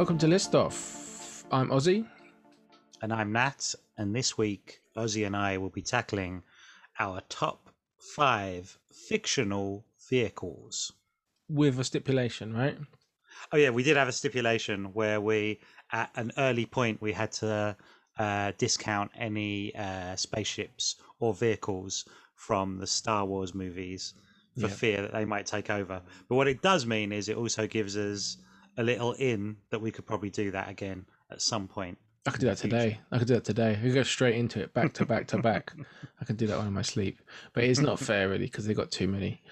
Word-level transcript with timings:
Welcome 0.00 0.16
to 0.20 0.28
List 0.28 0.54
Off. 0.54 1.44
I'm 1.52 1.68
Ozzy. 1.68 2.06
And 3.02 3.12
I'm 3.12 3.32
Nat. 3.32 3.74
And 3.98 4.16
this 4.16 4.38
week, 4.38 4.80
Ozzy 4.96 5.26
and 5.26 5.36
I 5.36 5.58
will 5.58 5.68
be 5.68 5.82
tackling 5.82 6.42
our 6.98 7.20
top 7.28 7.68
five 7.98 8.78
fictional 8.90 9.84
vehicles. 10.08 10.90
With 11.50 11.78
a 11.78 11.84
stipulation, 11.84 12.54
right? 12.54 12.78
Oh, 13.52 13.58
yeah, 13.58 13.68
we 13.68 13.82
did 13.82 13.98
have 13.98 14.08
a 14.08 14.12
stipulation 14.12 14.86
where 14.94 15.20
we, 15.20 15.60
at 15.92 16.10
an 16.16 16.32
early 16.38 16.64
point, 16.64 17.02
we 17.02 17.12
had 17.12 17.32
to 17.32 17.76
uh, 18.18 18.52
discount 18.56 19.10
any 19.14 19.74
uh, 19.76 20.16
spaceships 20.16 20.96
or 21.18 21.34
vehicles 21.34 22.06
from 22.36 22.78
the 22.78 22.86
Star 22.86 23.26
Wars 23.26 23.54
movies 23.54 24.14
for 24.58 24.68
Yeah. 24.68 24.72
fear 24.72 25.02
that 25.02 25.12
they 25.12 25.26
might 25.26 25.44
take 25.44 25.68
over. 25.68 26.00
But 26.26 26.36
what 26.36 26.48
it 26.48 26.62
does 26.62 26.86
mean 26.86 27.12
is 27.12 27.28
it 27.28 27.36
also 27.36 27.66
gives 27.66 27.98
us 27.98 28.38
a 28.76 28.82
little 28.82 29.12
in 29.14 29.56
that 29.70 29.80
we 29.80 29.90
could 29.90 30.06
probably 30.06 30.30
do 30.30 30.50
that 30.52 30.68
again 30.68 31.06
at 31.30 31.42
some 31.42 31.68
point. 31.68 31.98
I 32.26 32.30
could 32.30 32.40
do 32.40 32.46
that 32.48 32.58
today. 32.58 33.00
I 33.10 33.18
could 33.18 33.28
do 33.28 33.34
that 33.34 33.44
today. 33.44 33.78
We 33.82 33.92
go 33.92 34.02
straight 34.02 34.36
into 34.36 34.60
it, 34.60 34.74
back 34.74 34.92
to 34.94 35.06
back 35.06 35.26
to 35.28 35.38
back. 35.38 35.72
I 36.20 36.24
could 36.24 36.36
do 36.36 36.46
that 36.48 36.58
one 36.58 36.66
in 36.66 36.72
my 36.72 36.82
sleep, 36.82 37.18
but 37.54 37.64
it's 37.64 37.80
not 37.80 37.98
fair 37.98 38.28
really 38.28 38.44
because 38.44 38.66
they 38.66 38.74
got 38.74 38.90
too 38.90 39.08
many. 39.08 39.42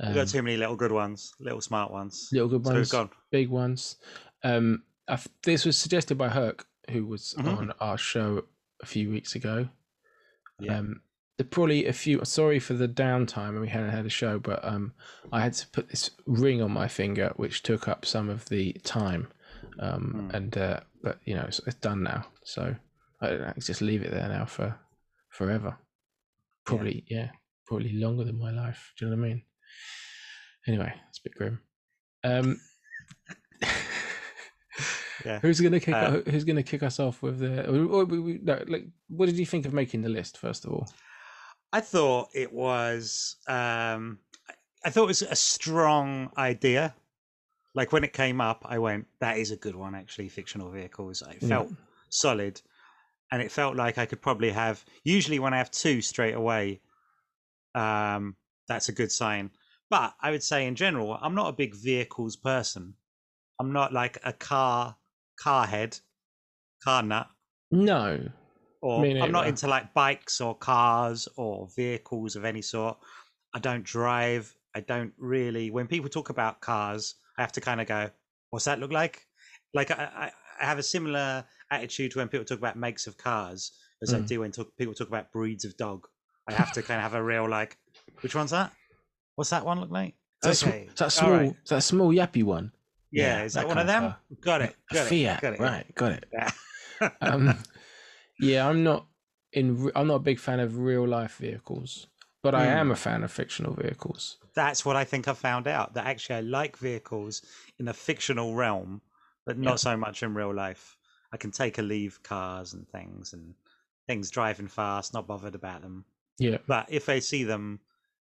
Um, 0.00 0.08
We've 0.08 0.16
got 0.16 0.28
too 0.28 0.42
many 0.42 0.56
little 0.56 0.74
good 0.76 0.90
ones, 0.92 1.32
little 1.38 1.60
smart 1.60 1.92
ones. 1.92 2.28
little 2.32 2.48
good 2.48 2.64
ones, 2.64 2.90
gone. 2.90 3.10
big 3.30 3.48
ones. 3.50 3.96
Um, 4.42 4.82
this 5.42 5.64
was 5.66 5.76
suggested 5.78 6.16
by 6.16 6.28
Herc, 6.30 6.66
who 6.90 7.04
was 7.06 7.34
Mhm. 7.38 7.56
on 7.58 7.72
our 7.80 7.98
show 7.98 8.44
a 8.82 8.86
few 8.86 9.10
weeks 9.10 9.34
ago. 9.34 9.68
Yeah. 10.58 10.78
Um, 10.78 11.02
there 11.36 11.46
probably 11.46 11.86
a 11.86 11.92
few. 11.92 12.24
Sorry 12.24 12.58
for 12.60 12.74
the 12.74 12.88
downtime, 12.88 13.50
and 13.50 13.60
we 13.60 13.68
hadn't 13.68 13.90
had 13.90 14.06
a 14.06 14.10
show, 14.10 14.38
but 14.38 14.64
um, 14.64 14.92
I 15.32 15.40
had 15.40 15.52
to 15.54 15.66
put 15.68 15.88
this 15.88 16.10
ring 16.26 16.62
on 16.62 16.70
my 16.70 16.86
finger, 16.88 17.32
which 17.36 17.62
took 17.62 17.88
up 17.88 18.04
some 18.06 18.28
of 18.28 18.46
the 18.48 18.72
time. 18.84 19.28
Um, 19.80 20.28
Hmm. 20.30 20.36
and 20.36 20.58
uh, 20.58 20.80
but 21.02 21.18
you 21.24 21.34
know, 21.34 21.44
it's, 21.48 21.58
it's 21.66 21.76
done 21.76 22.02
now, 22.04 22.26
so 22.44 22.74
I 23.20 23.28
don't 23.30 23.40
know, 23.40 23.52
just 23.58 23.80
leave 23.82 24.02
it 24.02 24.12
there 24.12 24.28
now 24.28 24.44
for 24.44 24.78
forever. 25.30 25.76
Probably, 26.64 27.04
yeah, 27.08 27.30
probably 27.66 27.92
longer 27.94 28.24
than 28.24 28.38
my 28.38 28.50
life. 28.52 28.92
Do 28.98 29.04
you 29.06 29.10
know 29.10 29.16
what 29.20 29.24
I 29.26 29.28
mean? 29.28 29.42
Anyway, 30.68 30.94
it's 31.08 31.18
a 31.18 31.22
bit 31.24 31.34
grim. 31.34 31.60
Um, 32.22 32.60
Yeah. 35.24 35.38
Who's 35.40 35.60
gonna 35.60 35.80
kick? 35.80 35.94
Uh, 35.94 36.20
who's 36.28 36.44
gonna 36.44 36.62
kick 36.62 36.82
us 36.82 37.00
off 37.00 37.22
with 37.22 37.38
the? 37.38 37.66
or- 37.70 37.86
or 37.86 38.04
we- 38.04 38.40
no, 38.42 38.62
like, 38.66 38.86
what 39.08 39.26
did 39.26 39.38
you 39.38 39.46
think 39.46 39.64
of 39.64 39.72
making 39.72 40.02
the 40.02 40.08
list 40.10 40.36
first 40.36 40.64
of 40.66 40.72
all? 40.72 40.88
I 41.74 41.80
thought 41.80 42.28
it 42.34 42.52
was. 42.52 43.36
Um, 43.48 44.20
I- 44.48 44.54
I 44.86 44.90
thought 44.90 45.04
it 45.04 45.14
was 45.16 45.22
a 45.22 45.34
strong 45.34 46.30
idea. 46.36 46.94
Like 47.74 47.90
when 47.92 48.04
it 48.04 48.12
came 48.12 48.40
up, 48.40 48.64
I 48.64 48.78
went, 48.78 49.08
"That 49.18 49.38
is 49.38 49.50
a 49.50 49.56
good 49.56 49.74
one." 49.74 49.94
Actually, 49.96 50.28
fictional 50.28 50.70
vehicles. 50.70 51.20
It 51.22 51.42
Yeah. 51.42 51.48
felt 51.48 51.72
solid, 52.10 52.62
and 53.32 53.42
it 53.42 53.50
felt 53.50 53.74
like 53.74 53.98
I 53.98 54.06
could 54.06 54.22
probably 54.22 54.52
have. 54.52 54.84
Usually, 55.02 55.40
when 55.40 55.52
I 55.52 55.58
have 55.58 55.72
two 55.72 56.00
straight 56.00 56.34
away, 56.34 56.80
um, 57.74 58.36
that's 58.68 58.88
a 58.88 58.92
good 58.92 59.10
sign. 59.10 59.50
But 59.90 60.14
I 60.20 60.30
would 60.30 60.44
say, 60.44 60.66
in 60.68 60.76
general, 60.76 61.18
I'm 61.20 61.34
not 61.34 61.48
a 61.48 61.52
big 61.52 61.74
vehicles 61.74 62.36
person. 62.36 62.94
I'm 63.58 63.72
not 63.72 63.92
like 63.92 64.18
a 64.22 64.32
car 64.32 64.96
car 65.36 65.66
head, 65.66 65.98
car 66.84 67.02
nut. 67.02 67.28
No, 67.72 68.30
or 68.84 69.00
Me 69.00 69.18
I'm 69.18 69.32
not 69.32 69.46
into 69.46 69.66
like 69.66 69.94
bikes 69.94 70.42
or 70.42 70.54
cars 70.54 71.26
or 71.36 71.68
vehicles 71.74 72.36
of 72.36 72.44
any 72.44 72.60
sort. 72.60 72.98
I 73.54 73.58
don't 73.58 73.82
drive. 73.82 74.54
I 74.76 74.80
don't 74.80 75.12
really. 75.16 75.70
When 75.70 75.86
people 75.86 76.10
talk 76.10 76.28
about 76.28 76.60
cars, 76.60 77.14
I 77.38 77.40
have 77.40 77.52
to 77.52 77.62
kind 77.62 77.80
of 77.80 77.86
go, 77.86 78.10
"What's 78.50 78.66
that 78.66 78.80
look 78.80 78.92
like?" 78.92 79.26
Like 79.72 79.90
I, 79.90 80.30
I, 80.60 80.64
have 80.66 80.78
a 80.78 80.82
similar 80.82 81.44
attitude 81.70 82.12
to 82.12 82.18
when 82.18 82.28
people 82.28 82.44
talk 82.44 82.58
about 82.58 82.76
makes 82.76 83.06
of 83.06 83.16
cars 83.16 83.72
as 84.02 84.12
I 84.12 84.18
Mm. 84.18 84.28
do 84.28 84.40
when 84.40 84.52
talk, 84.52 84.68
people 84.76 84.92
talk 84.94 85.08
about 85.08 85.32
breeds 85.32 85.64
of 85.64 85.76
dog. 85.78 86.06
I 86.46 86.52
have 86.52 86.70
to 86.72 86.82
kind 86.82 86.98
of 86.98 87.02
have 87.10 87.14
a 87.14 87.24
real 87.24 87.48
like, 87.48 87.78
which 88.20 88.34
one's 88.34 88.50
that? 88.50 88.70
What's 89.36 89.50
that 89.50 89.64
one 89.64 89.80
look 89.80 89.90
like? 89.90 90.14
is 90.44 90.50
that, 90.50 90.54
sm- 90.56 90.68
Okay, 90.68 90.88
that 90.96 91.10
small? 91.12 91.30
right. 91.30 91.54
That 91.68 91.82
small 91.82 92.10
yappy 92.12 92.44
one? 92.44 92.70
Yeah, 93.10 93.38
Yeah, 93.38 93.44
is 93.44 93.54
that 93.54 93.62
that, 93.62 93.68
one 93.68 93.78
of 93.78 93.86
them? 93.86 94.14
Got 94.42 94.60
it. 94.62 94.76
A 94.90 94.94
Got 94.94 95.06
it. 95.06 95.08
Fiat, 95.08 95.40
got 95.40 95.52
it. 95.54 95.60
right? 95.60 95.94
Got 95.94 96.12
it. 96.12 96.24
Yeah. 96.32 96.50
Um, 97.20 97.56
yeah, 98.38 98.68
I'm 98.68 98.82
not 98.82 99.08
in. 99.52 99.90
I'm 99.94 100.06
not 100.08 100.16
a 100.16 100.20
big 100.20 100.38
fan 100.38 100.60
of 100.60 100.78
real 100.78 101.06
life 101.06 101.36
vehicles, 101.36 102.08
but 102.42 102.54
I 102.54 102.66
Hmm. 102.66 102.80
am 102.80 102.90
a 102.90 102.96
fan 102.96 103.22
of 103.22 103.32
fictional 103.32 103.74
vehicles. 103.74 104.38
that's 104.54 104.84
what 104.84 104.96
I 104.96 105.04
think 105.04 105.26
I 105.26 105.32
found 105.34 105.66
out 105.66 105.94
that 105.94 106.06
actually 106.06 106.36
I 106.36 106.40
like 106.40 106.76
vehicles 106.76 107.42
in 107.78 107.88
a 107.88 107.94
fictional 107.94 108.54
realm, 108.54 109.02
but 109.44 109.58
not 109.58 109.80
Yeah. 109.80 109.80
so 109.80 109.96
much 109.96 110.22
in 110.22 110.34
real 110.34 110.54
life. 110.54 110.96
I 111.32 111.36
can 111.36 111.50
take 111.50 111.78
a 111.78 111.82
leave 111.82 112.22
cars 112.22 112.72
and 112.72 112.88
things 112.88 113.32
and 113.32 113.54
things 114.06 114.30
driving 114.30 114.68
fast, 114.68 115.12
not 115.12 115.26
bothered 115.26 115.54
about 115.56 115.82
them. 115.82 116.06
Yeah, 116.38 116.58
But 116.66 116.86
if 116.90 117.08
I 117.08 117.20
see 117.20 117.44
them 117.44 117.80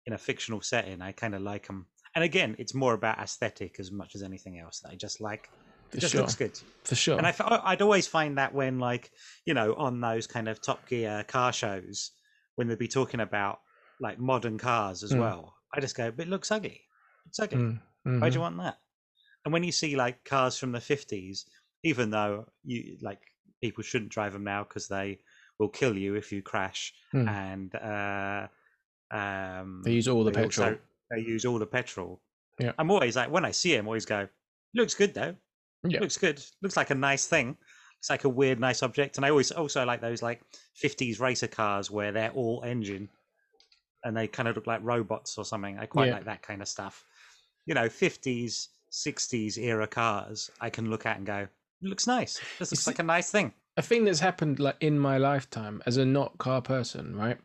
in 0.06 0.12
a 0.14 0.18
fictional 0.18 0.62
setting, 0.62 1.02
I 1.02 1.12
kind 1.12 1.34
of 1.34 1.42
like 1.42 1.66
them. 1.68 1.88
And 2.14 2.24
again, 2.24 2.56
it's 2.58 2.74
more 2.74 2.94
about 2.94 3.18
aesthetic 3.18 3.80
as 3.80 3.92
much 3.92 4.14
as 4.14 4.22
anything 4.22 4.58
else 4.58 4.80
that 4.80 4.92
I 4.92 4.96
just 4.96 5.20
like. 5.20 5.52
For 5.90 5.96
It 5.96 6.00
just 6.00 6.12
sure. 6.12 6.20
looks 6.22 6.34
good. 6.34 6.58
For 6.84 6.94
sure. 6.94 7.18
And 7.18 7.26
I'd 7.26 7.82
always 7.82 8.06
find 8.06 8.38
that 8.38 8.54
when, 8.54 8.78
like, 8.78 9.10
you 9.44 9.54
know, 9.54 9.74
on 9.74 10.00
those 10.00 10.26
kind 10.26 10.48
of 10.48 10.60
Top 10.62 10.86
Gear 10.88 11.24
car 11.28 11.52
shows, 11.52 12.12
when 12.56 12.68
they'd 12.68 12.78
be 12.78 12.88
talking 12.88 13.20
about 13.20 13.60
like 14.00 14.18
modern 14.18 14.58
cars 14.58 15.02
as 15.02 15.12
Mm. 15.12 15.20
well, 15.20 15.54
I 15.74 15.80
just 15.80 15.96
go, 15.96 16.10
but 16.10 16.26
it 16.26 16.30
looks 16.30 16.50
ugly. 16.50 16.82
It's 17.26 17.38
ugly. 17.40 17.58
Mm, 17.58 17.80
Why 18.04 18.10
mhm. 18.12 18.30
do 18.30 18.34
you 18.34 18.40
want 18.40 18.56
that? 18.58 18.78
And 19.44 19.52
when 19.52 19.64
you 19.64 19.72
see 19.72 19.96
like 19.96 20.24
cars 20.24 20.58
from 20.58 20.72
the 20.72 20.80
50s, 20.80 21.44
even 21.82 22.10
though 22.10 22.46
you 22.64 22.98
like 23.00 23.20
people 23.62 23.82
shouldn't 23.82 24.10
drive 24.10 24.32
them 24.32 24.44
now 24.44 24.64
because 24.64 24.86
they 24.88 25.18
will 25.58 25.68
kill 25.68 25.96
you 25.96 26.14
if 26.14 26.30
you 26.32 26.42
crash, 26.42 26.92
Hmm. 27.12 27.28
and 27.28 27.74
uh, 27.74 28.48
um, 29.10 29.82
They 29.84 29.92
use 29.92 30.08
all 30.08 30.24
the 30.24 30.30
they 30.30 30.42
petrol. 30.44 30.68
also- 30.68 30.80
they 31.10 31.20
use 31.20 31.44
all 31.44 31.58
the 31.58 31.66
petrol. 31.66 32.20
Yeah. 32.58 32.72
I'm 32.78 32.90
always 32.90 33.16
like 33.16 33.30
when 33.30 33.44
I 33.44 33.50
see 33.52 33.76
them 33.76 33.86
always 33.86 34.04
go, 34.06 34.28
looks 34.74 34.94
good 34.94 35.14
though. 35.14 35.36
Yeah. 35.84 36.00
Looks 36.00 36.16
good. 36.16 36.42
Looks 36.62 36.76
like 36.76 36.90
a 36.90 36.94
nice 36.94 37.26
thing. 37.26 37.56
It's 37.98 38.10
like 38.10 38.24
a 38.24 38.28
weird, 38.28 38.60
nice 38.60 38.82
object. 38.82 39.16
And 39.16 39.24
I 39.26 39.30
always 39.30 39.50
also 39.50 39.84
like 39.84 40.00
those 40.00 40.22
like 40.22 40.42
50s 40.82 41.20
racer 41.20 41.46
cars 41.48 41.90
where 41.90 42.12
they're 42.12 42.30
all 42.32 42.62
engine 42.64 43.08
and 44.04 44.16
they 44.16 44.26
kind 44.28 44.48
of 44.48 44.56
look 44.56 44.66
like 44.66 44.80
robots 44.82 45.38
or 45.38 45.44
something. 45.44 45.78
I 45.78 45.86
quite 45.86 46.08
Yeah. 46.08 46.14
like 46.14 46.24
that 46.26 46.42
kind 46.42 46.60
of 46.62 46.68
stuff. 46.68 47.04
You 47.66 47.74
know, 47.74 47.88
50s, 47.88 48.68
60s 48.92 49.58
era 49.58 49.86
cars, 49.86 50.50
I 50.60 50.70
can 50.70 50.90
look 50.90 51.06
at 51.06 51.16
and 51.16 51.26
go, 51.26 51.48
looks 51.82 52.06
nice. 52.06 52.40
This 52.58 52.70
looks 52.70 52.84
see- 52.84 52.90
like 52.90 52.98
a 52.98 53.02
nice 53.04 53.30
thing. 53.30 53.52
a 53.76 53.82
thing 53.82 54.04
that's 54.04 54.20
happened 54.20 54.58
like 54.58 54.76
in 54.80 54.98
my 54.98 55.18
lifetime 55.18 55.82
as 55.86 55.96
a 55.96 56.04
not 56.04 56.38
car 56.38 56.62
person, 56.62 57.14
right? 57.16 57.38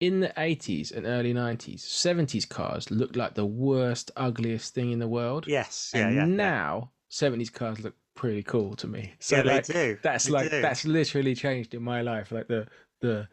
In 0.00 0.20
the 0.20 0.28
80s 0.36 0.92
and 0.96 1.06
early 1.06 1.32
90s, 1.34 1.80
70s 1.80 2.48
cars 2.48 2.90
looked 2.90 3.16
like 3.16 3.34
the 3.34 3.46
worst, 3.46 4.10
ugliest 4.16 4.74
thing 4.74 4.92
in 4.92 4.98
the 4.98 5.08
world. 5.08 5.46
Yes. 5.46 5.90
Yeah. 5.94 6.06
and 6.06 6.14
yeah. 6.16 6.20
yeah. 6.22 6.26
now 6.26 6.92
70s 7.10 7.50
cars 7.52 7.80
look 7.80 7.94
pretty 8.14 8.42
cool 8.42 8.74
to 8.76 8.86
me. 8.86 9.14
So 9.20 9.36
yeah, 9.36 9.42
like 9.42 9.66
they 9.66 9.72
do. 9.94 9.98
that's 10.02 10.24
They 10.26 10.30
like 10.32 10.50
do. 10.50 10.60
that's 10.60 10.84
literally 10.84 11.34
changed 11.34 11.74
in 11.74 11.82
my 11.82 12.02
life. 12.02 12.32
Like 12.32 12.48
the 12.48 12.66
the 13.00 13.28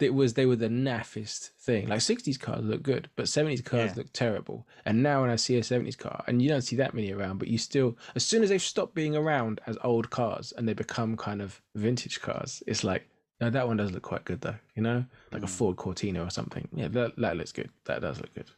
it 0.00 0.14
was 0.14 0.32
they 0.34 0.46
were 0.46 0.56
the 0.56 0.68
naffest 0.68 1.48
thing. 1.60 1.88
Like 1.88 2.00
60s 2.00 2.40
cars 2.40 2.64
look 2.64 2.82
good, 2.82 3.10
but 3.16 3.26
70s 3.26 3.62
cars 3.62 3.90
Yeah. 3.90 3.94
look 3.98 4.12
terrible. 4.14 4.66
And 4.86 5.02
now 5.02 5.20
when 5.20 5.30
I 5.30 5.36
see 5.36 5.56
a 5.58 5.60
70s 5.60 5.98
car, 5.98 6.24
and 6.26 6.40
you 6.40 6.48
don't 6.48 6.62
see 6.62 6.76
that 6.76 6.94
many 6.94 7.12
around, 7.12 7.38
but 7.38 7.48
you 7.48 7.58
still 7.58 7.98
as 8.14 8.24
soon 8.24 8.42
as 8.42 8.48
they've 8.48 8.62
stopped 8.62 8.94
being 8.94 9.14
around 9.14 9.60
as 9.66 9.76
old 9.84 10.08
cars 10.10 10.52
and 10.56 10.66
they 10.66 10.72
become 10.72 11.16
kind 11.16 11.42
of 11.42 11.60
vintage 11.74 12.20
cars, 12.20 12.62
it's 12.66 12.82
like 12.84 13.08
no, 13.42 13.48
that 13.48 13.66
one 13.66 13.78
does 13.78 13.92
look 13.92 14.02
quite 14.02 14.24
good 14.26 14.40
though, 14.42 14.56
you 14.74 14.82
know? 14.82 15.04
Like 15.32 15.42
a 15.42 15.46
Mm. 15.46 15.50
Ford 15.50 15.76
Cortina 15.76 16.22
or 16.22 16.28
something. 16.30 16.68
Yeah, 16.74 16.88
that, 16.88 17.16
that 17.16 17.36
looks 17.38 17.52
good. 17.52 17.70
That 17.86 18.02
does 18.02 18.20
look 18.20 18.34
good. 18.34 18.50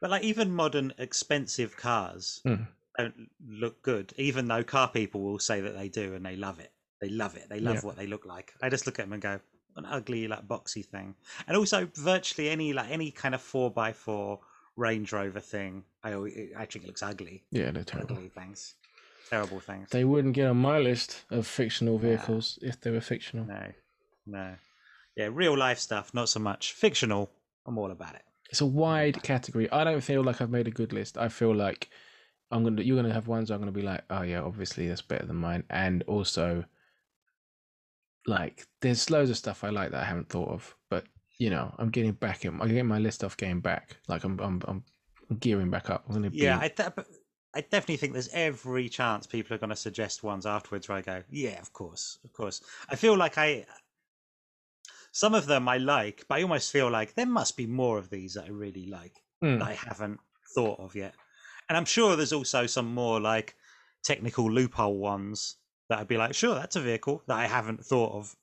But 0.00 0.08
like 0.10 0.22
even 0.24 0.50
modern 0.50 0.92
expensive 0.98 1.76
cars 1.76 2.40
Mm. 2.46 2.66
Don't 2.98 3.28
look 3.46 3.82
good, 3.82 4.12
even 4.16 4.46
though 4.46 4.62
car 4.62 4.88
people 4.88 5.20
will 5.22 5.38
say 5.38 5.60
that 5.60 5.76
they 5.76 5.88
do 5.88 6.14
and 6.14 6.24
they 6.24 6.36
love 6.36 6.58
it. 6.60 6.72
They 7.00 7.08
love 7.08 7.36
it. 7.36 7.48
They 7.48 7.60
love 7.60 7.76
Yeah. 7.76 7.80
what 7.82 7.96
they 7.96 8.06
look 8.06 8.26
like. 8.26 8.54
I 8.62 8.68
just 8.68 8.86
look 8.86 8.98
at 8.98 9.06
them 9.06 9.12
and 9.14 9.22
go, 9.22 9.40
an 9.76 9.86
ugly 9.86 10.28
like 10.28 10.46
boxy 10.46 10.84
thing. 10.84 11.14
And 11.46 11.56
also 11.56 11.88
virtually 11.96 12.50
any 12.50 12.72
like 12.72 12.90
any 12.90 13.10
kind 13.10 13.34
of 13.34 13.40
four 13.42 13.70
by 13.70 13.92
four 13.92 14.40
Range 14.76 15.10
Rover 15.12 15.40
thing, 15.40 15.84
I 16.02 16.12
always, 16.12 16.34
it 16.34 16.52
actually 16.56 16.86
looks 16.86 17.02
ugly. 17.02 17.44
Yeah, 17.50 17.70
they're 17.70 17.84
terrible. 17.84 18.16
Ugly 18.16 18.28
things. 18.30 18.74
Terrible 19.30 19.60
things. 19.60 19.88
They 19.90 20.04
wouldn't 20.04 20.34
get 20.34 20.46
on 20.46 20.58
my 20.58 20.78
list 20.78 21.24
of 21.30 21.46
fictional 21.46 21.98
vehicles 21.98 22.58
if 22.62 22.80
they 22.80 22.90
were 22.90 23.00
fictional. 23.00 23.46
No. 23.46 23.72
No. 24.26 24.54
Yeah, 25.16 25.28
real 25.32 25.56
life 25.56 25.78
stuff, 25.78 26.12
not 26.14 26.28
so 26.28 26.40
much. 26.40 26.72
Fictional, 26.72 27.30
I'm 27.66 27.76
all 27.78 27.90
about 27.90 28.14
it. 28.14 28.22
It's 28.50 28.60
a 28.60 28.66
wide 28.66 29.22
category. 29.22 29.70
I 29.70 29.84
don't 29.84 30.00
feel 30.02 30.22
like 30.22 30.40
I've 30.40 30.50
made 30.50 30.68
a 30.68 30.70
good 30.70 30.92
list. 30.92 31.16
I 31.18 31.28
feel 31.28 31.54
like 31.54 31.88
I'm 32.52 32.62
gonna 32.62 32.82
you're 32.82 32.96
gonna 32.96 33.12
have 33.12 33.26
ones 33.28 33.50
I'm 33.50 33.58
gonna 33.58 33.72
be 33.72 33.82
like, 33.82 34.02
oh 34.10 34.22
yeah, 34.22 34.42
obviously 34.42 34.86
that's 34.88 35.02
better 35.02 35.26
than 35.26 35.36
mine, 35.36 35.64
and 35.70 36.02
also 36.04 36.64
like 38.26 38.66
there's 38.80 39.10
loads 39.10 39.30
of 39.30 39.36
stuff 39.36 39.64
I 39.64 39.70
like 39.70 39.90
that 39.90 40.02
I 40.02 40.04
haven't 40.04 40.28
thought 40.28 40.50
of, 40.50 40.76
but 40.88 41.04
you 41.38 41.50
know 41.50 41.74
I'm 41.78 41.90
getting 41.90 42.12
back 42.12 42.44
in. 42.44 42.60
I'm 42.60 42.68
getting 42.68 42.86
my 42.86 42.98
list 42.98 43.24
off 43.24 43.36
getting 43.36 43.60
back. 43.60 43.96
Like 44.06 44.24
I'm 44.24 44.38
I'm 44.38 44.62
I'm 44.68 44.84
gearing 45.40 45.70
back 45.70 45.90
up. 45.90 46.04
I'm 46.06 46.14
gonna 46.14 46.30
be 46.30 46.38
Yeah, 46.38 46.58
I 46.60 46.68
th- 46.68 46.90
I 47.54 47.60
definitely 47.60 47.96
think 47.98 48.12
there's 48.14 48.30
every 48.32 48.88
chance 48.88 49.26
people 49.26 49.54
are 49.54 49.58
going 49.58 49.70
to 49.70 49.76
suggest 49.76 50.22
ones 50.22 50.46
afterwards 50.46 50.88
where 50.88 50.98
I 50.98 51.02
go, 51.02 51.22
yeah, 51.30 51.60
of 51.60 51.72
course, 51.72 52.18
of 52.24 52.32
course. 52.32 52.62
I 52.88 52.96
feel 52.96 53.14
like 53.14 53.36
I, 53.36 53.66
some 55.12 55.34
of 55.34 55.44
them 55.46 55.68
I 55.68 55.76
like, 55.76 56.24
but 56.28 56.38
I 56.38 56.42
almost 56.42 56.72
feel 56.72 56.90
like 56.90 57.12
there 57.14 57.26
must 57.26 57.56
be 57.58 57.66
more 57.66 57.98
of 57.98 58.08
these 58.08 58.34
that 58.34 58.44
I 58.44 58.48
really 58.48 58.86
like 58.86 59.22
Mm. 59.44 59.58
that 59.58 59.68
I 59.68 59.74
haven't 59.74 60.20
thought 60.54 60.78
of 60.78 60.94
yet. 60.94 61.14
And 61.72 61.78
I'm 61.78 61.86
sure 61.86 62.16
there's 62.16 62.34
also 62.34 62.66
some 62.66 62.92
more 62.92 63.18
like 63.18 63.56
technical 64.04 64.50
loophole 64.50 64.98
ones 64.98 65.56
that 65.88 65.98
I'd 65.98 66.06
be 66.06 66.18
like, 66.18 66.34
sure, 66.34 66.54
that's 66.54 66.76
a 66.76 66.82
vehicle 66.82 67.22
that 67.28 67.38
I 67.38 67.46
haven't 67.46 67.82
thought 67.82 68.12
of. 68.12 68.36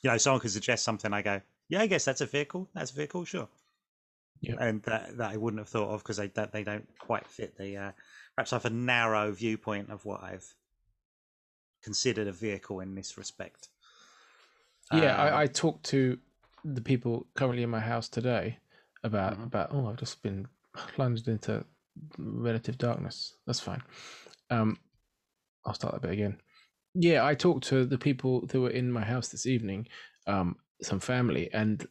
You 0.00 0.10
know, 0.10 0.16
someone 0.16 0.40
could 0.40 0.52
suggest 0.52 0.84
something, 0.84 1.12
I 1.12 1.22
go, 1.22 1.40
yeah, 1.68 1.80
I 1.80 1.88
guess 1.88 2.04
that's 2.04 2.20
a 2.20 2.26
vehicle. 2.26 2.68
That's 2.74 2.92
a 2.92 2.94
vehicle, 2.94 3.24
sure. 3.24 3.48
Yeah. 4.40 4.54
And 4.60 4.80
that, 4.84 5.16
that 5.16 5.32
I 5.32 5.36
wouldn't 5.36 5.58
have 5.58 5.68
thought 5.68 5.88
of 5.92 6.04
because 6.04 6.18
they 6.18 6.28
that 6.28 6.52
they 6.52 6.62
don't 6.62 6.86
quite 7.00 7.26
fit 7.26 7.58
the 7.58 7.76
uh, 7.76 7.92
perhaps 8.36 8.52
I 8.52 8.56
have 8.56 8.66
a 8.66 8.70
narrow 8.70 9.32
viewpoint 9.32 9.90
of 9.90 10.04
what 10.04 10.22
I've 10.22 10.46
considered 11.82 12.28
a 12.28 12.32
vehicle 12.32 12.78
in 12.78 12.94
this 12.94 13.18
respect. 13.18 13.68
Yeah, 14.92 15.14
Um, 15.14 15.20
I, 15.20 15.42
I 15.42 15.46
talked 15.48 15.86
to 15.86 16.20
the 16.64 16.82
people 16.82 17.26
currently 17.34 17.64
in 17.64 17.70
my 17.70 17.80
house 17.80 18.08
today 18.08 18.58
about 19.02 19.36
Mhm. 19.36 19.46
about 19.46 19.70
oh 19.72 19.88
I've 19.88 19.96
just 19.96 20.22
been 20.22 20.46
plunged 20.72 21.26
into 21.26 21.64
relative 22.18 22.78
darkness. 22.78 23.34
That's 23.46 23.60
fine. 23.60 23.82
Um, 24.50 24.78
I'll 25.64 25.74
start 25.74 25.94
that 25.94 26.02
bit 26.02 26.12
again. 26.12 26.38
Yeah, 26.94 27.24
I 27.24 27.34
talked 27.34 27.64
to 27.68 27.84
the 27.84 27.98
people 27.98 28.46
that 28.46 28.60
were 28.60 28.70
in 28.70 28.90
my 28.90 29.04
house 29.04 29.28
this 29.28 29.46
evening, 29.46 29.86
um, 30.26 30.56
some 30.82 31.00
family, 31.00 31.50
and 31.52 31.86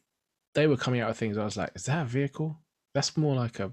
they 0.55 0.67
were 0.67 0.77
coming 0.77 1.01
out 1.01 1.09
of 1.09 1.17
things. 1.17 1.37
I 1.37 1.45
was 1.45 1.57
like, 1.57 1.71
is 1.75 1.85
that 1.85 2.01
a 2.01 2.05
vehicle? 2.05 2.59
That's 2.93 3.15
more 3.15 3.35
like 3.35 3.59
a 3.59 3.71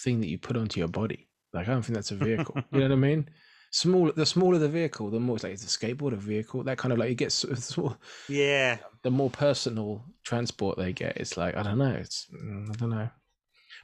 thing 0.00 0.20
that 0.20 0.28
you 0.28 0.38
put 0.38 0.56
onto 0.56 0.80
your 0.80 0.88
body. 0.88 1.28
Like 1.52 1.68
I 1.68 1.72
don't 1.72 1.82
think 1.82 1.94
that's 1.94 2.10
a 2.10 2.16
vehicle. 2.16 2.56
you 2.72 2.80
know 2.80 2.86
what 2.86 2.92
I 2.92 2.96
mean? 2.96 3.28
Small, 3.72 4.10
the 4.12 4.26
smaller 4.26 4.58
the 4.58 4.68
vehicle, 4.68 5.10
the 5.10 5.20
more 5.20 5.36
it's 5.36 5.44
like 5.44 5.52
it's 5.52 5.64
a 5.64 5.78
skateboard, 5.78 6.12
a 6.12 6.16
vehicle. 6.16 6.64
That 6.64 6.78
kind 6.78 6.92
of 6.92 6.98
like 6.98 7.10
it 7.10 7.14
gets 7.16 7.34
sort 7.36 7.78
of 7.78 7.96
yeah, 8.28 8.78
the 9.02 9.10
more 9.10 9.30
personal 9.30 10.04
transport 10.24 10.76
they 10.76 10.92
get, 10.92 11.16
it's 11.16 11.36
like 11.36 11.56
I 11.56 11.62
don't 11.62 11.78
know. 11.78 11.92
It's 11.92 12.26
mm, 12.34 12.68
I 12.68 12.72
don't 12.72 12.90
know. 12.90 13.08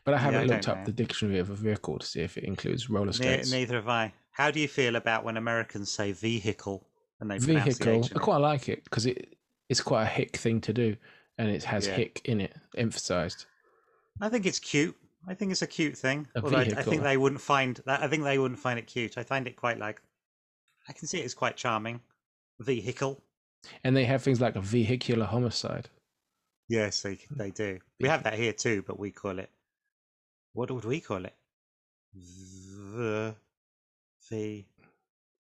But 0.07 0.15
I 0.15 0.19
haven't 0.19 0.41
I 0.43 0.45
looked 0.45 0.69
up 0.69 0.79
know. 0.79 0.85
the 0.85 0.93
dictionary 0.93 1.41
of 1.41 1.51
a 1.51 1.55
vehicle 1.55 1.99
to 1.99 2.07
see 2.07 2.21
if 2.21 2.39
it 2.39 2.45
includes 2.45 2.89
roller 2.89 3.07
ne- 3.07 3.13
skates. 3.13 3.51
neither 3.53 3.75
have 3.75 3.89
I. 3.89 4.15
How 4.31 4.51
do 4.51 4.61
you 4.61 4.69
feel 4.69 4.97
about 4.97 5.25
when 5.25 5.37
Americans 5.37 5.91
say 5.91 6.13
vehicle 6.13 6.87
and 7.21 7.31
they 7.31 7.39
pronounce 7.39 7.79
the 7.79 7.85
Vehicle. 7.85 8.09
I 8.15 8.19
quite 8.19 8.37
like 8.39 8.69
it 8.69 8.85
because 8.85 9.07
it 9.07 9.37
it's 9.69 9.81
quite 9.81 10.03
a 10.05 10.07
hick 10.07 10.37
thing 10.37 10.61
to 10.63 10.73
do, 10.73 10.97
and 11.39 11.49
it 11.51 11.65
has 11.65 11.87
Yeah. 11.87 11.95
hick 11.95 12.21
in 12.25 12.41
it 12.41 12.55
emphasized. 12.77 13.47
I 14.21 14.29
think 14.29 14.47
it's 14.47 14.59
cute. 14.59 14.97
I 15.27 15.35
think 15.35 15.51
it's 15.51 15.63
a 15.63 15.67
cute 15.67 15.97
thing. 15.99 16.29
A 16.37 16.43
Although 16.43 16.59
I, 16.59 16.63
I 16.77 16.83
think 16.83 17.03
they 17.03 17.17
wouldn't 17.17 17.41
find 17.41 17.81
that. 17.87 18.03
I 18.03 18.09
think 18.09 18.23
they 18.23 18.39
wouldn't 18.39 18.61
find 18.61 18.79
it 18.79 18.87
cute. 18.87 19.19
I 19.19 19.25
find 19.25 19.47
it 19.47 19.57
quite 19.57 19.79
like. 19.79 20.01
I 20.89 20.93
can 20.93 21.09
see 21.09 21.19
it 21.19 21.25
as 21.25 21.35
quite 21.35 21.57
charming. 21.57 22.01
Vehicle. 22.61 23.21
And 23.83 23.97
they 23.97 24.05
have 24.05 24.23
things 24.23 24.41
like 24.41 24.55
a 24.55 24.61
vehicular 24.61 25.27
homicide. 25.27 25.89
Yes, 26.69 27.03
they 27.03 27.19
they 27.31 27.51
do. 27.51 27.81
We 27.99 28.09
have 28.09 28.23
that 28.25 28.35
here 28.35 28.53
too, 28.53 28.85
but 28.87 28.99
we 28.99 29.11
call 29.11 29.39
it. 29.39 29.51
What 30.57 30.71
would 30.71 30.87
we 30.87 31.01
call 31.01 31.27
it? 31.27 31.35
The 32.15 33.35
V. 34.31 34.67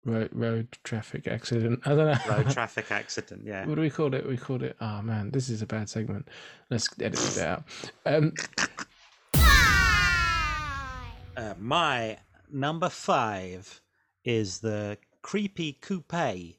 Road, 0.05 0.29
road 0.33 0.69
traffic 0.85 1.27
accident. 1.27 1.81
I 1.87 1.89
don't 1.95 1.99
know. 1.99 2.19
Road 2.37 2.51
traffic 2.51 2.93
accident. 2.93 3.41
Yeah. 3.43 3.65
What 3.65 3.77
do 3.77 3.81
we 3.81 3.89
call 3.89 4.13
it? 4.13 4.29
We 4.29 4.37
called 4.37 4.63
it. 4.63 4.77
Oh 4.79 5.01
man, 5.01 5.31
this 5.31 5.49
is 5.49 5.63
a 5.63 5.67
bad 5.67 5.89
segment. 5.89 6.29
Let's 6.69 6.87
edit 7.01 7.19
it 7.19 7.39
out. 7.43 7.65
Um, 8.05 8.35
Uh, 11.35 11.55
my 11.59 12.17
number 12.51 12.89
five 12.89 13.83
is 14.25 14.59
the 14.61 14.97
creepy 15.21 15.75
coupe 15.75 16.57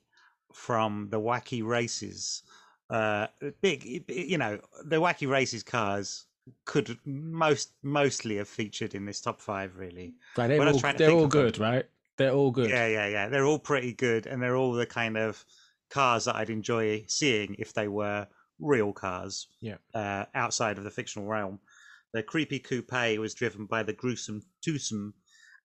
from 0.54 1.08
the 1.10 1.20
Wacky 1.20 1.64
Races. 1.64 2.44
Uh, 2.90 3.26
big, 3.62 4.04
you 4.08 4.38
know, 4.38 4.60
the 4.86 4.98
Wacky 4.98 5.28
Races 5.28 5.64
cars 5.64 6.27
could 6.66 6.98
most 7.06 7.74
mostly 7.84 8.38
have 8.38 8.48
featured 8.48 8.96
in 8.96 9.06
this 9.06 9.22
top 9.22 9.42
five, 9.42 9.78
really. 9.78 10.16
right, 10.38 10.48
they're 10.48 10.60
When 10.60 10.68
I 10.68 10.72
was 10.72 10.84
all, 10.84 10.94
they're 10.94 11.10
all 11.12 11.26
of 11.26 11.32
them- 11.32 11.42
good, 11.42 11.58
right? 11.60 11.86
They're 12.18 12.32
all 12.34 12.52
good. 12.52 12.70
Yeah, 12.70 12.88
yeah, 12.88 13.08
yeah. 13.08 13.30
They're 13.30 13.46
all 13.46 13.60
pretty 13.60 13.94
good, 13.94 14.26
and 14.26 14.42
they're 14.42 14.56
all 14.56 14.74
the 14.74 14.86
kind 14.88 15.18
of 15.18 15.46
cars 15.90 16.26
that 16.26 16.36
I'd 16.36 16.50
enjoy 16.50 17.06
seeing 17.08 17.56
if 17.60 17.74
they 17.74 17.88
were 17.88 18.28
real 18.60 18.92
cars. 18.92 19.48
Yeah. 19.62 19.78
Uh, 19.94 20.26
outside 20.34 20.78
of 20.80 20.84
the 20.84 20.90
fictional 20.92 21.28
realm, 21.28 21.60
the 22.14 22.24
creepy 22.24 22.58
coupe 22.60 22.92
was 23.20 23.36
driven 23.36 23.66
by 23.68 23.84
the 23.84 23.94
gruesome 23.94 24.42
twosome, 24.64 25.14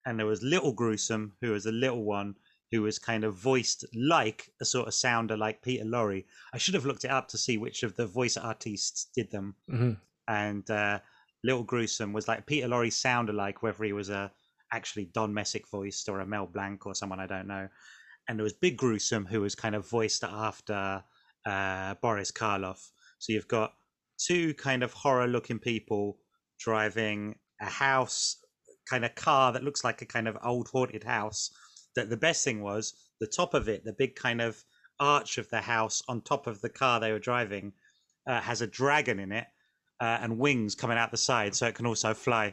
and 0.05 0.19
there 0.19 0.27
was 0.27 0.43
little 0.43 0.73
gruesome, 0.73 1.33
who 1.41 1.53
was 1.53 1.65
a 1.67 1.73
little 1.73 2.05
one 2.05 2.35
who 2.71 2.83
was 2.83 2.99
kind 2.99 3.23
of 3.25 3.35
voiced 3.35 3.85
like 3.95 4.51
a 4.61 4.65
sort 4.65 4.89
of 4.89 4.95
sounder 4.95 5.37
like 5.37 5.63
Peter 5.63 5.85
Lorre. 5.85 6.25
I 6.55 6.59
should 6.59 6.75
have 6.75 6.87
looked 6.87 7.05
it 7.05 7.11
up 7.11 7.29
to 7.29 7.39
see 7.39 7.57
which 7.59 7.83
of 7.83 7.97
the 7.97 8.07
voice 8.07 8.37
artists 8.37 9.07
did 9.15 9.31
them 9.31 9.55
Mhm. 9.71 9.99
And 10.33 10.69
uh, 10.71 10.99
Little 11.45 11.63
Gruesome 11.63 12.13
was 12.13 12.27
like 12.27 12.47
Peter 12.47 12.67
Lorre 12.67 12.93
sounded 12.93 13.35
like 13.35 13.63
whether 13.63 13.85
he 13.85 13.93
was 13.93 14.09
a 14.09 14.33
actually 14.73 15.11
Don 15.13 15.35
Messick 15.35 15.69
voiced 15.69 16.09
or 16.09 16.21
a 16.21 16.27
Mel 16.27 16.47
Blanc 16.47 16.87
or 16.87 16.95
someone 16.95 17.21
I 17.21 17.27
don't 17.27 17.47
know. 17.47 17.69
And 18.29 18.39
there 18.39 18.45
was 18.45 18.55
Big 18.55 18.79
Gruesome 18.79 19.27
who 19.27 19.43
was 19.43 19.55
kind 19.55 19.75
of 19.75 19.89
voiced 19.89 20.25
after 20.25 21.05
uh, 21.45 21.95
Boris 22.01 22.33
Karloff. 22.33 22.91
So 23.19 23.33
you've 23.33 23.49
got 23.49 23.75
two 24.19 24.55
kind 24.55 24.83
of 24.83 24.93
horror 24.93 25.27
looking 25.27 25.59
people 25.59 26.19
driving 26.59 27.37
a 27.61 27.67
house 27.67 28.37
kind 28.89 29.05
of 29.05 29.15
car 29.15 29.53
that 29.53 29.65
looks 29.65 29.85
like 29.85 30.01
a 30.01 30.07
kind 30.07 30.29
of 30.29 30.39
old 30.43 30.69
haunted 30.69 31.05
house. 31.05 31.51
That 31.95 32.09
the 32.09 32.17
best 32.17 32.43
thing 32.43 32.63
was 32.63 32.95
the 33.21 33.27
top 33.27 33.53
of 33.53 33.69
it, 33.69 33.85
the 33.85 33.93
big 33.93 34.15
kind 34.15 34.41
of 34.41 34.65
arch 34.99 35.37
of 35.37 35.51
the 35.51 35.61
house 35.61 36.03
on 36.09 36.23
top 36.23 36.47
of 36.47 36.63
the 36.63 36.71
car 36.71 37.01
they 37.01 37.13
were 37.13 37.19
driving, 37.19 37.73
uh, 38.27 38.41
has 38.41 38.63
a 38.63 38.67
dragon 38.67 39.19
in 39.19 39.33
it 39.33 39.47
uh, 40.03 40.19
and 40.21 40.37
wings 40.37 40.75
coming 40.75 40.99
out 40.99 41.13
the 41.13 41.17
side, 41.17 41.55
so 41.55 41.69
it 41.69 41.77
can 41.77 41.87
also 41.87 42.13
fly. 42.13 42.53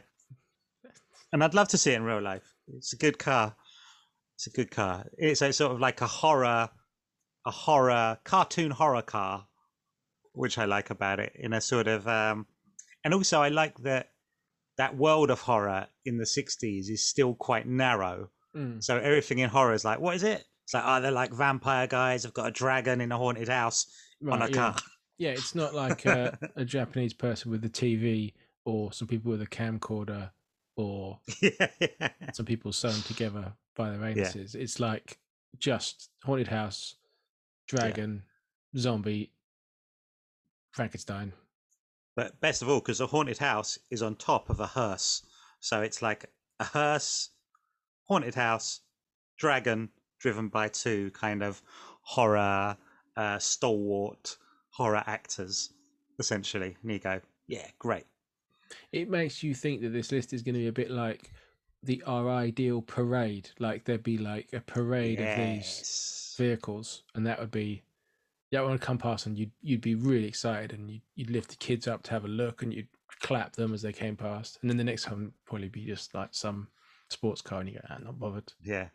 And 1.32 1.42
I'd 1.42 1.52
love 1.52 1.66
to 1.68 1.78
see 1.78 1.90
it 1.90 1.96
in 1.96 2.04
real 2.04 2.22
life. 2.22 2.54
It's 2.76 2.92
a 2.92 2.96
good 2.96 3.18
car. 3.18 3.56
It's 4.36 4.46
a 4.46 4.50
good 4.50 4.70
car. 4.70 5.04
It's 5.18 5.42
a 5.42 5.52
sort 5.52 5.72
of 5.72 5.80
like 5.80 6.00
a 6.00 6.06
horror, 6.06 6.70
a 7.44 7.50
horror 7.50 8.18
cartoon 8.22 8.70
horror 8.70 9.02
car, 9.02 9.48
which 10.32 10.58
I 10.58 10.64
like 10.66 10.90
about 10.90 11.18
it. 11.18 11.32
In 11.34 11.52
a 11.52 11.60
sort 11.60 11.88
of, 11.88 12.06
um, 12.06 12.46
and 13.02 13.12
also 13.12 13.42
I 13.42 13.48
like 13.48 13.76
that 13.78 14.10
that 14.76 14.96
world 14.96 15.30
of 15.30 15.40
horror 15.40 15.88
in 16.04 16.18
the 16.18 16.24
'60s 16.24 16.88
is 16.88 17.04
still 17.04 17.34
quite 17.34 17.66
narrow. 17.66 18.30
Mm. 18.56 18.82
So 18.82 18.96
everything 18.96 19.40
in 19.40 19.50
horror 19.50 19.74
is 19.74 19.84
like, 19.84 19.98
what 19.98 20.14
is 20.14 20.22
it? 20.22 20.44
It's 20.64 20.74
like, 20.74 20.84
oh, 20.86 21.00
they're 21.00 21.10
like 21.10 21.32
vampire 21.32 21.88
guys. 21.88 22.22
Have 22.22 22.32
got 22.34 22.46
a 22.46 22.52
dragon 22.52 23.00
in 23.00 23.10
a 23.10 23.18
haunted 23.18 23.48
house 23.48 23.86
on 24.30 24.40
a 24.40 24.46
yeah. 24.46 24.54
car. 24.54 24.76
Yeah, 25.20 25.32
it's 25.32 25.54
not 25.54 25.74
like 25.74 26.06
a, 26.06 26.38
a 26.56 26.64
Japanese 26.64 27.12
person 27.12 27.50
with 27.50 27.62
a 27.66 27.68
TV 27.68 28.32
or 28.64 28.90
some 28.90 29.06
people 29.06 29.30
with 29.30 29.42
a 29.42 29.46
camcorder 29.46 30.30
or 30.76 31.20
yeah, 31.42 31.66
yeah. 31.78 32.08
some 32.32 32.46
people 32.46 32.72
sewn 32.72 33.02
together 33.02 33.52
by 33.76 33.90
their 33.90 33.98
anuses. 33.98 34.54
It's 34.54 34.80
like 34.80 35.18
just 35.58 36.08
haunted 36.24 36.48
house, 36.48 36.94
dragon, 37.68 38.22
zombie, 38.78 39.34
Frankenstein. 40.72 41.34
But 42.16 42.40
best 42.40 42.62
of 42.62 42.70
all, 42.70 42.80
because 42.80 42.96
the 42.96 43.06
haunted 43.06 43.36
house 43.36 43.78
is 43.90 44.02
on 44.02 44.16
top 44.16 44.48
of 44.48 44.58
a 44.58 44.66
hearse. 44.66 45.22
So 45.60 45.82
it's 45.82 46.00
like 46.00 46.30
a 46.60 46.64
hearse, 46.64 47.28
haunted 48.08 48.36
house, 48.36 48.80
dragon 49.36 49.90
driven 50.18 50.48
by 50.48 50.68
two 50.68 51.10
kind 51.10 51.42
of 51.42 51.60
horror, 52.00 52.78
uh, 53.18 53.38
stalwart 53.38 54.38
horror 54.80 55.04
actors, 55.06 55.74
essentially. 56.18 56.74
And 56.82 56.90
you 56.90 56.98
go, 56.98 57.20
yeah, 57.48 57.66
great. 57.78 58.06
It 58.92 59.10
makes 59.10 59.42
you 59.42 59.54
think 59.54 59.82
that 59.82 59.90
this 59.90 60.10
list 60.10 60.32
is 60.32 60.42
going 60.42 60.54
to 60.54 60.60
be 60.60 60.68
a 60.68 60.72
bit 60.72 60.90
like 60.90 61.32
the 61.82 62.02
Our 62.06 62.30
Ideal 62.30 62.80
parade. 62.80 63.50
Like 63.58 63.84
there'd 63.84 64.02
be 64.02 64.16
like 64.16 64.48
a 64.54 64.60
parade 64.60 65.20
of 65.20 65.36
these 65.36 66.34
vehicles, 66.38 67.02
and 67.14 67.26
that 67.26 67.38
would 67.38 67.50
be 67.50 67.82
that 68.52 68.64
would 68.64 68.80
come 68.80 68.96
past, 68.96 69.26
and 69.26 69.36
you'd 69.38 69.50
you'd 69.60 69.82
be 69.82 69.94
really 69.96 70.26
excited, 70.26 70.72
and 70.72 70.90
you'd, 70.90 71.02
you'd 71.14 71.30
lift 71.30 71.50
the 71.50 71.56
kids 71.56 71.86
up 71.86 72.02
to 72.04 72.10
have 72.12 72.24
a 72.24 72.28
look, 72.28 72.62
and 72.62 72.72
you'd 72.72 72.88
clap 73.20 73.52
them 73.54 73.74
as 73.74 73.82
they 73.82 73.92
came 73.92 74.16
past, 74.16 74.58
and 74.62 74.70
then 74.70 74.78
the 74.78 74.84
next 74.84 75.02
time 75.04 75.18
would 75.24 75.44
probably 75.44 75.68
be 75.68 75.84
just 75.84 76.14
like 76.14 76.30
some 76.32 76.68
sports 77.10 77.42
car, 77.42 77.60
and 77.60 77.68
you 77.68 77.74
go, 77.74 77.80
ah, 77.90 77.98
not 78.02 78.18
bothered. 78.18 78.50
Yeah. 78.62 78.88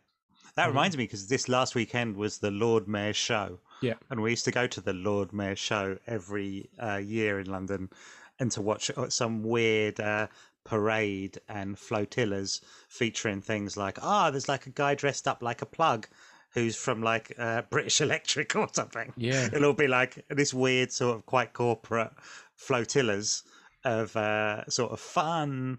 That 0.56 0.64
Mhm. 0.64 0.68
reminds 0.68 0.96
me 0.96 1.04
because 1.04 1.28
this 1.28 1.48
last 1.48 1.74
weekend 1.76 2.16
was 2.16 2.38
the 2.38 2.50
Lord 2.50 2.88
Mayor's 2.88 3.16
show. 3.16 3.60
Yeah. 3.80 3.94
And 4.10 4.22
we 4.22 4.30
used 4.30 4.44
to 4.46 4.50
go 4.50 4.66
to 4.66 4.80
the 4.80 4.92
Lord 4.92 5.32
Mayor 5.32 5.56
show 5.56 5.98
every 6.06 6.70
uh, 6.78 6.96
year 6.96 7.40
in 7.40 7.50
London 7.50 7.90
and 8.38 8.50
to 8.52 8.62
watch 8.62 8.90
uh, 8.96 9.08
some 9.08 9.42
weird 9.42 10.00
uh, 10.00 10.28
parade 10.64 11.38
and 11.48 11.78
flotillas 11.78 12.60
featuring 12.88 13.40
things 13.40 13.76
like, 13.76 13.98
ah, 14.02 14.30
there's 14.30 14.48
like 14.48 14.66
a 14.66 14.70
guy 14.70 14.94
dressed 14.94 15.28
up 15.28 15.42
like 15.42 15.62
a 15.62 15.66
plug 15.66 16.06
who's 16.50 16.76
from 16.76 17.02
like 17.02 17.32
uh, 17.38 17.62
British 17.70 18.00
Electric 18.00 18.54
or 18.56 18.68
something. 18.72 19.12
Yeah, 19.16 19.48
It'll 19.52 19.74
be 19.74 19.88
like 19.88 20.24
this 20.28 20.52
weird 20.52 20.92
sort 20.92 21.16
of 21.16 21.26
quite 21.26 21.52
corporate 21.52 22.12
flotillas 22.54 23.42
of 23.84 24.16
uh, 24.16 24.68
sort 24.68 24.90
of 24.90 25.00
fun, 25.00 25.78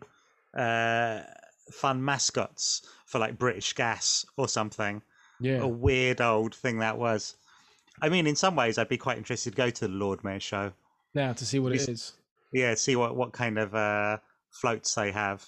uh, 0.53 1.21
fun 1.71 2.03
mascots 2.03 2.81
for 3.05 3.19
like 3.19 3.37
British 3.37 3.73
Gas 3.73 4.25
or 4.37 4.47
something. 4.47 5.01
Yeah. 5.39 5.59
A 5.61 5.67
weird 5.67 6.21
old 6.21 6.55
thing 6.55 6.79
that 6.79 6.97
was. 6.97 7.35
I 8.01 8.09
mean, 8.09 8.27
in 8.27 8.35
some 8.35 8.55
ways, 8.55 8.77
I'd 8.77 8.89
be 8.89 8.97
quite 8.97 9.17
interested 9.17 9.51
to 9.51 9.57
go 9.57 9.69
to 9.69 9.87
the 9.87 9.93
Lord 9.93 10.23
Mayor 10.23 10.39
show. 10.39 10.73
Now 11.13 11.33
to 11.33 11.45
see 11.45 11.59
what 11.59 11.73
it 11.73 11.87
Is-. 11.87 12.13
Yeah, 12.53 12.75
see 12.75 12.95
what 12.95 13.15
what 13.15 13.33
kind 13.33 13.57
of 13.57 13.73
uh, 13.75 14.17
floats 14.51 14.93
they 14.95 15.11
have. 15.11 15.45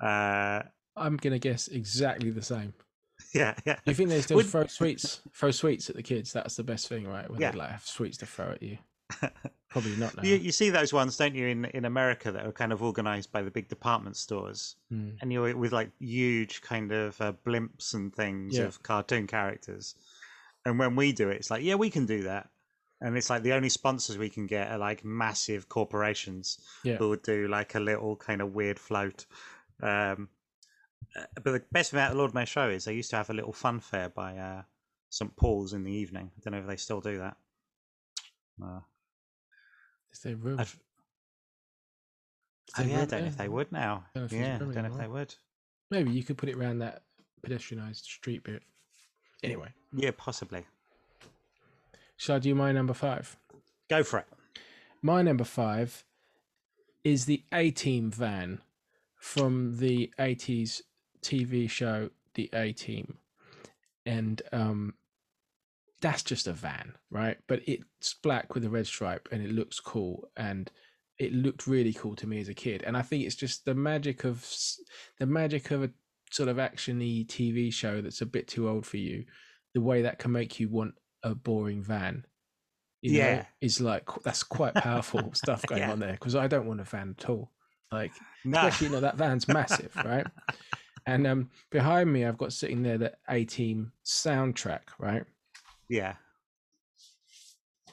Uh, 0.00 0.62
I'm 0.96 1.16
gonna 1.16 1.38
guess 1.38 1.68
exactly 1.68 2.30
the 2.30 2.42
same. 2.42 2.74
yeah, 3.34 3.54
yeah. 3.64 3.78
You 3.84 3.94
think 3.94 4.08
they 4.10 4.20
still 4.22 4.36
Would- 4.38 4.46
throw 4.46 4.66
sweets? 4.66 5.20
Throw 5.34 5.50
sweets 5.50 5.90
at 5.90 5.96
the 5.96 6.02
kids. 6.02 6.32
That's 6.32 6.56
the 6.56 6.64
best 6.64 6.88
thing, 6.88 7.06
right? 7.06 7.28
When 7.30 7.40
Yeah. 7.40 7.50
they 7.52 7.58
like 7.58 7.70
have 7.70 7.86
sweets 7.86 8.16
to 8.18 8.26
throw 8.26 8.52
at 8.52 8.62
you. 8.62 8.78
Probably 9.70 9.96
not 9.96 10.16
now. 10.16 10.22
You, 10.22 10.36
you 10.36 10.52
see 10.52 10.70
those 10.70 10.92
ones, 10.92 11.16
don't 11.16 11.34
you, 11.34 11.48
in, 11.48 11.64
in 11.66 11.84
America 11.84 12.30
that 12.30 12.46
are 12.46 12.52
kind 12.52 12.72
of 12.72 12.80
organized 12.82 13.32
by 13.32 13.42
the 13.42 13.50
big 13.50 13.68
department 13.68 14.16
stores, 14.16 14.76
Mm. 14.92 15.16
and 15.20 15.32
you're 15.32 15.56
with 15.56 15.72
like 15.72 15.90
huge 15.98 16.62
kind 16.62 16.92
of 16.92 17.20
uh, 17.20 17.32
blimps 17.44 17.94
and 17.94 18.14
things 18.14 18.56
Yeah. 18.56 18.64
of 18.64 18.82
cartoon 18.84 19.26
characters. 19.26 19.96
And 20.64 20.78
when 20.78 20.96
we 20.96 21.12
do 21.12 21.28
it, 21.28 21.36
it's 21.36 21.50
like, 21.50 21.62
yeah, 21.62 21.74
we 21.74 21.90
can 21.90 22.06
do 22.06 22.22
that. 22.24 22.48
And 23.00 23.16
it's 23.16 23.28
like 23.28 23.42
the 23.42 23.52
only 23.52 23.68
sponsors 23.68 24.16
we 24.16 24.30
can 24.30 24.46
get 24.46 24.70
are 24.70 24.78
like 24.78 25.04
massive 25.04 25.68
corporations 25.68 26.58
Yeah. 26.84 26.96
who 26.96 27.10
would 27.10 27.22
do 27.22 27.48
like 27.48 27.74
a 27.74 27.80
little 27.80 28.16
kind 28.16 28.40
of 28.40 28.54
weird 28.54 28.78
float. 28.78 29.26
Um, 29.82 30.28
uh, 31.16 31.24
but 31.34 31.52
the 31.52 31.62
best 31.70 31.90
thing 31.90 32.00
about 32.00 32.12
the 32.12 32.18
Lord 32.18 32.32
Mayor 32.34 32.46
show 32.46 32.68
is 32.70 32.84
they 32.84 32.94
used 32.94 33.10
to 33.10 33.16
have 33.16 33.28
a 33.30 33.34
little 33.34 33.52
fun 33.52 33.80
fair 33.80 34.08
by 34.08 34.38
uh, 34.38 34.62
St 35.10 35.34
Paul's 35.36 35.74
in 35.74 35.84
the 35.84 35.92
evening. 35.92 36.30
I 36.36 36.40
don't 36.42 36.52
know 36.54 36.60
if 36.60 36.66
they 36.66 36.76
still 36.76 37.00
do 37.00 37.18
that. 37.18 37.36
Uh, 38.62 38.80
Is 40.12 40.20
there 40.20 40.36
room? 40.36 40.60
I've- 40.60 40.78
Oh 42.76 42.82
yeah, 42.82 43.02
I 43.02 43.04
don't 43.04 43.20
know 43.20 43.26
if 43.26 43.36
they 43.36 43.48
would 43.48 43.70
now. 43.70 44.06
Don't 44.14 44.22
know 44.22 44.24
if 44.26 44.32
Yeah, 44.32 44.58
don't 44.58 44.74
know 44.74 44.86
if 44.86 44.96
they 44.98 45.06
would. 45.06 45.34
Maybe 45.90 46.10
you 46.12 46.24
could 46.24 46.38
put 46.38 46.48
it 46.48 46.56
around 46.56 46.78
that 46.78 47.04
pedestrianised 47.46 48.02
street 48.02 48.42
bit. 48.42 48.64
Anyway, 49.44 49.68
Yeah, 49.92 50.10
possibly. 50.16 50.64
shall 52.16 52.36
I 52.36 52.38
do 52.38 52.54
my 52.54 52.72
number 52.72 52.94
five? 52.94 53.36
Go 53.88 54.02
for 54.02 54.18
it. 54.20 54.26
My 55.02 55.22
number 55.22 55.44
five 55.44 56.04
is 57.02 57.26
the 57.26 57.42
A 57.52 57.70
Team 57.70 58.10
van 58.10 58.60
from 59.16 59.76
the 59.78 60.10
80s 60.18 60.80
TV 61.20 61.68
show 61.68 62.10
The 62.34 62.48
A 62.54 62.72
Team. 62.72 63.18
And 64.06 64.40
um, 64.52 64.94
that's 66.00 66.22
just 66.22 66.46
a 66.46 66.52
van, 66.52 66.94
right? 67.10 67.38
But 67.46 67.60
it's 67.66 68.14
black 68.22 68.54
with 68.54 68.64
a 68.64 68.70
red 68.70 68.86
stripe 68.86 69.28
and 69.32 69.42
it 69.42 69.50
looks 69.50 69.80
cool. 69.80 70.28
And 70.36 70.70
it 71.18 71.32
looked 71.32 71.66
really 71.66 71.92
cool 71.92 72.16
to 72.16 72.26
me 72.26 72.40
as 72.40 72.48
a 72.48 72.54
kid. 72.54 72.82
And 72.86 72.96
I 72.96 73.02
think 73.02 73.24
it's 73.24 73.34
just 73.36 73.64
the 73.64 73.74
magic 73.74 74.24
of 74.24 74.46
the 75.18 75.26
magic 75.26 75.70
of 75.70 75.82
a 75.84 75.90
sort 76.34 76.48
of 76.48 76.56
actiony 76.56 77.24
TV 77.26 77.72
show 77.72 78.00
that's 78.00 78.20
a 78.20 78.26
bit 78.26 78.48
too 78.48 78.68
old 78.68 78.84
for 78.84 78.96
you. 78.96 79.24
The 79.74 79.80
way 79.80 80.02
that 80.02 80.18
can 80.18 80.32
make 80.32 80.58
you 80.58 80.68
want 80.68 80.94
a 81.22 81.32
boring 81.34 81.80
van. 81.82 82.26
You 83.02 83.12
know, 83.12 83.18
Yeah. 83.18 83.46
is 83.60 83.80
like 83.80 84.08
that's 84.24 84.42
quite 84.42 84.74
powerful 84.74 85.32
stuff 85.34 85.62
going 85.66 85.82
Yeah. 85.82 85.92
on 85.92 86.00
there 86.00 86.12
because 86.14 86.34
I 86.34 86.48
don't 86.48 86.66
want 86.66 86.80
a 86.80 86.84
van 86.84 87.14
at 87.18 87.28
all. 87.30 87.52
Like 87.92 88.10
No. 88.44 88.58
especially 88.58 88.88
you 88.88 88.92
know 88.94 89.00
that 89.00 89.16
van's 89.16 89.46
massive, 89.46 89.94
right? 90.04 90.26
And 91.06 91.26
um 91.26 91.50
behind 91.70 92.10
me 92.12 92.24
I've 92.24 92.38
got 92.38 92.52
sitting 92.54 92.82
there 92.82 92.96
the 92.98 93.12
A 93.28 93.44
Team 93.44 93.92
soundtrack, 94.04 94.82
right? 94.98 95.24
yeah. 95.88 96.14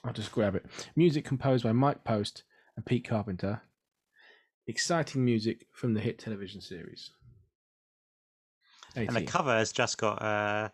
I'll 0.03 0.13
just 0.13 0.31
grab 0.31 0.55
it. 0.55 0.65
Music 0.95 1.23
composed 1.25 1.63
by 1.63 1.73
Mike 1.73 2.03
Post 2.03 2.43
and 2.75 2.83
Pete 2.85 3.07
Carpenter. 3.07 3.61
Exciting 4.65 5.23
music 5.23 5.67
from 5.73 5.93
the 5.93 5.99
hit 5.99 6.17
television 6.19 6.61
series. 6.61 7.11
And 8.95 9.09
the 9.15 9.21
cover 9.23 9.53
has 9.55 9.71
just 9.71 9.97
got 9.97 10.21
uh, 10.21 10.69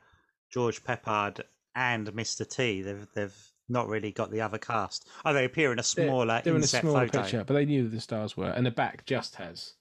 George 0.52 0.84
Peppard 0.84 1.42
and 1.76 2.08
Mr. 2.14 2.48
T. 2.50 2.82
They've 2.82 3.08
they've 3.14 3.36
not 3.70 3.88
really 3.90 4.12
got 4.12 4.32
the 4.32 4.42
other 4.42 4.58
cast. 4.58 5.08
Oh, 5.26 5.34
they 5.34 5.46
appear 5.46 5.72
in 5.72 5.78
a 5.80 5.82
They're- 5.82 5.84
smaller 6.08 6.42
They're 6.44 6.56
in 6.56 6.64
a 6.64 6.68
smaller 6.68 7.08
photo. 7.08 7.22
picture, 7.22 7.44
but 7.44 7.54
they 7.54 7.66
knew 7.66 7.84
who 7.84 7.90
the 7.90 8.00
stars 8.02 8.36
were. 8.38 8.50
And 8.50 8.66
the 8.66 8.72
back 8.72 9.06
just 9.06 9.36
has 9.36 9.74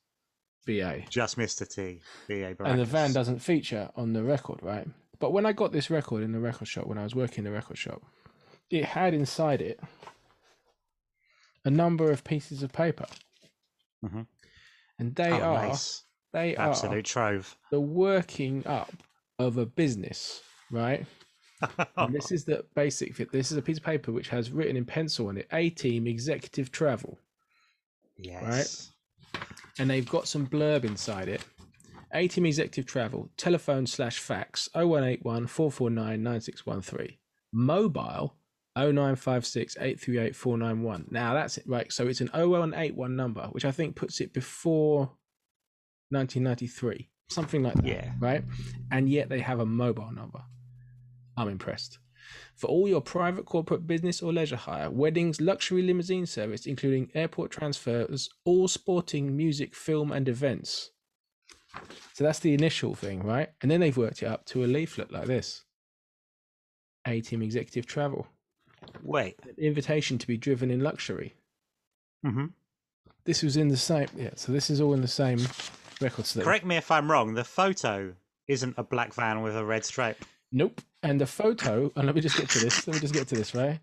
BA. 0.67 1.03
Just 1.09 1.39
Mr. 1.39 1.67
T. 1.73 2.01
B.A. 2.27 2.57
and 2.65 2.81
the 2.81 2.85
van 2.85 3.13
doesn't 3.13 3.39
feature 3.39 3.91
on 3.97 4.13
the 4.13 4.25
record, 4.25 4.61
right? 4.63 4.89
But 5.21 5.33
when 5.33 5.47
I 5.47 5.53
got 5.53 5.71
this 5.73 5.89
record 5.89 6.23
in 6.25 6.33
the 6.33 6.41
record 6.41 6.67
shop, 6.69 6.87
when 6.89 6.99
I 6.99 7.05
was 7.05 7.15
working 7.15 7.39
in 7.39 7.45
the 7.45 7.53
record 7.53 7.79
shop, 7.79 8.03
it 8.71 8.85
had 8.85 9.15
inside 9.15 9.63
it 9.63 9.79
a 11.65 11.71
number 11.71 12.11
of 12.11 12.25
pieces 12.25 12.63
of 12.63 12.73
paper, 12.73 13.07
Mhm. 14.05 14.27
and 14.99 15.15
they 15.15 15.31
oh, 15.31 15.41
are 15.41 15.69
nice. 15.69 16.03
They 16.37 16.55
are 16.57 16.69
Absolute 16.69 17.07
trove. 17.07 17.57
the 17.71 17.81
working 17.81 18.63
up 18.67 18.93
of 19.39 19.57
a 19.57 19.65
business, 19.65 20.43
right? 20.71 21.07
And 21.97 22.15
this 22.15 22.31
is 22.31 22.45
the 22.45 22.67
basic 22.75 23.15
fit. 23.15 23.33
This 23.33 23.51
is 23.51 23.57
a 23.57 23.63
piece 23.63 23.79
of 23.79 23.83
paper 23.83 24.13
which 24.13 24.29
has 24.29 24.51
written 24.51 24.77
in 24.77 24.85
pencil 24.85 25.29
on 25.29 25.39
it: 25.39 25.49
"A 25.51 25.71
Team 25.71 26.07
Executive 26.07 26.71
Travel." 26.71 27.19
yes. 28.19 28.93
Right. 29.33 29.43
And 29.79 29.89
they've 29.89 30.09
got 30.09 30.29
some 30.29 30.47
blurb 30.47 30.85
inside 30.85 31.29
it. 31.29 31.43
A 32.13 32.29
Team 32.29 32.45
Executive 32.45 32.85
Travel, 32.85 33.31
telephone 33.39 33.87
slash 33.87 34.19
fax 34.19 34.69
0181 34.75 35.47
449 35.47 36.23
9613. 36.23 37.17
Mobile 37.55 38.35
0956 38.77 39.77
838 39.79 40.37
491. 40.37 41.07
Now 41.11 41.33
that's 41.33 41.57
it, 41.57 41.65
right? 41.67 41.91
So 41.91 42.07
it's 42.07 42.21
an 42.21 42.29
0181 42.35 43.17
number, 43.17 43.49
which 43.53 43.65
I 43.65 43.71
think 43.73 43.97
puts 43.97 44.21
it 44.21 44.35
before 44.35 45.11
1993, 46.11 47.09
something 47.29 47.63
like 47.63 47.75
that. 47.75 47.87
Yeah. 47.87 48.13
Right? 48.19 48.45
And 48.91 49.09
yet 49.09 49.29
they 49.29 49.41
have 49.41 49.61
a 49.61 49.67
mobile 49.67 50.13
number. 50.13 50.43
I'm 51.37 51.49
impressed. 51.49 51.99
For 52.55 52.67
all 52.69 52.89
your 52.89 53.01
private, 53.01 53.45
corporate, 53.45 53.87
business, 53.87 54.23
or 54.23 54.33
leisure 54.33 54.57
hire, 54.57 54.91
weddings, 54.91 55.41
luxury 55.41 55.83
limousine 55.83 56.27
service, 56.27 56.67
including 56.67 57.11
airport 57.15 57.51
transfers, 57.51 58.29
all 58.45 58.67
sporting, 58.69 59.37
music, 59.37 59.75
film, 59.75 60.11
and 60.11 60.29
events. 60.29 60.91
So 62.15 62.25
that's 62.25 62.39
the 62.39 62.55
initial 62.55 62.95
thing, 62.95 63.23
right? 63.23 63.51
And 63.61 63.71
then 63.71 63.81
they've 63.81 63.97
worked 63.97 64.23
it 64.23 64.27
up 64.27 64.47
to 64.47 64.65
a 64.65 64.67
leaflet 64.67 65.13
like 65.13 65.27
this 65.27 65.65
A 67.07 67.21
Team 67.21 67.43
Executive 67.43 67.87
Travel, 67.87 68.27
Wait. 69.03 69.37
an 69.43 69.55
invitation 69.59 70.19
to 70.19 70.27
be 70.27 70.39
driven 70.39 70.71
in 70.71 70.81
luxury. 70.81 71.35
Mm-hmm. 72.25 72.47
This 73.25 73.43
was 73.43 73.57
in 73.57 73.69
the 73.69 73.77
same, 73.77 74.09
yeah, 74.17 74.31
so 74.37 74.53
this 74.53 74.71
is 74.71 74.81
all 74.81 74.95
in 74.95 75.03
the 75.03 75.09
same 75.09 75.39
record 76.01 76.27
sleeve. 76.27 76.45
Correct 76.45 76.65
me 76.65 76.77
if 76.77 76.91
I'm 76.91 77.11
wrong. 77.11 77.35
The 77.35 77.45
photo 77.45 78.15
isn't 78.49 78.75
a 78.77 78.83
black 78.83 79.15
van 79.15 79.43
with 79.43 79.57
a 79.57 79.65
red 79.65 79.85
stripe. 79.85 80.25
Nope. 80.53 80.81
And 81.03 81.21
the 81.21 81.27
photo, 81.27 81.93
and 81.97 82.07
let 82.07 82.15
me 82.15 82.21
just 82.21 82.37
get 82.37 82.49
to 82.51 82.59
this. 82.59 82.87
Let 82.87 82.95
me 82.95 83.01
just 83.01 83.15
get 83.15 83.29
to 83.29 83.35
this, 83.35 83.55
right? 83.55 83.81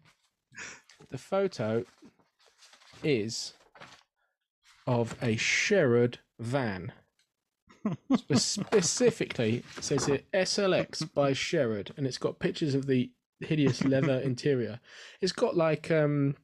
The 1.09 1.17
photo 1.17 1.83
is 3.03 3.53
of 4.87 5.15
a 5.21 5.35
Sherrod 5.35 6.15
van. 6.39 6.91
Spe- 8.15 8.33
specifically, 8.35 9.63
it 9.77 9.83
says 9.83 10.05
here 10.05 10.21
SLX 10.33 11.13
by 11.13 11.31
Sherrod, 11.31 11.91
and 11.97 12.07
it's 12.07 12.17
got 12.17 12.39
pictures 12.39 12.75
of 12.75 12.87
the 12.87 13.11
hideous 13.41 13.83
leather 13.83 14.19
interior. 14.23 14.79
It's 15.21 15.33
got 15.33 15.55
like 15.57 15.91
um 15.91 16.35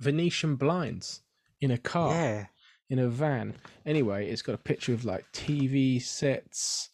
Venetian 0.00 0.56
blinds 0.56 1.22
in 1.60 1.70
a 1.70 1.78
car 1.78 2.12
Yeah. 2.12 2.46
In 2.92 2.98
a 2.98 3.08
van. 3.08 3.54
Anyway, 3.86 4.28
it's 4.28 4.42
got 4.42 4.54
a 4.54 4.58
picture 4.58 4.92
of 4.92 5.02
like 5.06 5.24
TV 5.32 6.00
sets 6.00 6.90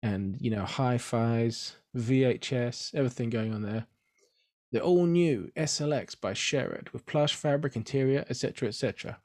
and 0.00 0.40
you 0.40 0.48
know 0.48 0.64
hi-fi's, 0.64 1.74
VHS, 1.96 2.94
everything 2.94 3.30
going 3.30 3.52
on 3.52 3.62
there. 3.62 3.86
The 4.70 4.80
all 4.80 5.06
new 5.06 5.50
SLX 5.56 6.18
by 6.18 6.34
Sherrod 6.34 6.92
with 6.92 7.04
plush 7.04 7.34
fabric 7.34 7.74
interior, 7.74 8.24
etc., 8.30 8.68
etc. 8.68 9.18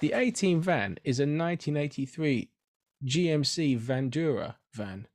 The 0.00 0.14
A 0.14 0.30
Team 0.30 0.62
van 0.62 0.98
is 1.04 1.20
a 1.20 1.24
1983 1.24 2.48
GMC 3.04 3.78
Vandura 3.78 4.54
van. 4.72 5.06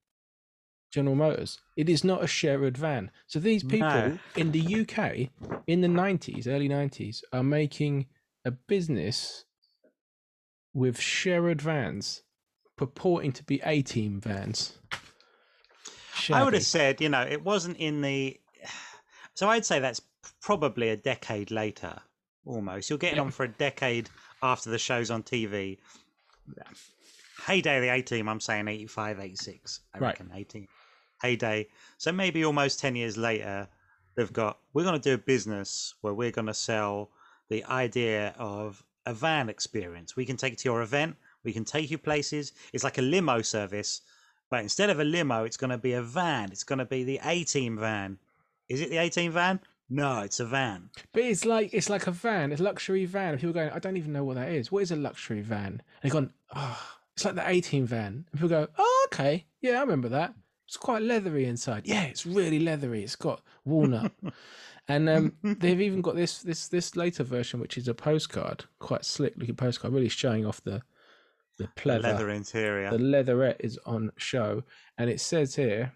General 0.91 1.15
Motors. 1.15 1.59
It 1.75 1.89
is 1.89 2.03
not 2.03 2.21
a 2.21 2.27
Sherrod 2.27 2.77
van. 2.77 3.09
So 3.25 3.39
these 3.39 3.63
people 3.63 3.89
No. 3.89 4.19
in 4.35 4.51
the 4.51 4.81
UK 4.81 5.31
in 5.65 5.81
the 5.81 5.87
90s, 5.87 6.47
early 6.47 6.69
90s, 6.69 7.23
are 7.33 7.43
making 7.43 8.05
a 8.45 8.51
business 8.51 9.45
with 10.77 10.99
Sherrod 10.99 11.59
vans 11.59 12.21
purporting 12.75 13.31
to 13.31 13.43
be 13.43 13.59
A 13.65 13.81
team 13.81 14.21
vans. 14.21 14.77
I 16.31 16.43
would 16.43 16.53
have 16.53 16.63
said, 16.63 17.01
you 17.01 17.09
know, 17.09 17.23
it 17.23 17.43
wasn't 17.43 17.77
in 17.77 18.01
the. 18.01 18.39
So 19.33 19.49
I'd 19.49 19.65
say 19.65 19.79
that's 19.79 20.01
probably 20.41 20.89
a 20.89 20.97
decade 20.97 21.49
later, 21.49 21.99
almost. 22.45 22.89
You're 22.89 22.99
getting 22.99 23.17
Yeah. 23.17 23.23
on 23.23 23.31
for 23.31 23.43
a 23.45 23.47
decade 23.51 24.09
after 24.43 24.69
the 24.69 24.77
show's 24.77 25.09
on 25.09 25.23
TV. 25.23 25.79
Heyday 27.45 27.77
of 27.77 27.81
the 27.81 27.89
A 27.89 28.01
Team, 28.01 28.29
I'm 28.29 28.39
saying 28.39 28.67
85, 28.67 29.19
86. 29.19 29.79
I 29.93 29.99
Right. 29.99 30.07
reckon 30.09 30.31
18. 30.33 30.67
Heyday. 31.23 31.67
So 31.97 32.11
maybe 32.11 32.45
almost 32.45 32.79
10 32.79 32.95
years 32.95 33.17
later, 33.17 33.67
they've 34.15 34.31
got, 34.33 34.59
we're 34.73 34.83
going 34.83 34.99
to 34.99 35.09
do 35.09 35.15
a 35.15 35.17
business 35.17 35.95
where 36.01 36.13
we're 36.13 36.31
going 36.31 36.47
to 36.47 36.53
sell 36.53 37.11
the 37.49 37.63
idea 37.65 38.35
of 38.37 38.83
a 39.07 39.13
van 39.13 39.49
experience. 39.49 40.15
We 40.15 40.25
can 40.25 40.37
take 40.37 40.53
it 40.53 40.59
to 40.59 40.69
your 40.69 40.81
event. 40.81 41.15
We 41.43 41.53
can 41.53 41.63
take 41.63 41.89
you 41.89 41.97
places. 41.97 42.51
It's 42.73 42.83
like 42.83 42.97
a 42.97 43.01
limo 43.01 43.41
service, 43.41 44.01
but 44.49 44.61
instead 44.61 44.89
of 44.89 44.99
a 44.99 45.03
limo, 45.03 45.45
it's 45.45 45.57
going 45.57 45.69
to 45.69 45.77
be 45.77 45.93
a 45.93 46.01
van. 46.01 46.51
It's 46.51 46.63
going 46.63 46.79
to 46.79 46.85
be 46.85 47.03
the 47.03 47.19
A 47.23 47.43
Team 47.45 47.77
van. 47.77 48.19
Is 48.67 48.81
it 48.81 48.89
the 48.89 48.97
A 48.97 49.09
Team 49.09 49.31
van? 49.31 49.61
No, 49.89 50.19
it's 50.19 50.41
a 50.41 50.45
van. 50.45 50.89
But 51.13 51.23
it's 51.23 51.45
like 51.45 51.73
it's 51.73 51.89
like 51.89 52.07
a 52.07 52.11
van, 52.11 52.51
it's 52.51 52.59
a 52.59 52.63
luxury 52.63 53.05
van. 53.05 53.31
And 53.31 53.39
people 53.39 53.53
going, 53.53 53.69
I 53.69 53.79
don't 53.79 53.95
even 53.95 54.11
know 54.11 54.25
what 54.25 54.35
that 54.35 54.49
is. 54.49 54.71
What 54.71 54.83
is 54.83 54.91
a 54.91 54.97
luxury 54.97 55.41
van? 55.41 55.65
And 55.65 55.81
they've 56.01 56.11
gone, 56.11 56.33
oh, 56.53 56.97
it's 57.13 57.23
like 57.23 57.35
the 57.35 57.49
A 57.49 57.61
Team 57.61 57.87
van. 57.87 58.25
And 58.31 58.33
people 58.33 58.49
go, 58.49 58.67
oh, 58.77 59.07
okay, 59.13 59.45
yeah, 59.61 59.77
I 59.77 59.81
remember 59.81 60.09
that. 60.09 60.33
It's 60.67 60.75
quite 60.75 61.01
leathery 61.01 61.45
inside. 61.45 61.83
Yeah, 61.85 62.03
it's 62.03 62.25
really 62.25 62.59
leathery. 62.59 63.01
It's 63.01 63.15
got 63.15 63.41
walnut. 63.63 64.11
and 64.87 65.09
um, 65.09 65.33
they've 65.59 65.81
even 65.81 66.01
got 66.01 66.15
this 66.15 66.41
this 66.41 66.67
this 66.67 66.95
later 66.95 67.23
version, 67.23 67.59
which 67.59 67.77
is 67.77 67.87
a 67.87 67.93
postcard, 67.93 68.65
quite 68.79 69.05
slick 69.05 69.33
looking 69.37 69.55
postcard, 69.55 69.93
really 69.93 70.09
showing 70.09 70.45
off 70.45 70.61
the 70.63 70.81
the 71.57 71.67
pleather. 71.75 72.03
Leather 72.03 72.29
interior. 72.29 72.91
The 72.91 72.99
leatherette 72.99 73.61
is 73.61 73.79
on 73.85 74.11
show, 74.17 74.63
and 74.97 75.09
it 75.09 75.19
says 75.19 75.55
here, 75.55 75.93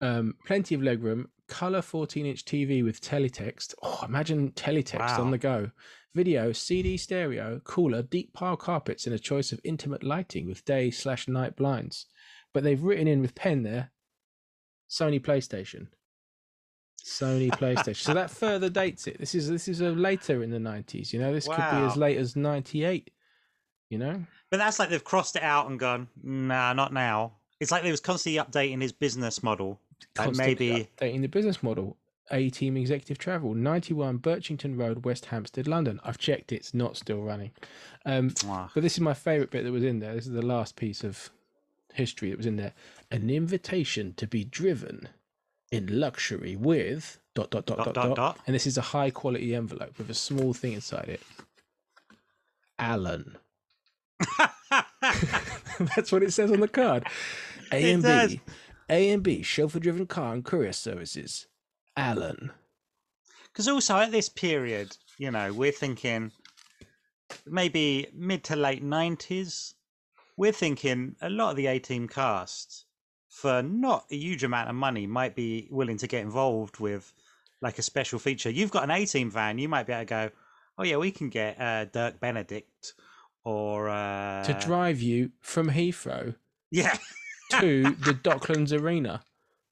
um, 0.00 0.34
plenty 0.46 0.74
of 0.74 0.80
legroom, 0.80 1.26
color 1.48 1.82
14 1.82 2.26
inch 2.26 2.44
TV 2.44 2.84
with 2.84 3.00
teletext. 3.00 3.74
Oh, 3.82 4.00
imagine 4.04 4.52
teletext 4.52 4.98
Wow. 5.18 5.22
on 5.22 5.30
the 5.30 5.38
go. 5.38 5.70
Video, 6.14 6.52
CD 6.52 6.96
stereo, 6.98 7.60
cooler, 7.64 8.02
deep 8.02 8.32
pile 8.34 8.56
carpets, 8.56 9.06
and 9.06 9.14
a 9.14 9.18
choice 9.18 9.50
of 9.50 9.60
intimate 9.64 10.02
lighting 10.02 10.46
with 10.46 10.64
day 10.64 10.90
slash 10.90 11.26
night 11.26 11.56
blinds. 11.56 12.06
But 12.52 12.64
they've 12.64 12.82
written 12.82 13.08
in 13.08 13.22
with 13.22 13.34
pen 13.34 13.62
there, 13.62 13.92
Sony 14.90 15.18
PlayStation. 15.20 15.88
Sony 17.04 17.50
PlayStation. 17.50 17.96
So 17.96 18.14
that 18.14 18.30
further 18.30 18.68
dates 18.68 19.06
it. 19.06 19.18
This 19.18 19.34
is 19.34 19.48
this 19.48 19.68
is 19.68 19.80
a 19.80 19.90
later 19.90 20.42
in 20.42 20.50
the 20.50 20.58
90s. 20.58 21.12
You 21.12 21.20
know, 21.20 21.32
this 21.32 21.46
could 21.46 21.56
be 21.56 21.62
as 21.62 21.96
late 21.96 22.18
as 22.18 22.36
98. 22.36 23.10
You 23.88 23.98
know. 23.98 24.24
But 24.50 24.58
that's 24.58 24.78
like 24.78 24.90
they've 24.90 25.02
crossed 25.02 25.36
it 25.36 25.42
out 25.42 25.68
and 25.70 25.78
gone, 25.78 26.08
nah, 26.22 26.72
not 26.72 26.92
now. 26.92 27.32
It's 27.60 27.70
like 27.70 27.82
they 27.82 27.90
was 27.90 28.00
constantly 28.00 28.42
updating 28.42 28.82
his 28.82 28.92
business 28.92 29.42
model. 29.42 29.80
Like 30.18 30.26
constantly 30.26 30.70
maybe 30.70 30.88
updating 30.98 31.22
the 31.22 31.28
business 31.28 31.62
model. 31.62 31.96
A 32.30 32.50
Team 32.50 32.76
Executive 32.76 33.18
Travel, 33.18 33.54
91 33.54 34.18
Birchington 34.20 34.78
Road, 34.78 35.04
West 35.04 35.26
Hampstead, 35.26 35.66
London. 35.66 36.00
I've 36.04 36.18
checked, 36.18 36.52
it's 36.52 36.72
not 36.72 36.96
still 36.96 37.20
running. 37.22 37.50
Um, 38.06 38.32
but 38.46 38.82
this 38.82 38.94
is 38.94 39.00
my 39.00 39.12
favourite 39.12 39.50
bit 39.50 39.64
that 39.64 39.72
was 39.72 39.84
in 39.84 39.98
there. 39.98 40.14
This 40.14 40.26
is 40.26 40.32
the 40.32 40.40
last 40.40 40.76
piece 40.76 41.04
of 41.04 41.30
history 41.92 42.30
that 42.30 42.38
was 42.38 42.46
in 42.46 42.56
there. 42.56 42.72
An 43.10 43.28
invitation 43.28 44.14
to 44.14 44.26
be 44.26 44.44
driven 44.44 45.08
in 45.72 45.98
luxury 45.98 46.54
with 46.54 47.18
dot 47.34 47.50
dot 47.50 47.66
dot 47.66 47.78
Dot, 47.78 47.86
dot 47.86 47.94
dot, 47.94 48.16
dot. 48.16 48.38
And 48.46 48.54
this 48.54 48.66
is 48.66 48.78
a 48.78 48.82
high 48.82 49.10
quality 49.10 49.54
envelope 49.54 49.98
with 49.98 50.10
a 50.10 50.14
small 50.14 50.52
thing 50.52 50.74
inside 50.74 51.08
it. 51.08 51.22
Alan. 52.78 53.36
That's 55.00 56.12
what 56.12 56.22
it 56.22 56.32
says 56.32 56.52
on 56.52 56.60
the 56.60 56.68
card. 56.68 57.06
A 57.72 57.92
and. 57.92 58.02
B. 58.02 58.40
A 58.90 59.10
and 59.10 59.22
B, 59.22 59.42
chauffeur 59.42 59.78
driven 59.80 60.06
car 60.06 60.34
and 60.34 60.44
courier 60.44 60.72
services. 60.72 61.46
Alan. 61.96 62.50
Because 63.44 63.66
also 63.66 63.96
at 63.96 64.12
this 64.12 64.28
period, 64.28 64.96
you 65.18 65.30
know, 65.30 65.52
we're 65.52 65.72
thinking 65.72 66.32
maybe 67.46 68.08
mid 68.14 68.44
to 68.44 68.56
late 68.56 68.82
nineties. 68.82 69.74
We're 70.36 70.52
thinking 70.52 71.16
a 71.22 71.30
lot 71.30 71.50
of 71.50 71.56
the 71.56 71.66
A 71.66 71.78
team 71.78 72.08
cast, 72.08 72.84
for 73.32 73.62
not 73.62 74.04
a 74.10 74.14
huge 74.16 74.44
amount 74.44 74.68
of 74.68 74.74
money, 74.74 75.06
might 75.06 75.34
be 75.34 75.66
willing 75.70 75.96
to 75.96 76.06
get 76.06 76.20
involved 76.22 76.78
with 76.78 77.12
like 77.62 77.78
a 77.78 77.82
special 77.82 78.18
feature. 78.18 78.50
You've 78.50 78.70
got 78.70 78.84
an 78.84 78.90
A 78.90 79.06
team 79.06 79.30
van, 79.30 79.58
you 79.58 79.68
might 79.68 79.86
be 79.86 79.92
able 79.94 80.02
to 80.02 80.06
go, 80.06 80.30
oh 80.78 80.84
yeah, 80.84 80.96
we 80.98 81.10
can 81.10 81.30
get 81.30 81.58
uh, 81.60 81.86
Dirk 81.86 82.20
Benedict 82.20 82.92
or 83.44 83.88
uh, 83.88 84.44
to 84.44 84.52
drive 84.60 85.00
you 85.00 85.30
from 85.40 85.70
Heathrow 85.70 86.34
yeah, 86.70 86.96
to 87.60 87.82
the 87.82 88.12
Docklands 88.22 88.78
Arena 88.78 89.22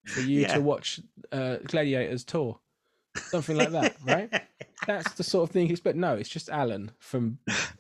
for 0.06 0.20
you 0.20 0.40
Yeah. 0.40 0.54
to 0.54 0.61
watch 0.61 1.00
uh, 1.30 1.56
Gladiators 1.66 2.24
tour. 2.24 2.58
Something 3.16 3.56
like 3.56 3.70
that, 3.72 3.96
right? 4.06 4.42
That's 4.87 5.12
the 5.14 5.22
sort 5.24 5.48
of 5.48 5.52
thing 5.52 5.66
you 5.66 5.72
expect. 5.72 5.96
No, 5.98 6.14
it's 6.14 6.28
just 6.28 6.48
Alan 6.48 6.92
from 6.98 7.38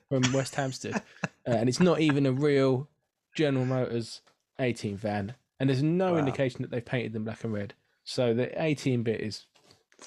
from 0.08 0.22
West 0.32 0.56
Hampstead, 0.56 0.96
uh, 1.24 1.28
and 1.46 1.68
it's 1.68 1.80
not 1.80 2.00
even 2.00 2.26
a 2.26 2.32
real 2.32 2.88
General 3.34 3.64
Motors 3.64 4.20
A 4.58 4.72
Team 4.72 4.96
van, 4.96 5.34
and 5.60 5.68
there's 5.70 5.82
no 5.82 6.14
Wow. 6.14 6.18
indication 6.18 6.62
that 6.62 6.70
they've 6.72 6.84
painted 6.84 7.12
them 7.12 7.22
black 7.24 7.44
and 7.44 7.52
red. 7.52 7.74
So 8.04 8.34
the 8.34 8.50
A 8.60 8.74
Team 8.74 9.02
bit 9.04 9.20
is 9.20 9.44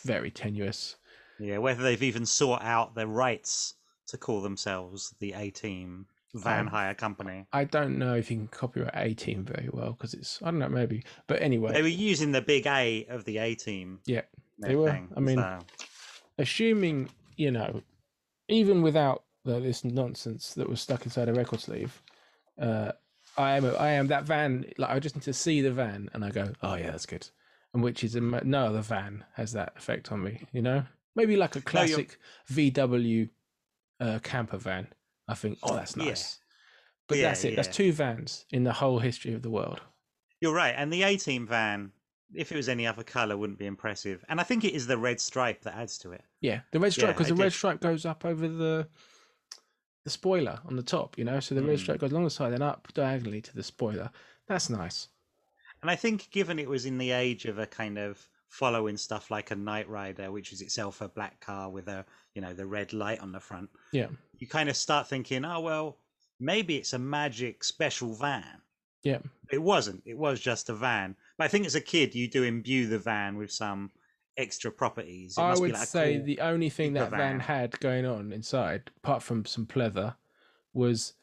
very 0.03 0.31
tenuous. 0.31 0.97
yeah. 1.39 1.59
Whether 1.59 1.83
they've 1.83 2.03
even 2.03 2.25
sought 2.25 2.63
out 2.63 2.95
their 2.95 3.07
rights 3.07 3.75
to 4.07 4.17
call 4.17 4.41
themselves 4.41 5.13
the 5.19 5.33
A 5.33 5.49
team 5.51 6.07
van 6.33 6.61
Um, 6.61 6.67
hire 6.67 6.93
company. 6.95 7.45
I 7.53 7.63
don't 7.63 7.97
know 7.99 8.15
if 8.15 8.29
you 8.31 8.37
can 8.37 8.47
copyright 8.47 8.91
A 8.95 9.13
Team 9.13 9.45
very 9.45 9.69
well 9.71 9.91
because 9.93 10.13
it's 10.15 10.41
I 10.41 10.45
don't 10.45 10.59
know 10.59 10.67
maybe, 10.69 11.03
but 11.27 11.41
anyway, 11.41 11.71
They 11.73 11.81
were 11.83 11.87
using 11.87 12.31
the 12.31 12.41
big 12.41 12.65
A 12.67 13.05
of 13.05 13.23
the 13.25 13.37
A 13.37 13.55
team. 13.55 13.99
yeah. 14.05 14.21
They 14.59 14.75
were. 14.75 14.89
everything, 14.89 15.13
I 15.15 15.19
mean, 15.19 15.37
so- 15.37 15.59
assuming 16.37 17.09
you 17.35 17.51
know, 17.51 17.81
even 18.47 18.81
without 18.81 19.23
the, 19.45 19.59
this 19.59 19.83
nonsense 19.83 20.53
that 20.53 20.69
was 20.69 20.79
stuck 20.81 21.05
inside 21.05 21.29
a 21.29 21.33
record 21.33 21.59
sleeve, 21.59 22.01
uh, 22.59 22.91
I 23.37 23.57
am 23.57 23.65
I 23.65 23.91
am 23.91 24.07
that 24.07 24.23
van. 24.25 24.65
Like 24.77 24.89
I 24.89 24.99
just 24.99 25.15
need 25.15 25.23
to 25.23 25.33
see 25.33 25.61
the 25.61 25.71
van, 25.71 26.09
and 26.13 26.23
I 26.23 26.29
go, 26.29 26.51
oh 26.61 26.75
yeah, 26.75 26.91
that's 26.91 27.05
good. 27.05 27.27
And 27.73 27.83
which 27.83 28.03
is 28.03 28.15
no 28.15 28.65
other 28.67 28.81
van 28.81 29.25
has 29.35 29.53
that 29.53 29.73
effect 29.75 30.11
on 30.11 30.23
me. 30.23 30.41
You 30.51 30.61
know, 30.61 30.83
maybe 31.15 31.35
like 31.35 31.55
a 31.55 31.59
No, 31.59 31.63
classic 31.65 32.19
VW 32.51 33.29
uh, 33.99 34.19
camper 34.21 34.57
van. 34.57 34.87
I 35.27 35.33
think, 35.33 35.57
oh, 35.63 35.75
that's 35.75 35.97
Yeah. 35.97 36.05
nice. 36.05 36.39
But 37.07 37.17
Yeah, 37.17 37.29
that's 37.29 37.43
it. 37.43 37.55
That's 37.55 37.75
two 37.75 37.91
vans 37.91 38.45
in 38.51 38.63
the 38.63 38.73
whole 38.73 38.99
history 38.99 39.33
of 39.33 39.41
the 39.41 39.49
world. 39.49 39.81
You're 40.41 40.53
right. 40.53 40.75
And 40.77 40.91
the 40.91 41.03
A 41.03 41.17
team 41.17 41.47
van, 41.47 41.91
if 42.33 42.51
it 42.51 42.55
was 42.55 42.69
any 42.69 42.85
other 42.85 43.03
color, 43.03 43.37
wouldn't 43.37 43.59
be 43.59 43.65
impressive. 43.65 44.23
And 44.29 44.39
I 44.39 44.43
think 44.43 44.63
it 44.63 44.73
is 44.73 44.87
the 44.87 44.97
red 44.97 45.19
stripe 45.19 45.61
that 45.63 45.75
adds 45.75 45.97
to 45.99 46.11
it. 46.11 46.23
Yeah, 46.41 46.61
the 46.71 46.79
red 46.79 46.93
stripe 46.93 47.15
because 47.15 47.29
the 47.29 47.35
red 47.35 47.53
stripe 47.53 47.79
goes 47.79 48.05
up 48.05 48.25
over 48.25 48.47
the 48.47 48.87
the 50.03 50.09
spoiler 50.09 50.59
on 50.65 50.75
the 50.75 50.83
top, 50.83 51.17
you 51.17 51.23
know. 51.23 51.39
So 51.39 51.55
the 51.55 51.61
Mm. 51.61 51.77
stripe 51.79 51.99
goes 51.99 52.11
along 52.11 52.25
the 52.25 52.29
side 52.29 52.53
and 52.53 52.63
up 52.63 52.91
diagonally 52.93 53.41
to 53.41 53.55
the 53.55 53.63
spoiler. 53.63 54.11
That's 54.47 54.69
nice. 54.69 55.07
And 55.81 55.91
I 55.91 55.95
think, 55.95 56.29
given 56.31 56.59
it 56.59 56.69
was 56.69 56.85
in 56.85 56.97
the 56.97 57.11
age 57.11 57.45
of 57.45 57.59
a 57.59 57.67
kind 57.67 57.97
of 57.97 58.27
following 58.49 58.97
stuff 58.97 59.31
like 59.31 59.51
a 59.51 59.55
Knight 59.55 59.87
Rider, 59.89 60.31
which 60.31 60.53
is 60.53 60.61
itself 60.61 61.01
a 61.01 61.09
black 61.09 61.39
car 61.41 61.69
with 61.69 61.87
a 61.87 62.05
you 62.35 62.41
know 62.41 62.53
the 62.53 62.65
red 62.65 62.93
light 62.93 63.19
on 63.19 63.31
the 63.31 63.39
front, 63.39 63.69
Yeah, 63.91 64.09
you 64.39 64.47
kind 64.47 64.69
of 64.69 64.77
start 64.77 65.07
thinking, 65.07 65.45
oh 65.45 65.59
well, 65.61 65.99
maybe 66.39 66.77
it's 66.77 66.93
a 66.93 66.99
magic 66.99 67.63
special 67.63 68.13
van. 68.13 68.61
yeah, 69.03 69.19
It 69.51 69.61
wasn't. 69.61 70.03
It 70.05 70.17
was 70.17 70.39
just 70.39 70.69
a 70.69 70.73
van. 70.75 71.15
But 71.37 71.45
I 71.45 71.47
think 71.49 71.65
as 71.65 71.75
a 71.75 71.81
kid, 71.81 72.15
you 72.15 72.27
do 72.27 72.43
imbue 72.43 72.87
the 72.87 72.99
van 72.99 73.37
with 73.37 73.51
some 73.51 73.91
extra 74.37 74.71
properties. 74.71 75.37
It 75.37 75.41
I 75.41 75.53
would 75.55 75.73
like 75.73 75.87
say 75.87 76.17
cool- 76.17 76.25
the 76.25 76.39
only 76.41 76.69
thing 76.69 76.93
that 76.93 77.09
van 77.11 77.19
van. 77.19 77.39
had 77.39 77.79
going 77.79 78.05
on 78.05 78.31
inside, 78.33 78.91
apart 78.97 79.23
from 79.23 79.45
some 79.45 79.65
pleather, 79.65 80.15
was 80.73 81.13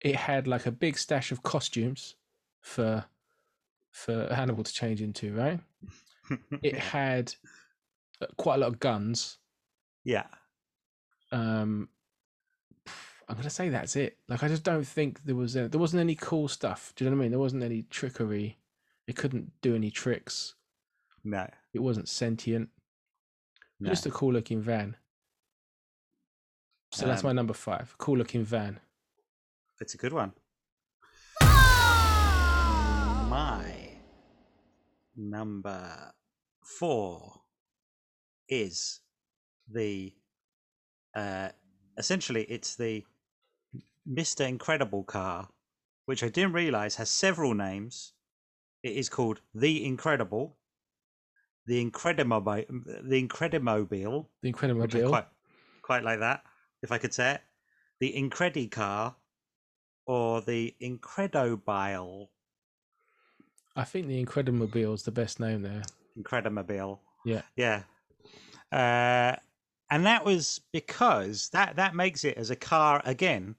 it 0.00 0.14
had 0.16 0.46
like 0.46 0.66
a 0.66 0.70
big 0.72 0.96
stash 0.98 1.32
of 1.32 1.42
costumes 1.42 2.14
for 2.60 3.04
for 3.90 4.32
Hannibal 4.32 4.64
to 4.64 4.72
change 4.72 5.00
into. 5.02 5.34
Right? 5.34 5.60
It 6.62 6.76
had 6.76 7.34
uh, 8.20 8.26
quite 8.36 8.56
a 8.56 8.58
lot 8.58 8.68
of 8.68 8.78
guns. 8.80 9.38
yeah. 10.04 10.26
um 11.32 11.88
I'm 13.28 13.36
gonna 13.36 13.50
say 13.50 13.68
that's 13.68 13.96
it. 13.96 14.16
Like 14.28 14.42
I 14.42 14.48
just 14.48 14.62
don't 14.62 14.86
think 14.86 15.24
there 15.24 15.34
was 15.34 15.54
a, 15.56 15.68
there 15.68 15.80
wasn't 15.80 16.00
any 16.00 16.14
cool 16.14 16.48
stuff. 16.48 16.92
Do 16.96 17.04
you 17.04 17.10
know 17.10 17.16
what 17.16 17.20
I 17.20 17.24
mean? 17.24 17.30
There 17.32 17.40
wasn't 17.40 17.62
any 17.62 17.82
trickery. 17.82 18.56
It 19.06 19.16
couldn't 19.16 19.52
do 19.62 19.74
any 19.74 19.90
tricks. 19.90 20.54
No. 21.28 21.46
It 21.74 21.80
wasn't 21.80 22.08
sentient. 22.08 22.70
no. 23.80 23.90
Just 23.90 24.06
a 24.06 24.10
cool 24.10 24.32
looking 24.32 24.60
van. 24.62 24.96
So 26.92 27.06
that's 27.06 27.22
Um, 27.22 27.28
my 27.28 27.32
number 27.34 27.52
five. 27.54 27.94
Cool 27.98 28.16
looking 28.16 28.44
van. 28.44 28.80
It's 29.80 29.94
a 29.94 29.98
good 29.98 30.12
one. 30.14 30.32
My 33.28 33.98
number 35.16 36.12
four 36.64 37.42
is 38.48 39.00
the 39.70 40.14
uh 41.14 41.50
essentially 41.98 42.44
it's 42.44 42.76
the 42.76 43.04
Mr. 44.08 44.48
Incredible 44.48 45.04
car, 45.04 45.50
which 46.06 46.22
I 46.22 46.28
didn't 46.30 46.54
realize 46.54 46.96
has 46.96 47.10
several 47.10 47.52
names. 47.54 48.14
It 48.82 48.92
is 48.96 49.08
called 49.10 49.40
the 49.54 49.84
Incredible, 49.84 50.56
the 51.68 51.84
Incredimobile, 51.84 52.66
the 53.02 53.22
Incredimobile, 53.22 54.26
The 54.42 54.48
which 54.48 54.56
I 54.56 54.72
Incredible 54.72 55.08
quite 55.10 55.26
quite 55.82 56.02
like 56.02 56.20
that, 56.20 56.42
if 56.82 56.90
I 56.90 56.98
could 56.98 57.12
say 57.12 57.34
it. 57.34 57.40
The 58.00 58.14
Incredicar 58.16 59.14
or 60.06 60.40
the 60.40 60.74
Incredobile. 60.80 62.28
I 63.76 63.84
think 63.84 64.06
the 64.06 64.24
Incredimobile 64.24 64.94
is 64.94 65.02
the 65.02 65.10
best 65.10 65.40
name 65.40 65.62
there. 65.62 65.82
Incredimobile. 66.18 67.00
Yeah. 67.26 67.42
Yeah. 67.54 67.82
Uh, 68.72 69.36
and 69.90 70.06
that 70.06 70.24
was 70.24 70.62
because 70.72 71.50
that 71.50 71.76
that 71.76 71.94
makes 71.94 72.24
it 72.24 72.38
as 72.38 72.50
a 72.50 72.56
car 72.56 73.02
again 73.04 73.56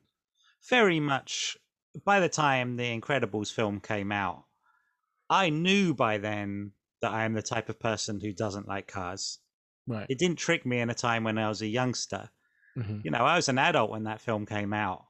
very 0.67 0.99
much 0.99 1.57
by 2.03 2.19
the 2.19 2.29
time 2.29 2.75
the 2.75 2.99
Incredibles 2.99 3.53
film 3.53 3.79
came 3.79 4.11
out, 4.11 4.45
I 5.29 5.49
knew 5.49 5.93
by 5.93 6.17
then 6.17 6.71
that 7.01 7.11
I 7.13 7.25
am 7.25 7.33
the 7.33 7.41
type 7.41 7.69
of 7.69 7.79
person 7.79 8.19
who 8.19 8.33
doesn't 8.33 8.67
like 8.67 8.87
cars. 8.87 9.39
Right. 9.87 10.09
It 10.09 10.17
didn't 10.19 10.39
trick 10.39 10.65
me 10.65 10.79
in 10.79 10.89
a 10.89 10.95
time 10.95 11.23
when 11.23 11.37
I 11.37 11.49
was 11.49 11.61
a 11.61 11.67
youngster. 11.67 12.29
hmm 12.75 12.99
You 13.03 13.11
know, 13.11 13.19
I 13.25 13.35
was 13.35 13.49
an 13.49 13.57
adult 13.59 13.91
when 13.91 14.03
that 14.03 14.21
film 14.21 14.45
came 14.45 14.73
out. 14.73 15.05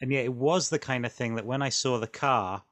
And 0.00 0.12
yet 0.12 0.24
it 0.24 0.34
was 0.34 0.70
the 0.70 0.78
kind 0.78 1.06
of 1.06 1.12
thing 1.12 1.36
that 1.36 1.46
when 1.46 1.62
I 1.62 1.68
saw 1.68 1.98
the 1.98 2.06
car, 2.06 2.64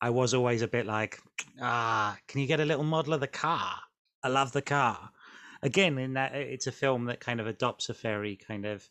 I 0.00 0.10
was 0.10 0.34
always 0.34 0.62
a 0.62 0.68
bit 0.68 0.86
like, 0.86 1.20
ah, 1.60 2.18
can 2.28 2.40
you 2.40 2.46
get 2.46 2.60
a 2.60 2.64
little 2.64 2.84
model 2.84 3.14
of 3.14 3.20
the 3.20 3.26
car? 3.28 3.80
I 4.22 4.28
love 4.28 4.52
the 4.52 4.62
car. 4.62 5.10
Again, 5.62 5.98
in 5.98 6.14
that 6.14 6.34
it's 6.34 6.66
a 6.66 6.72
film 6.72 7.06
that 7.06 7.20
kind 7.20 7.40
of 7.40 7.46
adopts 7.46 7.88
a 7.88 7.94
very 7.94 8.36
kind 8.36 8.66
of 8.66 8.88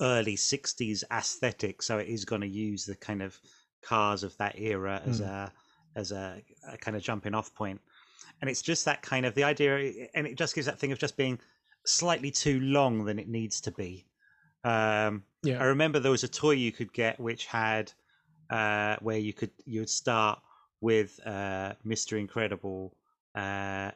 early 0.00 0.36
60s 0.36 1.04
aesthetic 1.10 1.82
so 1.82 1.98
it 1.98 2.08
is 2.08 2.24
going 2.24 2.40
to 2.40 2.48
use 2.48 2.86
the 2.86 2.96
kind 2.96 3.22
of 3.22 3.38
cars 3.82 4.22
of 4.22 4.36
that 4.38 4.58
era 4.58 5.00
as 5.04 5.20
Mm. 5.20 5.26
a 5.26 5.52
as 5.96 6.12
a, 6.12 6.42
a 6.68 6.76
kind 6.78 6.96
of 6.96 7.02
jumping 7.02 7.34
off 7.34 7.54
point. 7.54 7.80
And 8.40 8.50
it's 8.50 8.62
just 8.62 8.84
that 8.84 9.02
kind 9.02 9.26
of 9.26 9.34
the 9.34 9.44
idea 9.44 10.08
and 10.14 10.26
it 10.26 10.36
just 10.36 10.54
gives 10.54 10.66
that 10.66 10.78
thing 10.78 10.92
of 10.92 10.98
just 10.98 11.16
being 11.16 11.38
slightly 11.86 12.30
too 12.30 12.60
long 12.60 13.04
than 13.04 13.18
it 13.18 13.28
needs 13.28 13.60
to 13.62 13.70
be. 13.72 14.06
Um 14.64 15.24
Yeah. 15.42 15.58
i 15.60 15.64
remember 15.64 15.98
there 15.98 16.10
was 16.10 16.24
a 16.24 16.28
toy 16.28 16.52
you 16.52 16.72
could 16.72 16.92
get 16.92 17.18
which 17.18 17.46
had 17.46 17.92
uh 18.50 18.96
where 19.00 19.18
you 19.18 19.32
could 19.32 19.52
you 19.64 19.80
would 19.80 19.90
start 19.90 20.38
with 20.80 21.18
uh 21.26 21.72
mr 21.86 22.18
incredible 22.18 22.96
uh 23.34 23.90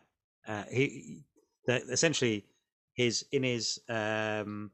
uh 0.48 0.64
he 0.70 1.24
that 1.66 1.82
essentially 1.90 2.46
his 2.94 3.26
in 3.32 3.42
his 3.42 3.80
um 3.88 4.70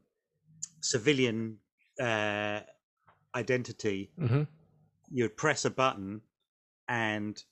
civilian 0.81 1.57
uh 1.99 2.61
identity 3.35 4.11
hmm 4.17 4.43
you'd 5.09 5.35
press 5.35 5.65
a 5.65 5.69
button 5.69 6.21
and 6.91 7.43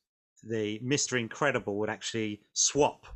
the 0.43 0.79
Mr. 0.83 1.17
Incredible 1.17 1.79
would 1.79 1.89
actually 1.89 2.43
swap 2.53 3.07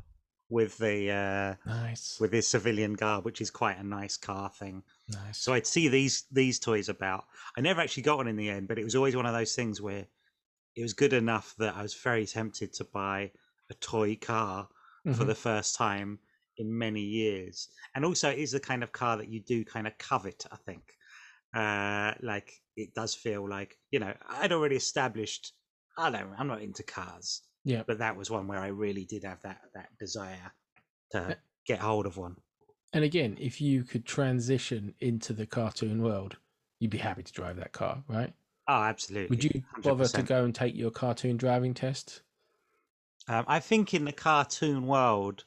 with 0.50 0.78
the 0.78 1.10
uh, 1.12 1.56
Nice. 1.66 2.22
with 2.22 2.32
his 2.32 2.48
civilian 2.48 2.94
garb, 2.94 3.24
which 3.24 3.40
is 3.40 3.50
quite 3.50 3.78
a 3.78 3.84
nice 3.84 4.16
car 4.16 4.50
thing. 4.50 4.84
nice. 5.08 5.40
So 5.40 5.52
I'd 5.54 5.66
see 5.66 5.88
these 5.88 6.24
these 6.32 6.58
toys 6.58 6.88
about. 6.88 7.26
I 7.56 7.60
never 7.62 7.80
actually 7.82 8.04
got 8.04 8.18
one 8.18 8.28
in 8.28 8.36
the 8.36 8.50
end, 8.50 8.68
but 8.68 8.78
it 8.78 8.84
was 8.84 8.96
always 8.96 9.16
one 9.16 9.26
of 9.26 9.34
those 9.34 9.54
things 9.56 9.80
where 9.82 10.08
it 10.76 10.82
was 10.82 10.92
good 10.94 11.12
enough 11.12 11.54
that 11.58 11.74
I 11.76 11.82
was 11.82 11.94
very 11.94 12.26
tempted 12.26 12.72
to 12.74 12.84
buy 12.84 13.32
a 13.70 13.74
toy 13.74 14.16
car 14.16 14.68
for 15.10 15.24
Mhm. 15.24 15.26
the 15.26 15.34
first 15.34 15.76
time 15.76 16.20
in 16.56 16.76
many 16.78 17.02
years. 17.02 17.68
And 17.94 18.04
also, 18.04 18.30
it 18.30 18.38
is 18.38 18.52
the 18.52 18.60
kind 18.60 18.82
of 18.82 18.92
car 18.92 19.16
that 19.16 19.28
you 19.28 19.40
do 19.42 19.64
kind 19.64 19.86
of 19.86 19.98
covet, 19.98 20.46
I 20.52 20.56
think. 20.56 20.96
Uh, 21.54 22.14
like, 22.20 22.62
it 22.76 22.94
does 22.94 23.14
feel 23.14 23.48
like, 23.48 23.78
you 23.90 24.00
know, 24.00 24.16
I'd 24.28 24.52
already 24.52 24.76
established, 24.76 25.52
I 25.96 26.10
don't 26.10 26.32
I'm 26.38 26.48
not 26.48 26.62
into 26.62 26.82
cars. 26.82 27.42
Yeah. 27.64 27.82
But 27.86 27.98
that 27.98 28.16
was 28.16 28.30
one 28.30 28.46
where 28.46 28.58
I 28.58 28.68
really 28.68 29.04
did 29.04 29.24
have 29.24 29.40
that, 29.42 29.60
that 29.74 29.88
desire 29.98 30.52
to 31.12 31.36
get 31.66 31.78
hold 31.78 32.06
of 32.06 32.16
one. 32.16 32.36
And 32.92 33.04
again, 33.04 33.36
if 33.40 33.60
you 33.60 33.82
could 33.82 34.04
transition 34.04 34.94
into 35.00 35.32
the 35.32 35.46
cartoon 35.46 36.02
world, 36.02 36.36
you'd 36.78 36.90
be 36.90 36.98
happy 36.98 37.22
to 37.22 37.32
drive 37.32 37.56
that 37.56 37.72
car, 37.72 38.02
right? 38.08 38.32
Oh, 38.68 38.82
absolutely. 38.82 39.34
Would 39.34 39.44
you 39.44 39.62
bother 39.82 40.06
to 40.06 40.22
100%. 40.22 40.26
go 40.26 40.44
and 40.44 40.54
take 40.54 40.76
your 40.76 40.90
cartoon 40.90 41.36
driving 41.36 41.74
test? 41.74 42.22
Um, 43.26 43.44
I 43.48 43.60
think 43.60 43.94
in 43.94 44.04
the 44.04 44.12
cartoon 44.12 44.86
world, 44.86 45.44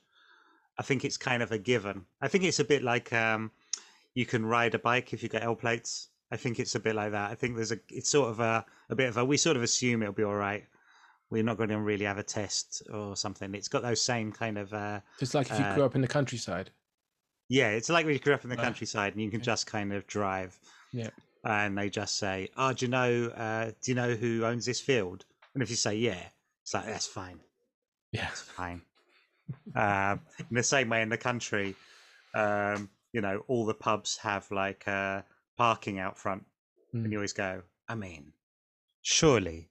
I 0.77 0.83
think 0.83 1.05
it's 1.05 1.17
kind 1.17 1.41
of 1.41 1.51
a 1.51 1.57
given. 1.57 2.05
I 2.21 2.27
think 2.27 2.43
it's 2.43 2.59
a 2.59 2.65
bit 2.65 2.83
like 2.83 3.13
um, 3.13 3.51
you 4.13 4.25
can 4.25 4.45
ride 4.45 4.75
a 4.75 4.79
bike 4.79 5.13
if 5.13 5.23
you 5.23 5.29
get 5.29 5.43
L 5.43 5.55
plates. 5.55 6.09
I 6.31 6.37
think 6.37 6.59
it's 6.59 6.75
a 6.75 6.79
bit 6.79 6.95
like 6.95 7.11
that. 7.11 7.31
I 7.31 7.35
think 7.35 7.55
there's 7.55 7.71
a, 7.71 7.79
it's 7.89 8.09
sort 8.09 8.29
of 8.29 8.39
a, 8.39 8.65
a 8.89 8.95
bit 8.95 9.09
of 9.09 9.17
a, 9.17 9.23
we 9.25 9.37
sort 9.37 9.55
of 9.57 9.63
assume 9.63 10.01
it'll 10.01 10.13
be 10.13 10.23
all 10.23 10.35
right. 10.35 10.65
We're 11.29 11.43
not 11.43 11.57
going 11.57 11.69
to 11.69 11.79
really 11.79 12.05
have 12.05 12.17
a 12.17 12.23
test 12.23 12.81
or 12.93 13.15
something. 13.15 13.53
It's 13.55 13.67
got 13.67 13.81
those 13.81 14.01
same 14.01 14.31
kind 14.31 14.57
of, 14.57 14.73
uh, 14.73 15.01
Just 15.19 15.33
like 15.35 15.49
if 15.49 15.57
you 15.57 15.65
Uh, 15.65 15.75
grew 15.75 15.83
up 15.85 15.95
in 15.95 16.01
the 16.01 16.07
countryside. 16.07 16.69
yeah, 17.49 17.69
it's 17.69 17.89
like 17.89 18.05
when 18.05 18.13
you 18.13 18.19
grew 18.19 18.33
up 18.33 18.43
in 18.43 18.49
the 18.49 18.55
Right. 18.57 18.63
countryside 18.63 19.13
and 19.13 19.21
you 19.21 19.29
can 19.29 19.39
Okay. 19.39 19.45
just 19.45 19.67
kind 19.67 19.93
of 19.93 20.05
drive. 20.07 20.57
Yeah. 20.91 21.09
And 21.43 21.77
they 21.77 21.89
just 21.89 22.17
say, 22.17 22.49
"Oh, 22.57 22.73
do 22.73 22.85
you 22.85 22.91
know? 22.91 23.27
Uh, 23.27 23.71
do 23.81 23.91
you 23.91 23.95
know 23.95 24.15
who 24.15 24.43
owns 24.43 24.65
this 24.65 24.81
field?" 24.81 25.23
And 25.53 25.63
if 25.63 25.69
you 25.69 25.75
say, 25.77 25.95
"Yeah," 25.95 26.27
it's 26.63 26.73
like 26.73 26.85
that's 26.85 27.07
fine. 27.07 27.39
Yeah. 28.11 28.27
It's 28.31 28.41
fine. 28.41 28.81
um, 29.75 30.21
in 30.39 30.55
the 30.55 30.63
same 30.63 30.89
way, 30.89 31.01
in 31.01 31.09
the 31.09 31.17
country, 31.17 31.75
um, 32.33 32.89
you 33.13 33.21
know, 33.21 33.43
all 33.47 33.65
the 33.65 33.73
pubs 33.73 34.17
have 34.17 34.49
like 34.51 34.87
uh, 34.87 35.21
parking 35.57 35.99
out 35.99 36.17
front, 36.17 36.45
Mm. 36.93 37.03
and 37.03 37.11
you 37.11 37.17
always 37.17 37.33
go, 37.33 37.63
"I 37.89 37.95
mean, 37.95 38.33
surely 39.01 39.69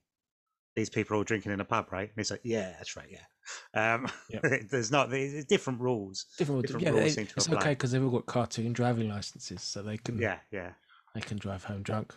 these 0.75 0.91
people 0.91 1.15
are 1.15 1.19
all 1.19 1.25
drinking 1.25 1.53
in 1.53 1.61
a 1.61 1.65
pub, 1.65 1.91
right?" 1.93 2.11
And 2.11 2.19
it's 2.19 2.31
like, 2.31 2.43
"Yeah, 2.45 2.73
that's 2.73 2.97
right, 2.97 3.09
yeah." 3.11 3.95
Um, 3.95 4.09
Yep. 4.29 4.43
there's 4.71 4.91
not 4.91 5.09
there's 5.11 5.45
different 5.45 5.81
rules. 5.81 6.27
Different, 6.37 6.63
Different 6.63 6.85
yeah, 6.85 6.91
rules 6.91 7.15
they- 7.15 7.23
it's 7.23 7.49
okay 7.49 7.71
because 7.71 7.93
they've 7.93 8.03
all 8.03 8.11
got 8.11 8.27
cartoon 8.27 8.73
driving 8.73 9.09
licenses, 9.09 9.63
so 9.63 9.83
they 9.83 9.97
can 9.97 10.19
Yeah, 10.19 10.41
yeah. 10.51 10.75
they 11.15 11.21
can 11.21 11.39
drive 11.39 11.65
home 11.65 11.83
drunk. 11.83 12.15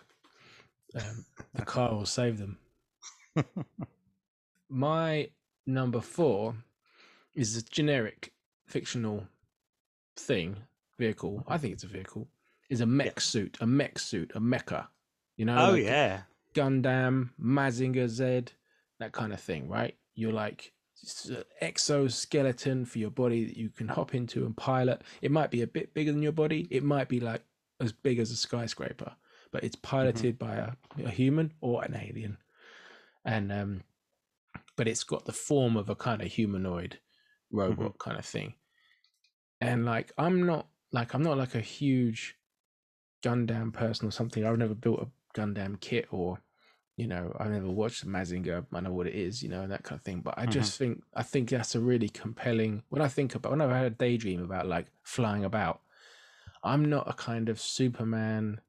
Um, 0.96 1.26
the 1.54 1.66
car 1.76 1.94
will 1.94 2.06
save 2.08 2.40
them. 2.40 2.58
My 4.70 5.30
number 5.66 6.02
four 6.02 6.56
is 7.34 7.56
a 7.56 7.64
generic 7.64 8.34
fictional 8.68 9.28
thing 10.16 10.58
vehicle. 10.98 11.44
I 11.48 11.58
think 11.58 11.74
it's 11.74 11.84
a 11.84 11.88
vehicle. 11.88 12.28
Is 12.70 12.82
a 12.82 12.86
mech 12.86 13.20
suit, 13.20 13.58
a 13.62 13.66
mech 13.66 13.98
suit, 13.98 14.32
a 14.36 14.40
mecha. 14.40 14.88
You 15.38 15.46
know, 15.46 15.70
oh 15.70 15.72
like 15.72 15.84
yeah. 15.84 16.22
Gundam, 16.54 17.30
Mazinger 17.42 18.08
Z, 18.08 18.54
that 19.00 19.12
kind 19.12 19.34
of 19.34 19.40
thing, 19.40 19.70
right? 19.70 19.96
You're 20.14 20.34
like 20.34 20.74
uh, 21.32 21.44
exoskeleton 21.62 22.86
for 22.86 23.00
your 23.00 23.10
body 23.10 23.46
that 23.46 23.58
you 23.58 23.70
can 23.70 23.88
hop 23.88 24.14
into 24.14 24.46
and 24.46 24.56
pilot. 24.56 25.02
It 25.22 25.32
might 25.32 25.52
be 25.52 25.62
a 25.62 25.68
bit 25.68 25.94
bigger 25.94 26.12
than 26.12 26.22
your 26.22 26.34
body. 26.34 26.68
It 26.70 26.84
might 26.84 27.08
be 27.08 27.20
like 27.20 27.42
as 27.80 27.92
big 27.92 28.20
as 28.20 28.32
a 28.32 28.36
skyscraper, 28.36 29.14
but 29.52 29.64
it's 29.64 29.76
mm-hmm. 29.76 29.88
piloted 29.88 30.38
by 30.38 30.56
a, 30.56 30.72
a 31.06 31.10
human 31.10 31.54
or 31.62 31.84
an 31.84 31.96
alien. 31.96 32.38
And 33.24 33.52
um 33.52 33.84
but 34.76 34.88
it's 34.88 35.04
got 35.04 35.26
the 35.26 35.34
form 35.34 35.78
of 35.78 35.90
a 35.90 35.96
kind 35.96 36.22
of 36.22 36.28
humanoid 36.28 37.00
mm-hmm. 37.54 37.60
robot 37.60 38.00
kind 38.00 38.18
of 38.18 38.26
thing. 38.26 38.56
And 39.62 39.86
like 39.86 40.12
I'm 40.18 40.46
not 40.46 40.68
like 40.92 41.14
I'm 41.14 41.24
not 41.24 41.38
like 41.38 41.56
a 41.56 41.62
huge 41.62 42.36
Gundam 43.24 43.74
person 43.74 44.08
or 44.08 44.12
something. 44.12 44.46
I've 44.46 44.58
never 44.58 44.76
built 44.76 45.02
a 45.02 45.40
Gundam 45.40 45.80
kit 45.80 46.08
or 46.12 46.40
you 47.00 47.08
know, 47.08 47.34
I've 47.40 47.52
never 47.52 47.70
watched 47.70 48.06
Mazinger. 48.06 48.66
I 48.74 48.80
know 48.82 48.92
what 48.92 49.08
it 49.08 49.16
is, 49.16 49.42
you 49.42 49.48
know, 49.48 49.62
and 49.62 49.72
that 49.72 49.84
kind 49.84 49.98
of 49.98 50.04
thing. 50.04 50.20
But 50.20 50.34
I 50.38 50.46
just 50.48 50.78
think 50.78 51.02
I 51.16 51.24
think 51.24 51.50
that's 51.50 51.74
a 51.74 51.80
really 51.80 52.10
compelling. 52.10 52.84
When 52.90 53.02
I 53.02 53.08
think 53.08 53.36
about 53.36 53.52
when 53.52 53.62
I've 53.62 53.70
had 53.70 53.86
a 53.86 53.92
daydream 53.92 54.44
about 54.44 54.68
like 54.68 54.88
flying 55.04 55.46
about, 55.46 55.80
I'm 56.62 56.84
not 56.84 57.10
a 57.10 57.14
kind 57.14 57.48
of 57.48 57.62
Superman, 57.62 58.60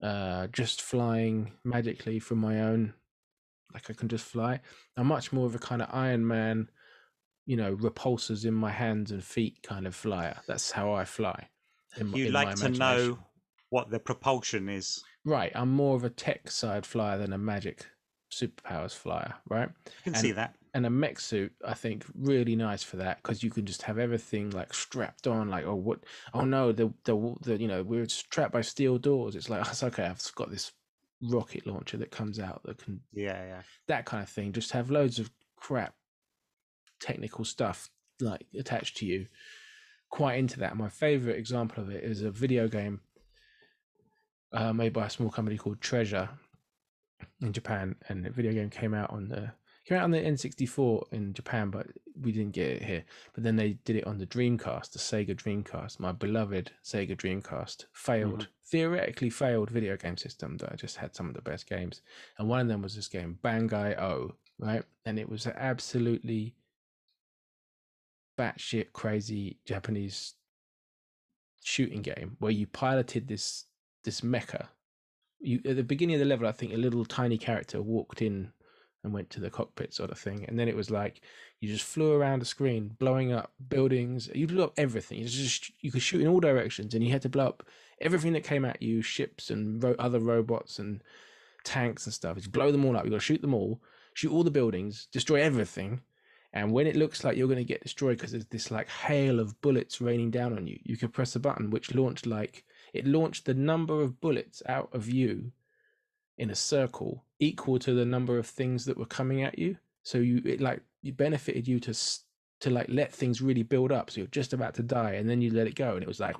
uh, 0.00 0.46
just 0.52 0.82
flying 0.82 1.54
magically 1.64 2.20
from 2.20 2.38
my 2.38 2.60
own. 2.60 2.94
Like 3.74 3.90
I 3.90 3.94
can 3.94 4.08
just 4.08 4.24
fly. 4.24 4.60
I'm 4.96 5.08
much 5.08 5.32
more 5.32 5.46
of 5.46 5.56
a 5.56 5.58
kind 5.58 5.82
of 5.82 5.88
Iron 5.90 6.24
Man, 6.24 6.70
you 7.44 7.56
know, 7.56 7.74
repulsors 7.74 8.44
in 8.44 8.54
my 8.54 8.70
hands 8.70 9.10
and 9.10 9.24
feet 9.24 9.64
kind 9.64 9.88
of 9.88 9.96
flyer. 9.96 10.36
That's 10.46 10.70
how 10.70 10.92
I 10.92 11.04
fly. 11.04 11.48
in 11.96 12.12
You'd 12.12 12.28
in 12.28 12.32
like 12.34 12.54
to 12.54 12.68
know 12.68 13.18
what 13.72 13.88
the 13.90 13.98
propulsion 13.98 14.68
is. 14.68 15.02
Right, 15.24 15.50
I'm 15.54 15.70
more 15.70 15.96
of 15.96 16.04
a 16.04 16.10
tech 16.10 16.50
side 16.50 16.84
flyer 16.84 17.16
than 17.16 17.32
a 17.32 17.38
magic 17.38 17.86
superpowers 18.30 18.94
flyer, 18.94 19.34
right? 19.48 19.68
I 19.86 20.02
can 20.04 20.12
And- 20.14 20.16
see 20.18 20.32
that. 20.32 20.56
And 20.74 20.84
a 20.86 20.90
mech 20.90 21.20
suit, 21.20 21.52
I 21.66 21.72
think, 21.74 22.04
really 22.14 22.54
nice 22.56 22.82
for 22.82 22.96
that 22.98 23.22
because 23.22 23.42
you 23.42 23.50
can 23.50 23.64
just 23.66 23.82
have 23.82 23.98
everything 23.98 24.50
like 24.50 24.72
strapped 24.74 25.26
on. 25.26 25.48
Like, 25.48 25.66
oh, 25.66 25.74
what? 25.74 26.00
Oh 26.32 26.44
no, 26.46 26.72
the 26.72 26.92
the, 27.04 27.34
the 27.42 27.60
you 27.60 27.68
know 27.68 27.82
we're 27.82 28.06
trapped 28.06 28.52
by 28.52 28.62
steel 28.62 28.96
doors. 28.98 29.36
It's 29.36 29.48
like 29.50 29.66
it's 29.70 29.82
okay. 29.82 30.04
I've 30.04 30.34
got 30.34 30.50
this 30.50 30.72
rocket 31.22 31.66
launcher 31.66 31.96
that 31.98 32.10
comes 32.10 32.38
out 32.38 32.62
that 32.64 32.78
can 32.78 33.00
Yeah, 33.12 33.42
yeah. 33.46 33.62
that 33.86 34.04
kind 34.06 34.22
of 34.22 34.28
thing. 34.30 34.52
Just 34.52 34.72
have 34.72 34.90
loads 34.90 35.18
of 35.18 35.30
crap 35.56 35.94
technical 37.00 37.44
stuff 37.44 37.90
like 38.20 38.46
attached 38.58 38.96
to 38.98 39.06
you. 39.06 39.26
Quite 40.10 40.38
into 40.38 40.58
that. 40.60 40.76
My 40.76 40.88
favorite 40.88 41.36
example 41.38 41.82
of 41.82 41.90
it 41.90 42.02
is 42.04 42.22
a 42.22 42.30
video 42.30 42.66
game 42.68 43.00
uh, 44.52 44.72
made 44.72 44.92
by 44.92 45.06
a 45.06 45.10
small 45.10 45.30
company 45.30 45.56
called 45.56 45.80
Treasure 45.80 46.28
in 47.40 47.52
Japan, 47.52 47.96
and 48.08 48.24
the 48.24 48.30
video 48.30 48.52
game 48.52 48.70
came 48.70 48.94
out 48.94 49.10
on 49.10 49.28
the 49.28 49.52
came 49.84 49.98
out 49.98 50.04
on 50.04 50.10
the 50.12 50.20
N64 50.20 51.12
in 51.12 51.32
Japan, 51.32 51.70
but 51.70 51.88
we 52.20 52.30
didn't 52.30 52.52
get 52.52 52.68
it 52.68 52.82
here. 52.82 53.04
But 53.34 53.42
then 53.42 53.56
they 53.56 53.78
did 53.84 53.96
it 53.96 54.06
on 54.06 54.18
the 54.18 54.26
Dreamcast, 54.26 54.92
the 54.92 54.98
Sega 55.00 55.34
Dreamcast, 55.34 55.98
my 55.98 56.12
beloved 56.12 56.70
Sega 56.84 57.16
Dreamcast. 57.16 57.86
Failed, 57.92 58.46
theoretically 58.66 59.28
failed 59.28 59.70
video 59.70 59.96
game 59.96 60.16
system 60.16 60.56
that 60.58 60.76
just 60.76 60.96
had 60.96 61.14
some 61.14 61.28
of 61.28 61.34
the 61.34 61.42
best 61.42 61.68
games 61.68 62.00
and 62.38 62.48
one 62.48 62.60
of 62.60 62.68
them 62.68 62.80
was 62.80 62.94
this 62.94 63.08
game 63.08 63.38
Bangai 63.44 64.00
O, 64.00 64.34
right? 64.58 64.82
And 65.04 65.18
it 65.18 65.28
was 65.28 65.46
an 65.46 65.54
absolutely 65.56 66.54
batshit 68.38 68.92
crazy 68.92 69.58
Japanese 69.66 70.34
shooting 71.62 72.02
game 72.02 72.36
where 72.38 72.50
you 72.50 72.66
piloted 72.66 73.28
this 73.28 73.66
this 74.04 74.20
mecha 74.20 74.68
you 75.42 75.60
at 75.66 75.76
the 75.76 75.82
beginning 75.82 76.14
of 76.14 76.20
the 76.20 76.26
level, 76.26 76.46
I 76.46 76.52
think 76.52 76.72
a 76.72 76.76
little 76.76 77.04
tiny 77.04 77.36
character 77.36 77.82
walked 77.82 78.22
in 78.22 78.52
and 79.04 79.12
went 79.12 79.30
to 79.30 79.40
the 79.40 79.50
cockpit 79.50 79.92
sort 79.92 80.12
of 80.12 80.18
thing, 80.18 80.44
and 80.46 80.58
then 80.58 80.68
it 80.68 80.76
was 80.76 80.90
like 80.90 81.20
you 81.60 81.68
just 81.68 81.84
flew 81.84 82.12
around 82.12 82.38
the 82.38 82.46
screen, 82.46 82.94
blowing 82.98 83.32
up 83.32 83.52
buildings. 83.68 84.30
You 84.34 84.46
blew 84.46 84.62
up 84.62 84.74
everything. 84.76 85.18
You 85.18 85.26
just 85.26 85.72
you 85.80 85.90
could 85.90 86.02
shoot 86.02 86.20
in 86.20 86.28
all 86.28 86.40
directions, 86.40 86.94
and 86.94 87.04
you 87.04 87.10
had 87.10 87.22
to 87.22 87.28
blow 87.28 87.46
up 87.46 87.66
everything 88.00 88.32
that 88.34 88.44
came 88.44 88.64
at 88.64 88.80
you, 88.80 89.02
ships 89.02 89.50
and 89.50 89.82
ro- 89.82 89.96
other 89.98 90.20
robots 90.20 90.78
and 90.78 91.02
tanks 91.64 92.06
and 92.06 92.14
stuff. 92.14 92.36
Just 92.36 92.52
blow 92.52 92.70
them 92.70 92.84
all 92.84 92.96
up. 92.96 93.04
You 93.04 93.10
got 93.10 93.16
to 93.16 93.20
shoot 93.20 93.42
them 93.42 93.54
all, 93.54 93.82
shoot 94.14 94.32
all 94.32 94.44
the 94.44 94.50
buildings, 94.50 95.08
destroy 95.12 95.42
everything. 95.42 96.00
And 96.54 96.70
when 96.70 96.86
it 96.86 96.96
looks 96.96 97.24
like 97.24 97.36
you're 97.36 97.48
going 97.48 97.56
to 97.56 97.64
get 97.64 97.82
destroyed 97.82 98.18
because 98.18 98.32
there's 98.32 98.44
this 98.46 98.70
like 98.70 98.88
hail 98.88 99.40
of 99.40 99.58
bullets 99.62 100.02
raining 100.02 100.30
down 100.30 100.52
on 100.52 100.66
you, 100.66 100.78
you 100.84 100.98
can 100.98 101.08
press 101.08 101.34
a 101.34 101.40
button 101.40 101.70
which 101.70 101.94
launched 101.94 102.26
like 102.26 102.64
it 102.92 103.06
launched 103.06 103.46
the 103.46 103.54
number 103.54 104.02
of 104.02 104.20
bullets 104.20 104.62
out 104.66 104.90
of 104.92 105.08
you 105.08 105.52
in 106.38 106.50
a 106.50 106.54
circle 106.54 107.24
equal 107.38 107.78
to 107.78 107.94
the 107.94 108.04
number 108.04 108.38
of 108.38 108.46
things 108.46 108.84
that 108.86 108.98
were 108.98 109.06
coming 109.06 109.42
at 109.42 109.58
you. 109.58 109.76
So 110.02 110.18
you 110.18 110.42
it 110.44 110.60
like 110.60 110.80
it 111.02 111.16
benefited 111.16 111.68
you 111.68 111.80
to 111.80 111.94
to 112.60 112.70
like 112.70 112.86
let 112.88 113.12
things 113.12 113.42
really 113.42 113.62
build 113.62 113.92
up. 113.92 114.10
So 114.10 114.20
you're 114.20 114.28
just 114.28 114.52
about 114.52 114.74
to 114.74 114.82
die, 114.82 115.12
and 115.12 115.28
then 115.28 115.42
you 115.42 115.50
let 115.50 115.66
it 115.66 115.74
go, 115.74 115.94
and 115.94 116.02
it 116.02 116.08
was 116.08 116.20
like, 116.20 116.36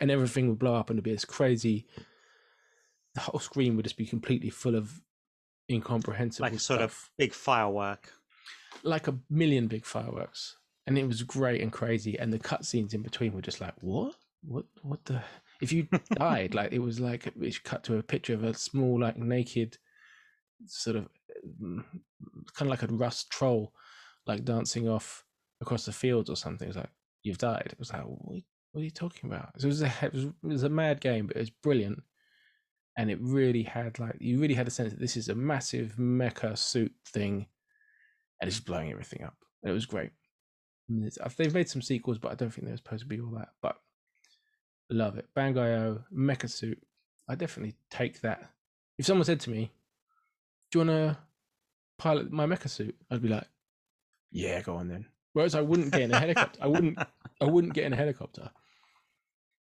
and 0.00 0.10
everything 0.10 0.48
would 0.48 0.58
blow 0.58 0.74
up, 0.74 0.90
and 0.90 0.96
it'd 0.96 1.04
be 1.04 1.12
this 1.12 1.24
crazy. 1.24 1.86
The 3.14 3.20
whole 3.22 3.40
screen 3.40 3.76
would 3.76 3.84
just 3.84 3.96
be 3.96 4.06
completely 4.06 4.50
full 4.50 4.76
of 4.76 5.00
incomprehensible 5.68 6.46
like 6.46 6.54
a 6.54 6.58
sort 6.60 6.80
stuff. 6.80 6.90
of 6.90 7.10
big 7.18 7.32
firework. 7.34 8.12
like 8.82 9.08
a 9.08 9.18
million 9.28 9.66
big 9.66 9.84
fireworks, 9.84 10.56
and 10.86 10.96
it 10.96 11.06
was 11.06 11.22
great 11.22 11.60
and 11.60 11.72
crazy. 11.72 12.18
And 12.18 12.32
the 12.32 12.38
cutscenes 12.38 12.94
in 12.94 13.02
between 13.02 13.32
were 13.32 13.42
just 13.42 13.60
like, 13.60 13.74
what, 13.80 14.14
what, 14.42 14.64
what 14.82 15.04
the? 15.04 15.22
If 15.60 15.72
you 15.72 15.88
died, 16.14 16.54
like 16.54 16.72
it 16.72 16.78
was 16.78 17.00
like 17.00 17.26
it 17.26 17.64
cut 17.64 17.84
to 17.84 17.98
a 17.98 18.02
picture 18.02 18.34
of 18.34 18.44
a 18.44 18.54
small, 18.54 19.00
like 19.00 19.18
naked, 19.18 19.76
sort 20.66 20.96
of, 20.96 21.08
mm, 21.62 21.84
kind 22.54 22.62
of 22.62 22.68
like 22.68 22.82
a 22.82 22.86
rust 22.86 23.30
troll, 23.30 23.72
like 24.26 24.44
dancing 24.44 24.88
off 24.88 25.24
across 25.60 25.84
the 25.84 25.92
fields 25.92 26.30
or 26.30 26.36
something. 26.36 26.68
It's 26.68 26.76
like 26.76 26.90
you've 27.22 27.38
died. 27.38 27.68
It 27.70 27.78
was 27.78 27.92
like, 27.92 28.02
what, 28.02 28.42
what 28.72 28.80
are 28.80 28.84
you 28.84 28.90
talking 28.90 29.30
about? 29.30 29.50
So 29.58 29.66
it 29.66 29.68
was 29.68 29.82
a 29.82 29.92
it 30.02 30.12
was, 30.12 30.24
it 30.24 30.34
was 30.42 30.62
a 30.62 30.68
mad 30.68 31.00
game, 31.00 31.26
but 31.26 31.36
it 31.36 31.40
was 31.40 31.50
brilliant. 31.50 32.02
And 32.96 33.10
it 33.10 33.18
really 33.20 33.62
had 33.62 33.98
like 33.98 34.16
you 34.18 34.38
really 34.38 34.54
had 34.54 34.68
a 34.68 34.70
sense 34.70 34.92
that 34.92 35.00
this 35.00 35.16
is 35.16 35.28
a 35.28 35.34
massive 35.34 35.96
mecha 35.98 36.56
suit 36.56 36.92
thing 37.06 37.46
and 38.40 38.48
it's 38.48 38.60
blowing 38.60 38.90
everything 38.90 39.24
up. 39.24 39.36
And 39.62 39.70
it 39.70 39.74
was 39.74 39.86
great. 39.86 40.10
They've 41.36 41.54
made 41.54 41.68
some 41.68 41.82
sequels, 41.82 42.18
but 42.18 42.32
I 42.32 42.34
don't 42.34 42.50
think 42.50 42.66
they're 42.66 42.76
supposed 42.76 43.02
to 43.02 43.08
be 43.08 43.20
all 43.20 43.30
that. 43.36 43.50
But 43.62 43.76
love 44.90 45.18
it. 45.18 45.28
Bangai-O, 45.36 46.02
Mecha 46.14 46.48
Suit. 46.50 46.82
I 47.28 47.34
definitely 47.34 47.76
take 47.90 48.20
that. 48.22 48.50
If 48.98 49.06
someone 49.06 49.24
said 49.24 49.40
to 49.40 49.50
me, 49.50 49.70
"Do 50.70 50.78
you 50.80 50.86
want 50.86 50.98
to 50.98 51.18
pilot 51.98 52.30
my 52.32 52.46
Mecha 52.46 52.68
Suit?" 52.68 52.96
I'd 53.10 53.22
be 53.22 53.28
like, 53.28 53.46
"Yeah, 54.30 54.60
go 54.62 54.76
on 54.76 54.88
then." 54.88 55.06
Whereas 55.32 55.54
I 55.54 55.60
wouldn't 55.60 55.92
get 55.92 56.02
in 56.02 56.12
a 56.12 56.18
helicopter. 56.18 56.58
I 56.62 56.66
wouldn't. 56.66 56.98
I 57.40 57.44
wouldn't 57.44 57.74
get 57.74 57.84
in 57.84 57.92
a 57.92 57.96
helicopter. 57.96 58.50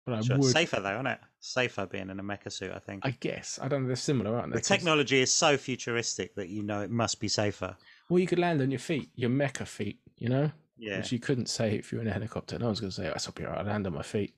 But 0.07 0.15
I 0.15 0.21
Sure, 0.23 0.39
would. 0.39 0.51
Safer 0.51 0.81
though, 0.81 0.95
isn't 0.95 1.07
it? 1.07 1.21
Safer 1.41 1.85
being 1.87 2.09
in 2.09 2.19
a 2.19 2.23
mecha 2.23 2.51
suit, 2.51 2.73
I 2.73 2.79
think. 2.79 3.05
I 3.05 3.11
guess. 3.11 3.59
I 3.63 3.69
don't 3.69 3.83
know. 3.83 3.89
They're 3.89 3.97
similar, 3.97 4.35
aren't 4.37 4.53
they? 4.53 4.59
The 4.59 4.65
technology 4.65 5.21
is 5.21 5.33
so 5.33 5.59
futuristic 5.59 6.35
that 6.37 6.49
you 6.49 6.63
know 6.63 6.81
it 6.81 6.91
must 6.91 7.21
be 7.21 7.29
safer. 7.29 7.77
Well, 8.09 8.19
you 8.19 8.27
could 8.27 8.39
land 8.39 8.63
on 8.63 8.71
your 8.71 8.81
feet, 8.81 9.11
your 9.15 9.31
mecha 9.31 9.67
feet. 9.67 10.01
You 10.17 10.31
know. 10.31 10.51
Yeah. 10.79 10.99
Which 10.99 11.13
you 11.13 11.19
couldn't 11.19 11.49
say 11.51 11.75
if 11.77 11.93
you 11.93 11.99
were 11.99 12.03
in 12.03 12.09
a 12.09 12.13
helicopter. 12.13 12.59
No 12.59 12.67
one's 12.67 12.81
going 12.81 12.91
to 12.91 12.97
say, 12.97 13.03
"That's 13.05 13.29
up 13.29 13.39
here. 13.39 13.51
I 13.51 13.63
land 13.63 13.87
on 13.87 13.93
my 13.93 14.03
feet." 14.03 14.35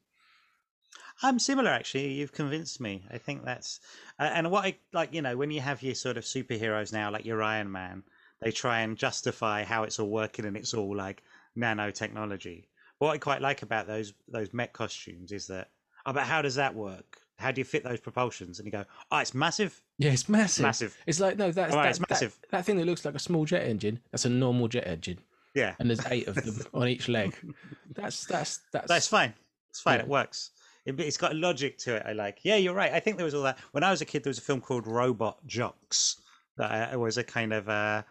I'm 1.22 1.38
similar, 1.38 1.70
actually. 1.70 2.12
You've 2.12 2.32
convinced 2.32 2.80
me. 2.80 3.02
I 3.10 3.18
think 3.18 3.44
that's 3.44 3.80
uh, 4.18 4.30
and 4.32 4.50
what 4.50 4.64
I 4.64 4.76
like. 4.92 5.12
You 5.14 5.22
know, 5.22 5.36
when 5.36 5.50
you 5.50 5.60
have 5.60 5.82
your 5.82 5.94
sort 5.94 6.16
of 6.16 6.24
superheroes 6.24 6.92
now, 6.92 7.10
like 7.10 7.24
your 7.24 7.42
Iron 7.42 7.70
Man, 7.70 8.02
they 8.40 8.50
try 8.52 8.80
and 8.80 8.96
justify 8.96 9.64
how 9.64 9.82
it's 9.82 9.98
all 9.98 10.08
working, 10.08 10.44
and 10.46 10.56
it's 10.56 10.74
all 10.74 10.96
like 10.96 11.22
nanotechnology. 11.56 12.64
What 12.98 13.12
I 13.12 13.18
quite 13.18 13.40
like 13.40 13.62
about 13.62 13.86
those 13.86 14.12
those 14.28 14.52
mech 14.52 14.72
costumes 14.72 15.32
is 15.32 15.46
that, 15.48 15.68
oh, 16.06 16.12
but 16.12 16.24
how 16.24 16.42
does 16.42 16.56
that 16.56 16.74
work? 16.74 17.18
How 17.38 17.50
do 17.50 17.60
you 17.60 17.64
fit 17.64 17.84
those 17.84 18.00
propulsions? 18.00 18.58
And 18.58 18.66
you 18.66 18.72
go, 18.72 18.84
oh, 19.10 19.18
it's 19.18 19.32
massive, 19.34 19.80
Yeah, 19.96 20.10
it's 20.10 20.28
massive. 20.28 20.62
massive. 20.62 20.96
It's 21.06 21.20
like 21.20 21.38
no, 21.38 21.50
that's 21.50 21.74
right, 21.74 21.84
that, 21.84 21.90
it's 21.90 21.98
that- 21.98 22.10
massive. 22.10 22.38
That, 22.50 22.66
thing 22.66 22.76
that 22.76 22.84
looks 22.86 23.04
like 23.04 23.14
a 23.14 23.18
small 23.18 23.44
jet 23.46 23.66
engine. 23.66 24.00
That's 24.10 24.26
a 24.26 24.28
normal 24.30 24.68
jet 24.68 24.86
engine, 24.86 25.18
Yeah, 25.54 25.74
and 25.78 25.88
there's 25.88 26.04
eight 26.06 26.28
of 26.28 26.34
them 26.34 26.66
on 26.74 26.88
each 26.88 27.08
leg. 27.08 27.34
That's 27.94 28.24
that's 28.26 28.60
that's 28.72 28.86
that's 28.88 29.08
fine. 29.08 29.34
It's 29.70 29.80
fine. 29.80 29.98
Yeah. 29.98 30.02
It 30.04 30.08
works. 30.08 30.50
It, 30.86 30.98
it's 31.00 31.16
got 31.16 31.32
a 31.32 31.34
logic 31.34 31.78
to 31.78 31.96
it. 31.96 32.02
I 32.06 32.12
like. 32.12 32.40
Yeah, 32.42 32.56
you're 32.56 32.74
right. 32.74 32.92
I 32.92 33.00
think 33.00 33.16
there 33.16 33.24
was 33.24 33.34
all 33.34 33.42
that 33.42 33.58
when 33.72 33.84
I 33.84 33.90
was 33.90 34.00
a 34.00 34.04
kid. 34.04 34.24
There 34.24 34.30
was 34.30 34.38
a 34.38 34.42
film 34.42 34.60
called 34.60 34.86
Robot 34.86 35.46
Jox 35.46 36.20
that 36.56 36.94
uh, 36.94 36.98
was 36.98 37.18
a 37.18 37.24
kind 37.24 37.52
of 37.52 37.68
uh, 37.68 38.02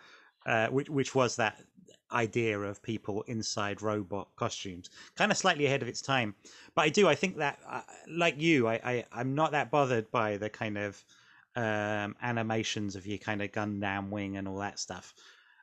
uh, 0.46 0.68
which 0.68 0.90
which 0.90 1.16
was 1.16 1.36
that 1.38 1.62
idea 2.12 2.60
of 2.60 2.82
people 2.82 3.22
inside 3.24 3.82
robot 3.84 4.28
costumes, 4.36 4.90
kind 5.16 5.32
of 5.32 5.38
slightly 5.38 5.66
ahead 5.68 5.82
of 5.82 5.88
its 5.88 6.02
time. 6.02 6.36
But 6.76 6.84
I 6.84 6.90
do. 6.90 7.08
I 7.08 7.16
think 7.16 7.38
that, 7.38 7.60
uh, 7.70 7.82
like 8.08 8.40
you, 8.42 8.68
I, 8.68 8.74
I 8.84 9.06
I'm 9.12 9.36
not 9.36 9.52
that 9.52 9.70
bothered 9.72 10.10
by 10.12 10.38
the 10.38 10.50
kind 10.50 10.78
of 10.78 11.04
um, 11.56 12.16
animations 12.22 12.96
of 12.96 13.06
your 13.06 13.18
kind 13.18 13.42
of 13.42 13.52
Gundam 13.52 14.10
wing 14.10 14.38
and 14.38 14.48
all 14.48 14.58
that 14.58 14.80
stuff. 14.80 15.14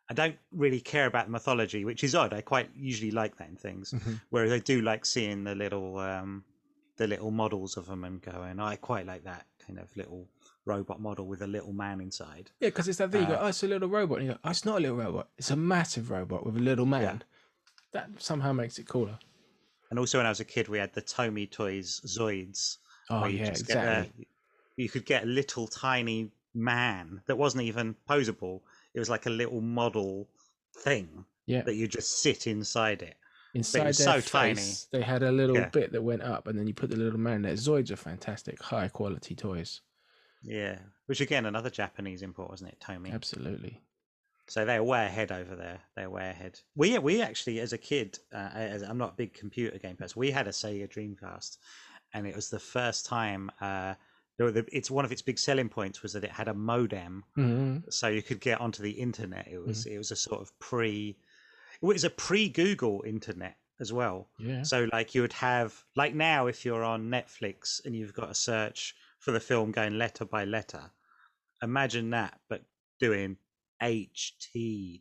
I 0.09 0.14
don't 0.14 0.37
really 0.53 0.81
care 0.81 1.07
about 1.07 1.27
the 1.27 1.33
mythology, 1.33 1.85
which 1.85 2.05
is 2.05 2.14
odd. 2.14 2.33
I 2.33 2.40
quite 2.40 2.71
usually 2.77 3.11
like 3.11 3.37
that 3.38 3.49
in 3.49 3.57
things 3.57 3.92
Mhm. 3.92 4.21
whereas 4.31 4.53
I 4.53 4.59
do 4.61 4.81
like 4.81 5.05
seeing 5.05 5.42
the 5.42 5.55
little 5.57 5.99
um, 5.99 6.45
the 6.97 7.07
little 7.07 7.31
models 7.31 7.77
of 7.77 7.87
them 7.87 8.05
and 8.05 8.21
going, 8.23 8.59
I 8.61 8.77
quite 8.77 9.07
like 9.07 9.25
that 9.25 9.47
kind 9.67 9.79
of 9.79 9.95
little 9.97 10.29
robot 10.65 11.01
model 11.01 11.27
with 11.27 11.43
a 11.43 11.47
little 11.47 11.73
man 11.73 12.01
inside. 12.01 12.51
yeah, 12.61 12.69
because 12.69 12.89
it's 12.89 12.99
that 12.99 13.13
thing. 13.13 13.23
You 13.23 13.29
go, 13.29 13.35
Uh, 13.35 13.39
oh, 13.43 13.47
it's 13.49 13.63
a 13.63 13.69
little 13.69 13.89
robot, 13.89 14.19
and 14.19 14.27
you 14.29 14.33
go, 14.35 14.39
oh, 14.45 14.51
it's 14.51 14.65
not 14.65 14.79
a 14.79 14.81
little 14.81 14.97
robot. 14.97 15.29
It's 15.39 15.51
a 15.51 15.57
massive 15.57 16.11
robot 16.11 16.45
with 16.45 16.57
a 16.57 16.61
little 16.61 16.87
man. 16.87 17.23
That 17.93 18.11
somehow 18.19 18.53
makes 18.53 18.79
it 18.79 18.89
cooler. 18.89 19.19
And 19.91 19.99
also, 19.99 20.19
when 20.19 20.27
I 20.27 20.31
was 20.31 20.41
a 20.41 20.45
kid, 20.45 20.69
we 20.69 20.79
had 20.79 20.93
the 20.95 21.03
Tomy 21.03 21.47
Toys 21.47 22.01
Zoids. 22.07 22.79
Oh 23.09 23.27
yeah, 23.27 23.45
exactly. 23.49 24.25
a- 24.25 24.27
you 24.77 24.89
could 24.89 25.07
get 25.07 25.23
a 25.23 25.27
little 25.27 25.67
tiny 25.69 26.31
man 26.55 27.23
that 27.27 27.37
wasn't 27.37 27.63
even 27.63 27.95
posable. 28.11 28.61
It 28.95 28.99
was 28.99 29.09
like 29.09 29.27
a 29.27 29.31
little 29.31 29.61
model 29.61 30.29
thing 30.79 31.25
Yeah, 31.47 31.63
that 31.63 31.77
you 31.77 31.87
just 31.87 32.21
sit 32.21 32.47
inside 32.47 33.03
it. 33.03 33.17
Inside 33.57 33.85
their 33.85 33.92
so 33.92 34.21
face, 34.21 34.31
tiny. 34.31 34.75
they 34.92 35.03
had 35.07 35.23
a 35.23 35.33
little 35.33 35.57
Yeah. 35.57 35.69
bit 35.71 35.92
that 35.92 36.03
went 36.03 36.23
up, 36.23 36.47
and 36.47 36.59
then 36.59 36.66
you 36.66 36.75
put 36.75 36.90
the 36.90 36.97
little 36.97 37.19
man 37.19 37.42
there. 37.42 37.55
Zoids 37.55 37.90
are 37.90 37.97
fantastic, 37.97 38.61
high 38.62 38.88
quality 38.88 39.35
toys. 39.35 39.81
Yeah, 40.42 40.79
which 41.07 41.21
again, 41.21 41.47
another 41.47 41.71
Japanese 41.71 42.23
import, 42.23 42.51
wasn't 42.51 42.71
it, 42.73 42.81
Tomy? 42.81 43.12
Absolutely. 43.12 43.83
So 44.49 44.64
they're 44.64 44.85
way 44.85 45.07
ahead 45.07 45.33
over 45.33 45.57
there. 45.57 45.81
They're 45.97 46.11
way 46.11 46.31
ahead. 46.31 46.61
We 46.77 46.97
we 46.99 47.21
actually, 47.21 47.59
as 47.61 47.73
a 47.73 47.79
kid, 47.79 48.19
uh, 48.33 48.51
as 48.55 48.83
I'm 48.83 48.99
not 48.99 49.12
a 49.14 49.16
big 49.16 49.35
computer 49.35 49.79
game 49.79 49.97
person, 49.97 50.21
we 50.21 50.31
had 50.31 50.47
a 50.47 50.53
Sega 50.53 50.88
Dreamcast, 50.88 51.59
and 52.14 52.27
it 52.27 52.37
was 52.37 52.49
the 52.49 52.61
first 52.61 53.07
time. 53.07 53.51
Uh, 53.61 53.95
there 54.37 54.47
were 54.47 54.53
the, 54.53 54.66
it's 54.71 54.90
one 54.90 55.05
of 55.05 55.11
its 55.12 55.23
big 55.23 55.38
selling 55.38 55.69
points 55.69 56.03
was 56.03 56.12
that 56.12 56.23
it 56.23 56.31
had 56.31 56.49
a 56.49 56.55
modem, 56.55 57.25
hmm 57.35 57.79
so 57.88 58.09
you 58.09 58.23
could 58.23 58.40
get 58.40 58.61
onto 58.61 58.83
the 58.83 58.90
internet. 58.92 59.49
It 59.49 59.59
was 59.59 59.87
it 59.87 59.99
was 59.99 60.12
a 60.12 60.16
sort 60.16 60.40
of 60.42 60.57
pre, 60.61 61.16
it 61.83 61.87
was 61.87 62.05
a 62.05 62.11
pre 62.11 62.49
Google 62.49 63.03
internet 63.07 63.57
as 63.81 63.93
well. 63.93 64.29
Yeah. 64.39 64.62
So 64.62 64.89
like 64.93 65.15
you 65.15 65.23
would 65.23 65.35
have 65.35 65.85
like 65.95 66.15
now 66.15 66.47
if 66.47 66.65
you're 66.65 66.85
on 66.85 67.11
Netflix 67.11 67.85
and 67.85 67.95
you've 67.95 68.15
got 68.15 68.31
a 68.31 68.35
search 68.35 68.95
for 69.19 69.33
the 69.33 69.41
film 69.41 69.71
going 69.71 69.99
letter 69.99 70.25
by 70.25 70.45
letter, 70.45 70.91
imagine 71.62 72.11
that 72.11 72.41
but 72.49 72.62
doing 72.99 73.37
HTTP. 73.83 74.95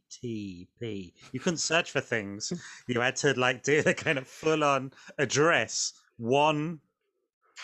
You 1.31 1.39
couldn't 1.39 1.57
search 1.57 1.91
for 1.91 2.01
things. 2.01 2.51
You 2.87 2.99
had 2.99 3.15
to 3.17 3.33
like 3.39 3.63
do 3.63 3.81
the 3.81 3.93
kind 3.93 4.17
of 4.17 4.27
full 4.27 4.63
on 4.63 4.91
address 5.17 5.93
one 6.17 6.79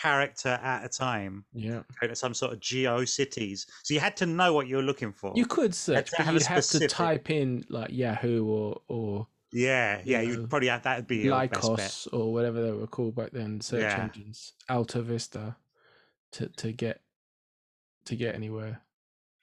character 0.00 0.48
at 0.62 0.84
a 0.84 0.88
time 0.88 1.44
Yeah. 1.52 1.82
some 2.14 2.34
sort 2.34 2.52
of 2.52 2.60
GeoCities. 2.60 3.66
So 3.82 3.94
you 3.94 4.00
had 4.00 4.16
to 4.18 4.26
know 4.26 4.52
what 4.54 4.66
you 4.66 4.76
were 4.76 4.82
looking 4.82 5.12
for. 5.12 5.32
You 5.36 5.46
could 5.46 5.74
search, 5.74 6.10
to 6.10 6.16
but 6.18 6.26
have 6.26 6.34
you'd 6.34 6.42
have 6.44 6.66
to 6.68 6.88
type 6.88 7.30
in 7.30 7.64
like 7.68 7.90
Yahoo 7.90 8.44
or 8.44 8.80
or 8.88 9.26
yeah, 9.52 10.00
yeah, 10.04 10.22
you 10.22 10.32
you'd 10.32 10.48
probably 10.50 10.68
have 10.68 10.82
that 10.84 10.96
would 10.96 11.06
be 11.06 11.18
your 11.18 11.38
best 11.46 11.52
bet. 11.52 11.62
Lycos 11.78 12.08
or 12.12 12.32
whatever 12.32 12.62
they 12.62 12.72
were 12.72 12.86
called 12.86 13.14
back 13.14 13.32
then, 13.32 13.60
search 13.60 13.82
Yeah. 13.82 14.04
engines, 14.04 14.54
AltaVista, 14.70 15.56
to 16.32 16.48
to 16.48 16.72
get 16.72 17.02
to 18.06 18.16
get 18.16 18.34
anywhere. 18.34 18.80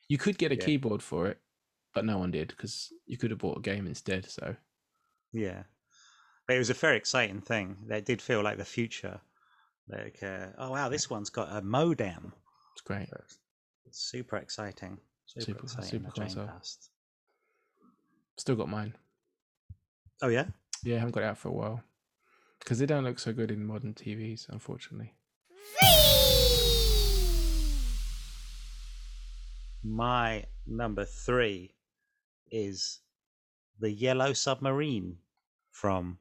You 0.08 0.18
could 0.18 0.38
get 0.40 0.52
a 0.52 0.56
Yeah. 0.56 0.66
keyboard 0.66 1.04
for 1.04 1.28
it, 1.28 1.40
but 1.94 2.06
no 2.06 2.18
one 2.18 2.32
did 2.32 2.48
because 2.50 2.92
you 3.06 3.18
could 3.18 3.30
have 3.30 3.40
bought 3.40 3.60
a 3.60 3.62
game 3.62 3.86
instead. 3.86 4.26
So 4.30 4.56
Yeah, 5.32 5.64
but 6.48 6.56
it 6.56 6.60
was 6.60 6.72
a 6.72 6.74
very 6.74 6.98
exciting 6.98 7.42
thing. 7.42 7.78
That 7.88 8.06
did 8.06 8.20
feel 8.22 8.42
like 8.42 8.58
the 8.58 8.66
future. 8.66 9.22
Like, 9.90 10.20
uh, 10.22 10.48
oh 10.58 10.72
wow, 10.72 10.90
this 10.90 11.10
one's 11.10 11.30
got 11.30 11.50
a 11.52 11.62
modem. 11.62 12.34
it's 12.74 12.82
great. 12.82 13.10
It's 13.86 13.98
super 14.00 14.38
exciting. 14.38 15.00
Super, 15.26 15.46
Super- 15.46 15.64
exciting. 15.64 15.90
super 15.90 16.12
the 16.14 16.22
console. 16.22 16.50
Still 18.38 18.56
got 18.56 18.70
mine. 18.70 18.94
Oh 20.22 20.28
yeah, 20.28 20.46
Yeah, 20.84 20.96
I 20.96 21.00
haven't 21.00 21.14
got 21.14 21.24
it 21.24 21.28
out 21.28 21.38
for 21.38 21.50
a 21.50 21.54
while 21.54 21.84
because 22.60 22.80
they 22.80 22.86
don't 22.86 23.04
look 23.04 23.20
so 23.20 23.34
good 23.34 23.52
in 23.52 23.66
modern 23.66 23.94
TVs, 23.94 24.48
unfortunately. 24.50 25.14
My 29.84 30.46
number 30.68 31.06
three 31.06 31.74
is 32.52 33.00
the 33.80 33.92
Yellow 33.92 34.34
Submarine 34.34 35.18
from 35.72 36.18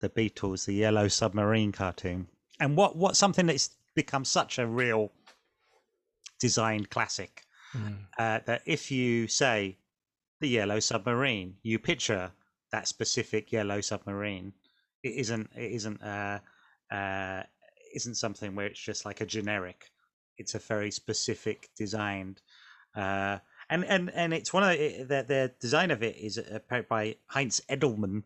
the 0.00 0.08
Beatles, 0.08 0.66
the 0.66 0.74
Yellow 0.74 1.08
Submarine 1.08 1.72
cartoon. 1.72 2.26
And 2.60 2.76
what 2.76 2.96
what 2.96 3.16
something 3.16 3.46
that's 3.46 3.70
become 3.94 4.24
such 4.24 4.58
a 4.58 4.66
real 4.66 5.10
design 6.38 6.86
classic 6.86 7.44
Mm. 7.74 7.98
uh, 8.18 8.40
that 8.46 8.62
if 8.66 8.90
you 8.90 9.28
say 9.28 9.78
the 10.40 10.48
Yellow 10.48 10.80
Submarine, 10.80 11.56
you 11.62 11.78
picture 11.78 12.32
that 12.72 12.88
specific 12.88 13.52
Yellow 13.52 13.80
Submarine. 13.80 14.52
It 15.02 15.14
isn't. 15.14 15.50
It 15.54 15.72
isn't. 15.72 16.02
Uh, 16.02 16.40
uh, 16.90 17.42
isn't 17.94 18.16
something 18.16 18.54
where 18.54 18.66
it's 18.66 18.80
just 18.80 19.04
like 19.04 19.20
a 19.20 19.26
generic. 19.26 19.90
It's 20.36 20.54
a 20.54 20.58
very 20.58 20.90
specific 20.90 21.70
designed, 21.76 22.42
uh, 22.96 23.38
and 23.68 23.84
and 23.84 24.10
and 24.14 24.34
it's 24.34 24.52
one 24.52 24.64
of 24.64 24.76
the, 24.76 25.04
the 25.04 25.24
the 25.26 25.52
design 25.60 25.90
of 25.90 26.02
it 26.02 26.16
is 26.16 26.38
uh, 26.38 26.82
by 26.88 27.16
Heinz 27.26 27.60
Edelmann, 27.68 28.24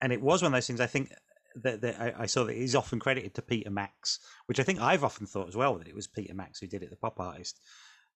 and 0.00 0.12
it 0.12 0.20
was 0.20 0.42
one 0.42 0.52
of 0.52 0.56
those 0.56 0.66
things. 0.66 0.80
I 0.80 0.86
think 0.86 1.12
that, 1.56 1.80
that 1.80 2.00
I, 2.00 2.22
I 2.22 2.26
saw 2.26 2.44
that 2.44 2.56
he's 2.56 2.74
often 2.74 2.98
credited 2.98 3.34
to 3.34 3.42
Peter 3.42 3.70
Max, 3.70 4.18
which 4.46 4.60
I 4.60 4.62
think 4.62 4.80
I've 4.80 5.04
often 5.04 5.26
thought 5.26 5.48
as 5.48 5.56
well 5.56 5.78
that 5.78 5.88
it 5.88 5.94
was 5.94 6.06
Peter 6.06 6.34
Max 6.34 6.60
who 6.60 6.66
did 6.66 6.82
it, 6.82 6.90
the 6.90 6.96
pop 6.96 7.20
artist 7.20 7.60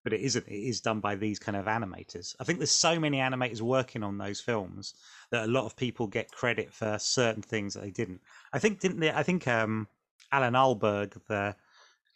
but 0.04 0.12
it 0.12 0.20
isn't. 0.20 0.46
It 0.46 0.68
is 0.68 0.82
done 0.82 1.00
by 1.00 1.16
these 1.16 1.38
kind 1.38 1.56
of 1.56 1.64
animators. 1.64 2.36
I 2.38 2.44
think 2.44 2.58
there's 2.58 2.70
so 2.70 3.00
many 3.00 3.18
animators 3.18 3.62
working 3.62 4.02
on 4.02 4.18
those 4.18 4.38
films 4.38 4.94
that 5.30 5.44
a 5.44 5.50
lot 5.50 5.64
of 5.64 5.76
people 5.76 6.06
get 6.06 6.30
credit 6.30 6.72
for 6.72 6.98
certain 7.00 7.42
things 7.42 7.72
that 7.74 7.80
they 7.80 7.90
didn't. 7.90 8.20
I 8.52 8.58
think 8.58 8.80
didn't 8.80 9.00
they? 9.00 9.10
I 9.10 9.22
think 9.22 9.48
um, 9.48 9.88
Allan 10.30 10.52
Ahlberg, 10.52 11.14
the 11.26 11.56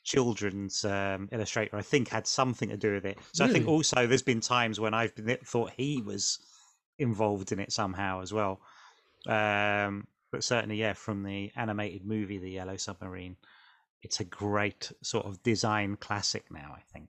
children's 0.05 0.85
um, 0.85 1.31
illustrator, 1.33 1.77
I 1.77 1.83
think 1.83 2.09
had 2.09 2.27
something 2.27 2.69
to 2.69 2.77
do 2.77 2.93
with 2.93 3.07
it. 3.07 3.19
So 3.33 3.45
I 3.47 3.49
think 3.49 3.67
also 3.67 4.07
there's 4.07 4.23
been 4.23 4.41
times 4.41 4.79
when 4.79 4.93
I've 4.93 5.15
been, 5.15 5.39
thought 5.43 5.73
he 5.75 6.03
was 6.03 6.39
involved 6.99 7.53
in 7.53 7.59
it 7.59 7.73
somehow 7.73 8.21
as 8.21 8.35
well. 8.35 8.61
Um, 9.27 10.07
but 10.31 10.45
certainly, 10.45 10.77
yeah, 10.77 10.93
from 10.93 11.23
the 11.23 11.51
animated 11.57 12.05
movie, 12.05 12.39
The 12.39 12.51
Yellow 12.51 12.77
Submarine, 12.77 13.37
it's 14.03 14.21
a 14.21 14.25
great 14.25 14.93
sort 15.03 15.27
of 15.27 15.43
design 15.43 15.97
classic 15.97 16.45
now. 16.51 16.75
I 16.77 16.81
think. 16.93 17.09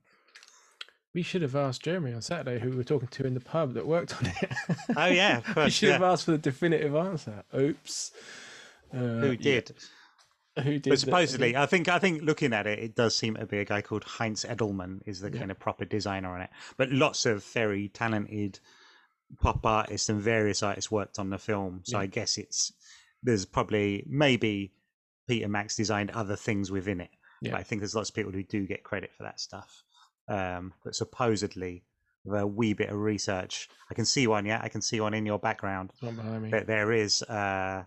We 1.14 1.24
should 1.24 1.42
have 1.42 1.56
asked 1.56 1.84
Jeremy 1.84 2.14
on 2.14 2.22
Saturday, 2.22 2.60
who 2.60 2.70
we 2.70 2.76
were 2.78 2.84
talking 2.84 3.08
to 3.08 3.26
in 3.26 3.34
the 3.34 3.40
pub 3.40 3.74
that 3.74 3.88
worked 3.88 4.16
on 4.18 4.28
it. 4.28 4.52
Oh 4.96 5.06
yeah, 5.08 5.38
of 5.40 5.48
we 5.48 5.54
course, 5.56 5.74
should 5.74 5.90
have 5.92 6.04
asked 6.04 6.26
for 6.26 6.32
the 6.32 6.38
definitive 6.38 6.96
answer. 6.96 7.44
Oops. 7.56 8.12
Uh, 8.94 8.98
Who 8.98 9.32
yeah, 9.32 9.38
did? 9.38 9.72
Who 10.64 10.80
did? 10.80 10.90
But 10.90 11.00
supposedly, 11.00 11.56
I 11.56 11.66
think 11.66 11.88
I 11.88 11.98
think 12.00 12.22
looking 12.22 12.54
at 12.54 12.68
it, 12.68 12.80
it 12.80 12.96
does 12.96 13.16
seem 13.16 13.36
to 13.36 13.46
be 13.48 13.58
a 13.60 13.66
guy 13.66 13.82
called 13.82 14.04
Heinz 14.04 14.46
Edelmann 14.46 15.02
is 15.06 15.20
the 15.22 15.32
Yeah. 15.32 15.40
kind 15.40 15.52
of 15.52 15.60
proper 15.60 15.86
designer 15.86 16.34
on 16.36 16.42
it. 16.42 16.50
But 16.78 16.92
lots 16.92 17.26
of 17.26 17.44
very 17.44 17.88
talented 17.90 18.60
pop 19.40 19.66
artists 19.66 20.10
and 20.10 20.20
various 20.22 20.62
artists 20.64 20.92
worked 20.92 21.18
on 21.20 21.30
the 21.30 21.38
film. 21.38 21.82
So 21.86 21.98
Yeah. 21.98 22.04
I 22.04 22.06
guess 22.08 22.38
it's 22.38 22.72
there's 23.24 23.46
probably 23.46 24.04
maybe 24.08 24.72
Peter 25.28 25.48
Max 25.48 25.76
designed 25.76 26.12
other 26.12 26.36
things 26.36 26.72
within 26.72 27.02
it. 27.02 27.10
Yeah. 27.42 27.52
But 27.52 27.60
I 27.62 27.64
think 27.64 27.82
there's 27.82 27.96
lots 27.96 28.10
of 28.10 28.16
people 28.16 28.32
who 28.32 28.44
do 28.44 28.66
get 28.66 28.84
credit 28.84 29.12
for 29.16 29.24
that 29.24 29.40
stuff. 29.40 29.84
Um, 30.28 30.74
but 30.84 30.96
supposedly, 30.96 31.84
with 32.26 32.40
a 32.42 32.46
wee 32.48 32.74
bit 32.74 32.90
of 32.90 32.98
research, 32.98 33.70
I 33.90 33.94
can 33.94 34.06
see 34.06 34.28
one. 34.28 34.46
Yeah, 34.46 34.60
I 34.62 34.70
can 34.70 34.82
see 34.82 35.00
one 35.00 35.14
in 35.14 35.26
your 35.26 35.40
background. 35.40 35.92
It's 35.94 36.04
not 36.04 36.16
behind 36.16 36.44
me. 36.44 36.50
there 36.50 36.92
is 36.92 37.24
uh 37.24 37.84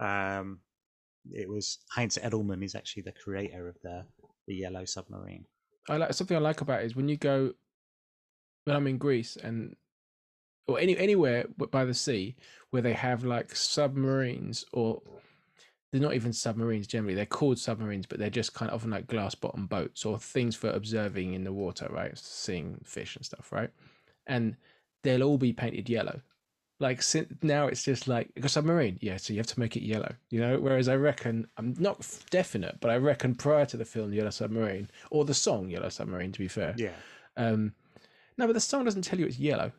um 0.00 0.58
it 1.30 1.48
was 1.48 1.78
Heinz 1.90 2.18
Edelmann 2.18 2.64
is 2.64 2.74
actually 2.74 3.02
the 3.04 3.12
creator 3.12 3.68
of 3.68 3.76
the 3.82 4.04
the 4.48 4.54
yellow 4.56 4.84
submarine 4.84 5.44
I 5.88 5.96
like 5.98 6.12
something 6.14 6.36
I 6.36 6.40
like 6.40 6.60
about 6.60 6.82
it 6.82 6.86
is 6.86 6.96
when 6.96 7.08
you 7.08 7.16
go 7.16 7.52
when 8.64 8.76
I'm 8.76 8.86
in 8.88 8.98
Greece 8.98 9.36
and 9.36 9.76
or 10.66 10.78
any 10.78 10.96
anywhere 10.96 11.46
by 11.70 11.84
the 11.84 11.94
sea 11.94 12.36
where 12.70 12.82
they 12.82 12.92
have 12.92 13.24
like 13.24 13.54
submarines 13.54 14.64
or 14.72 15.02
they're 15.90 16.00
not 16.00 16.14
even 16.14 16.32
submarines 16.32 16.86
generally 16.86 17.14
they're 17.14 17.26
called 17.26 17.58
submarines 17.58 18.06
but 18.06 18.18
they're 18.18 18.30
just 18.30 18.54
kind 18.54 18.70
of 18.70 18.76
often 18.76 18.90
like 18.90 19.06
glass 19.06 19.34
bottom 19.34 19.66
boats 19.66 20.04
or 20.04 20.18
things 20.18 20.56
for 20.56 20.70
observing 20.70 21.34
in 21.34 21.44
the 21.44 21.52
water 21.52 21.86
right? 21.90 22.16
Seeing 22.16 22.80
fish 22.84 23.16
and 23.16 23.24
stuff 23.24 23.52
right? 23.52 23.70
And 24.26 24.56
they'll 25.02 25.22
all 25.22 25.38
be 25.38 25.52
painted 25.52 25.88
yellow. 25.88 26.20
Like 26.80 27.02
now 27.42 27.68
it's 27.68 27.84
just 27.84 28.08
like 28.08 28.30
a 28.42 28.48
submarine 28.48 28.98
yeah 29.00 29.16
so 29.16 29.32
you 29.32 29.38
have 29.38 29.46
to 29.46 29.60
make 29.60 29.76
it 29.76 29.84
yellow 29.84 30.12
you 30.30 30.40
know? 30.40 30.58
Whereas 30.58 30.88
i 30.88 30.96
reckon 30.96 31.46
i'm 31.56 31.76
not 31.78 32.04
definite 32.30 32.78
but 32.80 32.90
i 32.90 32.96
reckon 32.96 33.36
prior 33.36 33.64
to 33.66 33.76
the 33.76 33.84
film 33.84 34.12
yellow 34.12 34.30
submarine 34.30 34.90
or 35.12 35.24
the 35.24 35.34
song 35.34 35.70
yellow 35.70 35.90
submarine 35.90 36.32
to 36.32 36.40
be 36.40 36.48
fair 36.48 36.74
yeah. 36.76 36.90
um 37.36 37.72
no 38.36 38.48
but 38.48 38.54
the 38.54 38.60
song 38.60 38.84
doesn't 38.84 39.02
tell 39.02 39.20
you 39.20 39.26
it's 39.26 39.38
yellow 39.38 39.70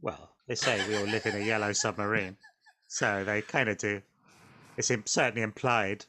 well 0.00 0.30
they 0.46 0.54
say 0.54 0.86
we 0.88 0.96
all 0.96 1.04
live 1.04 1.26
in 1.26 1.36
a 1.36 1.44
yellow 1.44 1.72
submarine 1.72 2.36
so 2.88 3.22
they 3.22 3.42
kind 3.42 3.68
of 3.68 3.76
do. 3.78 4.00
It's 4.78 4.90
im- 4.90 5.04
certainly 5.06 5.42
implied. 5.42 6.06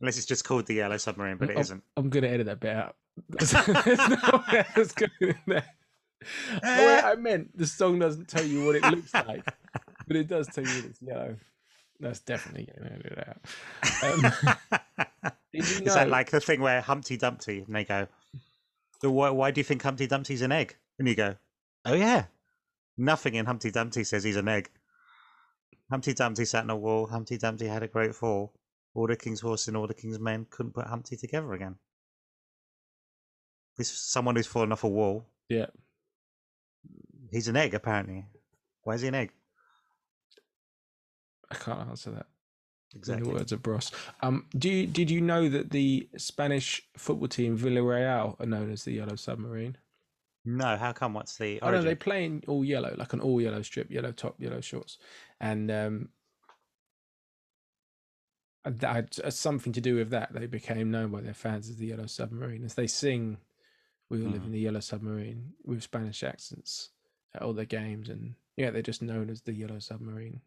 Unless 0.00 0.16
it's 0.18 0.26
just 0.26 0.44
called 0.44 0.66
the 0.66 0.74
yellow 0.74 0.96
submarine 0.96 1.36
but 1.36 1.50
it 1.50 1.56
Oh, 1.56 1.60
isn't. 1.60 1.82
I'm 1.96 2.08
gonna 2.08 2.28
edit 2.28 2.46
that 2.46 2.60
bit 2.60 2.76
out. 2.76 2.96
There's 3.28 3.52
no 3.52 4.44
way 4.52 4.64
that's 4.74 4.92
going 4.92 5.10
in 5.20 5.34
there. 5.46 5.66
The 6.54 6.60
way 6.62 7.00
I 7.04 7.14
meant 7.16 7.56
the 7.58 7.66
song 7.66 7.98
doesn't 7.98 8.28
tell 8.28 8.44
you 8.44 8.64
what 8.64 8.76
it 8.76 8.84
looks 8.84 9.12
like, 9.12 9.44
but 10.06 10.16
it 10.16 10.28
does 10.28 10.46
tell 10.46 10.64
you 10.64 10.84
it's 10.86 11.02
yellow. 11.02 11.36
That's 11.98 12.20
definitely 12.20 12.68
going 12.76 12.88
to 12.88 13.06
edit 13.06 13.28
out. 13.28 14.72
Um, 15.24 15.32
you 15.52 15.60
is 15.62 15.94
that 15.94 16.08
like 16.08 16.30
the 16.30 16.40
thing 16.40 16.60
where 16.60 16.80
Humpty 16.80 17.16
Dumpty 17.16 17.64
and 17.66 17.74
they 17.74 17.84
go 17.84 18.06
why, 19.02 19.30
why 19.30 19.50
do 19.50 19.60
you 19.60 19.64
think 19.64 19.82
Humpty 19.82 20.06
Dumpty's 20.06 20.42
an 20.42 20.52
egg? 20.52 20.76
And 20.98 21.08
you 21.08 21.14
go 21.16 21.36
oh 21.84 21.94
yeah 21.94 22.24
nothing 23.02 23.34
in 23.34 23.46
Humpty 23.46 23.70
Dumpty 23.70 24.04
says 24.04 24.24
he's 24.24 24.36
an 24.36 24.48
egg 24.48 24.70
Humpty 25.92 26.14
Dumpty 26.14 26.46
sat 26.46 26.64
on 26.64 26.70
a 26.70 26.76
wall. 26.76 27.06
Humpty 27.06 27.36
Dumpty 27.36 27.66
had 27.66 27.82
a 27.82 27.86
great 27.86 28.14
fall. 28.14 28.54
All 28.94 29.06
the 29.06 29.14
king's 29.14 29.40
horses 29.40 29.68
and 29.68 29.76
all 29.76 29.86
the 29.86 29.92
king's 29.92 30.18
men 30.18 30.46
couldn't 30.48 30.72
put 30.72 30.86
Humpty 30.86 31.18
together 31.18 31.52
again. 31.52 31.76
This 33.76 33.90
someone 33.90 34.36
who's 34.36 34.46
fallen 34.46 34.72
off 34.72 34.84
a 34.84 34.88
wall. 34.88 35.26
Yeah. 35.50 35.66
He's 37.30 37.46
an 37.48 37.56
egg, 37.56 37.74
apparently. 37.74 38.24
Why 38.84 38.94
is 38.94 39.02
he 39.02 39.08
an 39.08 39.14
egg? 39.14 39.32
I 41.50 41.56
can't 41.56 41.88
answer 41.90 42.10
that. 42.12 42.26
In 42.94 42.98
Exactly. 42.98 43.28
the 43.28 43.34
words 43.34 43.52
of 43.52 43.62
Bros. 43.62 43.92
Um, 44.22 44.46
do 44.56 44.70
you, 44.70 44.86
did 44.86 45.10
you 45.10 45.20
know 45.20 45.50
that 45.50 45.70
the 45.70 46.08
Spanish 46.16 46.82
football 46.96 47.28
team 47.28 47.58
Villarreal 47.58 48.40
are 48.40 48.46
known 48.46 48.70
as 48.72 48.84
the 48.84 48.92
Yellow 48.92 49.16
Submarine? 49.16 49.76
No, 50.44 50.76
how 50.76 50.92
come? 50.92 51.14
What's 51.14 51.36
the 51.36 51.60
Oh 51.60 51.70
no, 51.70 51.82
origin? 51.82 51.84
they 51.84 51.94
play 51.94 52.24
in 52.24 52.42
all 52.48 52.64
yellow, 52.64 52.94
like 52.98 53.12
an 53.12 53.20
all 53.20 53.40
yellow 53.40 53.62
strip, 53.62 53.90
yellow 53.90 54.12
top, 54.12 54.40
yellow 54.40 54.60
shorts, 54.60 54.98
and 55.40 55.70
um, 55.70 56.10
that 58.64 58.94
had 59.16 59.32
something 59.34 59.72
to 59.72 59.80
do 59.80 59.96
with 59.96 60.10
that. 60.10 60.32
They 60.32 60.46
became 60.46 60.90
known 60.90 61.10
by 61.10 61.20
their 61.20 61.34
fans 61.34 61.68
as 61.68 61.76
the 61.76 61.86
Yellow 61.86 62.06
Submarine, 62.06 62.64
as 62.64 62.74
they 62.74 62.86
sing 62.86 63.38
"We 64.08 64.22
all 64.22 64.30
live 64.30 64.42
Hmm. 64.42 64.46
in 64.46 64.52
the 64.52 64.60
Yellow 64.60 64.80
Submarine" 64.80 65.54
with 65.64 65.82
Spanish 65.82 66.22
accents 66.22 66.90
at 67.34 67.42
all 67.42 67.52
their 67.54 67.64
games, 67.64 68.08
and 68.08 68.36
yeah, 68.56 68.70
they're 68.70 68.82
just 68.82 69.02
known 69.02 69.30
as 69.30 69.42
the 69.42 69.54
Yellow 69.54 69.78
Submarine. 69.80 70.42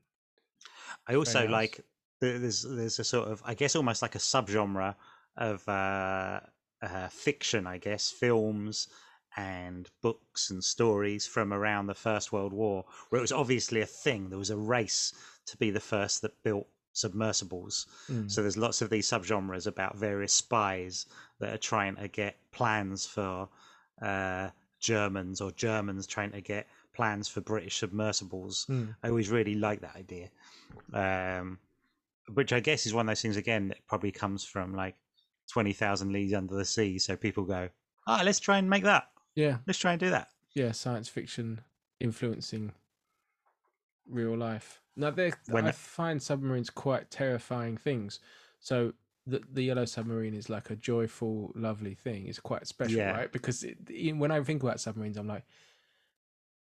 I 1.08 1.16
also 1.16 1.48
nice. 1.48 1.52
like 1.52 1.82
there's 2.22 2.64
there's 2.64 3.00
a 3.00 3.04
sort 3.04 3.30
of 3.30 3.42
I 3.46 3.54
guess 3.54 3.76
almost 3.76 4.02
like 4.02 4.16
a 4.16 4.20
subgenre 4.20 4.96
of 5.38 5.68
uh, 5.68 6.42
uh, 6.82 7.08
fiction, 7.10 7.68
I 7.68 7.78
guess, 7.78 8.12
films 8.12 8.88
and 9.38 9.90
books 10.02 10.50
and 10.50 10.64
stories 10.64 11.28
from 11.28 11.54
around 11.54 11.88
the 11.88 11.94
First 11.94 12.32
World 12.32 12.54
War, 12.54 12.86
where 13.10 13.20
it 13.20 13.22
was 13.22 13.32
obviously 13.32 13.82
a 13.82 13.86
thing. 13.86 14.30
There 14.30 14.40
was 14.40 14.50
a 14.50 14.58
race 14.58 15.14
to 15.48 15.58
be 15.58 15.72
the 15.72 15.80
first 15.80 16.22
that 16.22 16.42
built 16.44 16.68
submersibles. 16.94 17.88
Mm. 18.10 18.32
So 18.32 18.42
there's 18.42 18.58
lots 18.58 18.82
of 18.82 18.90
these 18.90 19.08
subgenres 19.08 19.68
about 19.68 19.98
various 19.98 20.34
spies 20.34 21.08
that 21.40 21.54
are 21.54 21.58
trying 21.58 21.96
to 21.98 22.08
get 22.08 22.38
plans 22.52 23.06
for 23.06 23.50
uh, 24.02 24.50
Germans 24.80 25.42
or 25.42 25.52
Germans 25.52 26.08
trying 26.08 26.32
to 26.32 26.42
get 26.42 26.68
plans 26.94 27.28
for 27.28 27.42
British 27.42 27.78
submersibles. 27.80 28.66
Mm. 28.70 28.96
I 29.04 29.10
always 29.10 29.30
really 29.30 29.56
like 29.56 29.82
that 29.82 29.96
idea. 29.96 30.30
Um, 30.94 31.60
which 32.34 32.54
I 32.54 32.60
guess 32.60 32.86
is 32.86 32.94
one 32.94 33.08
of 33.08 33.12
those 33.12 33.22
things 33.22 33.38
again 33.38 33.68
that 33.68 33.86
probably 33.88 34.12
comes 34.12 34.44
from 34.46 34.74
like 34.74 34.96
twenty 35.52 35.74
thousand 35.74 36.12
leagues 36.12 36.34
under 36.34 36.56
the 36.56 36.66
sea. 36.66 36.98
So 36.98 37.16
people 37.16 37.44
go, 37.44 37.70
ah, 38.08 38.22
let's 38.24 38.40
try 38.40 38.58
and 38.58 38.70
make 38.70 38.84
that. 38.84 39.10
Yeah, 39.36 39.58
Let's 39.68 39.80
try 39.80 39.92
and 39.92 40.00
do 40.00 40.10
that. 40.12 40.30
yeah, 40.54 40.72
science 40.72 41.10
fiction 41.10 41.62
influencing 42.00 42.72
real 44.08 44.36
life. 44.38 44.82
Now, 44.96 45.12
they 45.12 45.34
When- 45.50 45.68
I 45.68 45.72
find 45.72 46.22
submarines 46.22 46.70
quite 46.70 47.12
terrifying 47.12 47.78
things. 47.78 48.20
So 48.60 48.94
the 49.28 49.40
the 49.52 49.64
yellow 49.64 49.86
submarine 49.86 50.34
is 50.34 50.50
like 50.50 50.70
a 50.70 50.76
joyful, 50.76 51.52
lovely 51.56 51.96
thing. 51.96 52.28
It's 52.28 52.40
quite 52.40 52.66
special, 52.68 52.98
Yeah. 52.98 53.12
right? 53.12 53.32
Because 53.32 53.64
it, 53.64 53.78
when 54.14 54.32
I 54.32 54.42
think 54.44 54.64
about 54.64 54.80
submarines, 54.80 55.18
I'm 55.18 55.28
like, 55.28 55.46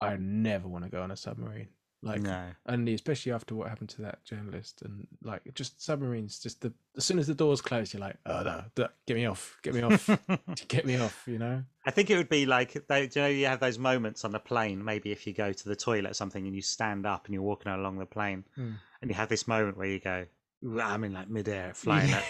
I 0.00 0.16
never 0.16 0.68
want 0.68 0.84
to 0.84 0.90
go 0.90 1.02
on 1.02 1.10
a 1.10 1.16
submarine. 1.16 1.68
Like, 2.00 2.20
no. 2.20 2.44
only 2.68 2.94
especially 2.94 3.32
after 3.32 3.56
what 3.56 3.68
happened 3.68 3.88
to 3.90 4.02
that 4.02 4.24
journalist 4.24 4.82
and 4.82 5.08
like 5.24 5.42
just 5.54 5.82
submarines. 5.82 6.38
Just 6.38 6.60
the 6.60 6.72
as 6.96 7.04
soon 7.04 7.18
as 7.18 7.26
the 7.26 7.34
doors 7.34 7.60
close, 7.60 7.92
you're 7.92 8.00
like, 8.00 8.16
oh 8.24 8.42
no, 8.44 8.88
get 9.06 9.16
me 9.16 9.26
off, 9.26 9.56
get 9.62 9.74
me 9.74 9.82
off, 9.82 10.08
get 10.68 10.86
me 10.86 10.96
off. 10.96 11.24
You 11.26 11.38
know? 11.40 11.64
I 11.84 11.90
think 11.90 12.08
it 12.10 12.16
would 12.16 12.28
be 12.28 12.46
like 12.46 12.86
they, 12.86 13.08
do 13.08 13.18
you 13.18 13.24
know 13.26 13.28
you 13.30 13.46
have 13.46 13.58
those 13.58 13.78
moments 13.80 14.24
on 14.24 14.32
a 14.34 14.38
plane. 14.38 14.84
Maybe 14.84 15.10
if 15.10 15.26
you 15.26 15.32
go 15.32 15.52
to 15.52 15.68
the 15.68 15.74
toilet 15.74 16.12
or 16.12 16.14
something 16.14 16.46
and 16.46 16.54
you 16.54 16.62
stand 16.62 17.04
up 17.04 17.24
and 17.26 17.34
you're 17.34 17.42
walking 17.42 17.72
along 17.72 17.98
the 17.98 18.06
plane, 18.06 18.44
Hmm. 18.54 18.72
and 19.02 19.10
you 19.10 19.16
have 19.16 19.28
this 19.28 19.48
moment 19.48 19.76
where 19.76 19.88
you 19.88 19.98
go, 19.98 20.26
I'm 20.80 21.02
in 21.02 21.12
like 21.12 21.28
midair, 21.28 21.72
flying 21.74 22.10
at 22.12 22.24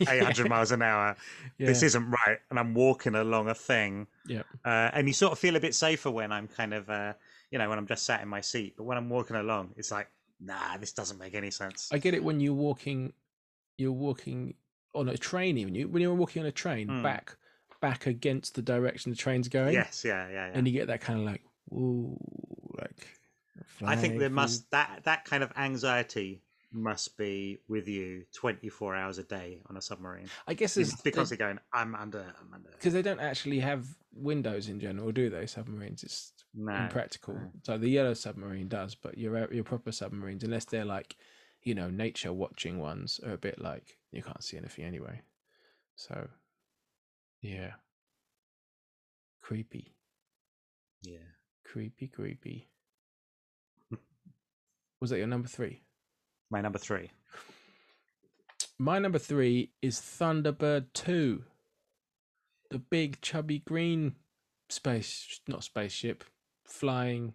800 0.00 0.48
miles 0.48 0.72
an 0.72 0.82
hour. 0.82 1.16
yeah. 1.58 1.66
This 1.68 1.82
isn't 1.84 2.10
right, 2.10 2.38
and 2.50 2.58
I'm 2.58 2.74
walking 2.74 3.14
along 3.14 3.48
a 3.48 3.54
thing. 3.54 4.06
Yeah. 4.26 4.42
Uh, 4.64 4.90
and 4.92 5.06
you 5.06 5.12
sort 5.12 5.32
of 5.32 5.38
feel 5.38 5.54
a 5.56 5.60
bit 5.60 5.74
safer 5.76 6.10
when 6.10 6.32
I'm 6.32 6.48
kind 6.48 6.74
of, 6.74 6.88
uh, 6.90 7.12
you 7.50 7.58
know, 7.58 7.68
when 7.68 7.78
I'm 7.78 7.86
just 7.86 8.04
sat 8.04 8.22
in 8.22 8.28
my 8.28 8.40
seat. 8.40 8.74
But 8.76 8.84
when 8.84 8.96
I'm 8.98 9.08
walking 9.08 9.36
along, 9.36 9.74
it's 9.76 9.90
like, 9.90 10.08
nah, 10.40 10.76
this 10.78 10.92
doesn't 10.92 11.18
make 11.18 11.34
any 11.34 11.50
sense. 11.50 11.88
I 11.92 11.98
get 11.98 12.14
it 12.14 12.22
when 12.24 12.40
you're 12.40 12.54
walking, 12.54 13.12
you're 13.78 13.92
walking 13.92 14.54
on 14.94 15.08
a 15.08 15.16
train. 15.16 15.58
Even 15.58 15.74
you 15.74 15.88
when 15.88 16.02
you're 16.02 16.14
walking 16.14 16.42
on 16.42 16.46
a 16.48 16.52
train 16.52 16.88
Hmm. 16.88 17.02
back 17.02 17.36
back 17.80 18.06
against 18.06 18.54
the 18.54 18.62
direction 18.62 19.10
the 19.10 19.16
train's 19.16 19.48
going. 19.48 19.74
yes, 19.74 20.02
yeah, 20.04 20.26
yeah, 20.28 20.46
yeah. 20.48 20.50
and 20.54 20.66
you 20.66 20.72
get 20.72 20.86
that 20.88 21.00
kind 21.02 21.18
of 21.20 21.26
like, 21.26 21.42
whoa, 21.66 22.16
like. 22.78 23.08
I 23.84 23.96
think 23.96 24.18
there 24.18 24.30
must 24.30 24.70
that 24.70 25.00
that 25.04 25.24
kind 25.24 25.42
of 25.42 25.52
anxiety 25.56 26.42
must 26.72 27.16
be 27.16 27.58
with 27.68 27.88
you 27.88 28.24
24 28.34 28.94
hours 28.94 29.18
a 29.18 29.22
day 29.22 29.60
on 29.68 29.76
a 29.76 29.80
submarine. 29.82 30.28
I 30.46 30.54
guess 30.54 30.76
It's 30.76 30.92
it's 30.92 31.00
because 31.02 31.28
they're 31.30 31.38
going, 31.38 31.58
I'm 31.72 31.94
under, 31.94 32.20
I'm 32.40 32.52
under. 32.52 32.70
because 32.72 32.92
they 32.92 33.02
don't 33.02 33.20
actually 33.20 33.60
have 33.60 33.86
windows 34.14 34.68
in 34.68 34.78
general, 34.80 35.10
do 35.12 35.30
they? 35.30 35.46
Submarines, 35.46 36.02
it's 36.02 36.32
No, 36.56 36.74
impractical. 36.74 37.34
no. 37.34 37.50
So 37.62 37.78
the 37.78 37.88
yellow 37.88 38.14
submarine 38.14 38.68
does, 38.68 38.94
but 38.94 39.18
your 39.18 39.36
uh, 39.36 39.46
your 39.52 39.64
proper 39.64 39.92
submarines, 39.92 40.42
unless 40.42 40.64
they're 40.64 40.84
like, 40.84 41.16
you 41.62 41.74
know, 41.74 41.90
nature 41.90 42.32
watching 42.32 42.78
ones, 42.78 43.20
are 43.24 43.34
a 43.34 43.38
bit 43.38 43.60
like 43.60 43.98
you 44.10 44.22
can't 44.22 44.42
see 44.42 44.56
anything 44.56 44.84
anyway. 44.84 45.20
So, 45.96 46.28
yeah, 47.42 47.72
creepy, 49.42 49.94
yeah. 51.02 51.18
creepy, 51.64 52.08
creepy. 52.08 52.68
Was 55.00 55.10
that 55.10 55.18
your 55.18 55.26
number 55.26 55.48
three? 55.48 55.82
My 56.50 56.62
number 56.62 56.78
three. 56.78 57.10
My 58.78 58.98
number 58.98 59.18
three 59.18 59.70
is 59.80 59.98
Thunderbird 60.00 60.86
2. 60.92 61.44
The 62.70 62.78
big 62.78 63.20
chubby 63.20 63.60
green 63.60 64.16
space, 64.68 65.40
not 65.46 65.64
spaceship, 65.64 66.24
flying 66.66 67.34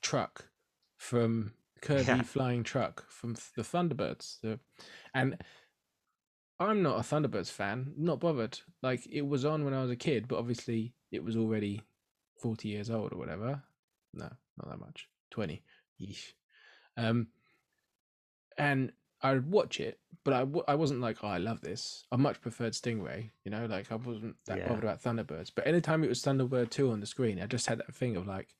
truck 0.00 0.48
from 0.96 1.52
Kirby 1.80 2.04
Yeah. 2.04 2.22
flying 2.22 2.62
truck 2.62 3.08
from 3.10 3.34
the 3.56 3.62
Thunderbirds. 3.62 4.40
The, 4.40 4.60
and 5.14 5.42
I'm 6.58 6.82
not 6.82 6.98
a 6.98 7.02
Thunderbirds 7.02 7.50
fan, 7.50 7.92
not 7.96 8.20
bothered. 8.20 8.60
Like 8.82 9.06
it 9.10 9.22
was 9.26 9.44
on 9.44 9.64
when 9.64 9.74
I 9.74 9.82
was 9.82 9.90
a 9.90 9.96
kid, 9.96 10.28
but 10.28 10.38
obviously 10.38 10.94
it 11.10 11.24
was 11.24 11.36
already 11.36 11.82
40 12.40 12.68
years 12.68 12.90
old 12.90 13.12
or 13.12 13.18
whatever. 13.18 13.62
No, 14.14 14.30
not 14.58 14.68
that 14.70 14.78
much. 14.78 15.08
20. 15.30 15.62
Yeesh. 16.00 16.32
Um, 16.96 17.28
and 18.58 18.92
I'd 19.22 19.46
watch 19.50 19.78
it, 19.80 20.00
but 20.24 20.34
I, 20.34 20.40
w- 20.40 20.64
I 20.66 20.74
wasn't 20.74 21.00
like, 21.00 21.18
oh, 21.22 21.28
I 21.28 21.38
love 21.38 21.60
this. 21.60 22.04
I 22.10 22.16
much 22.16 22.40
preferred 22.40 22.72
Stingray, 22.72 23.30
you 23.44 23.50
know, 23.50 23.66
like 23.66 23.92
I 23.92 23.96
wasn't 23.96 24.36
that 24.46 24.58
Yeah. 24.58 24.68
bothered 24.68 24.84
about 24.84 25.02
Thunderbirds. 25.02 25.50
But 25.54 25.66
anytime 25.66 26.02
it 26.02 26.08
was 26.08 26.22
Thunderbird 26.22 26.70
2 26.70 26.90
on 26.90 27.00
the 27.00 27.06
screen, 27.06 27.40
I 27.40 27.46
just 27.46 27.66
had 27.66 27.78
that 27.78 27.94
thing 27.94 28.16
of 28.16 28.26
like, 28.26 28.54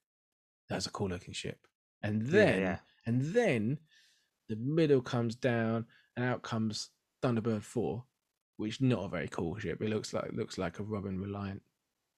that's 0.69 0.87
a 0.87 0.91
cool 0.91 1.09
looking 1.09 1.35
ship. 1.35 1.67
And 2.03 2.23
Yeah, 2.23 2.31
then, 2.31 2.61
yeah. 2.61 2.79
and 3.07 3.23
then 3.35 3.79
the 4.49 4.57
middle 4.57 5.01
comes 5.03 5.35
down 5.35 5.87
and 6.17 6.25
out 6.25 6.43
comes 6.43 6.91
Thunderbird 7.23 7.63
4, 7.63 8.05
which 8.57 8.81
not 8.81 9.05
a 9.05 9.09
very 9.09 9.29
cool 9.29 9.57
ship. 9.59 9.83
It 9.83 9.89
looks 9.91 10.13
like 10.13 10.31
looks 10.33 10.59
like 10.59 10.79
a 10.79 10.85
Robin 10.85 11.21
Reliant 11.21 11.63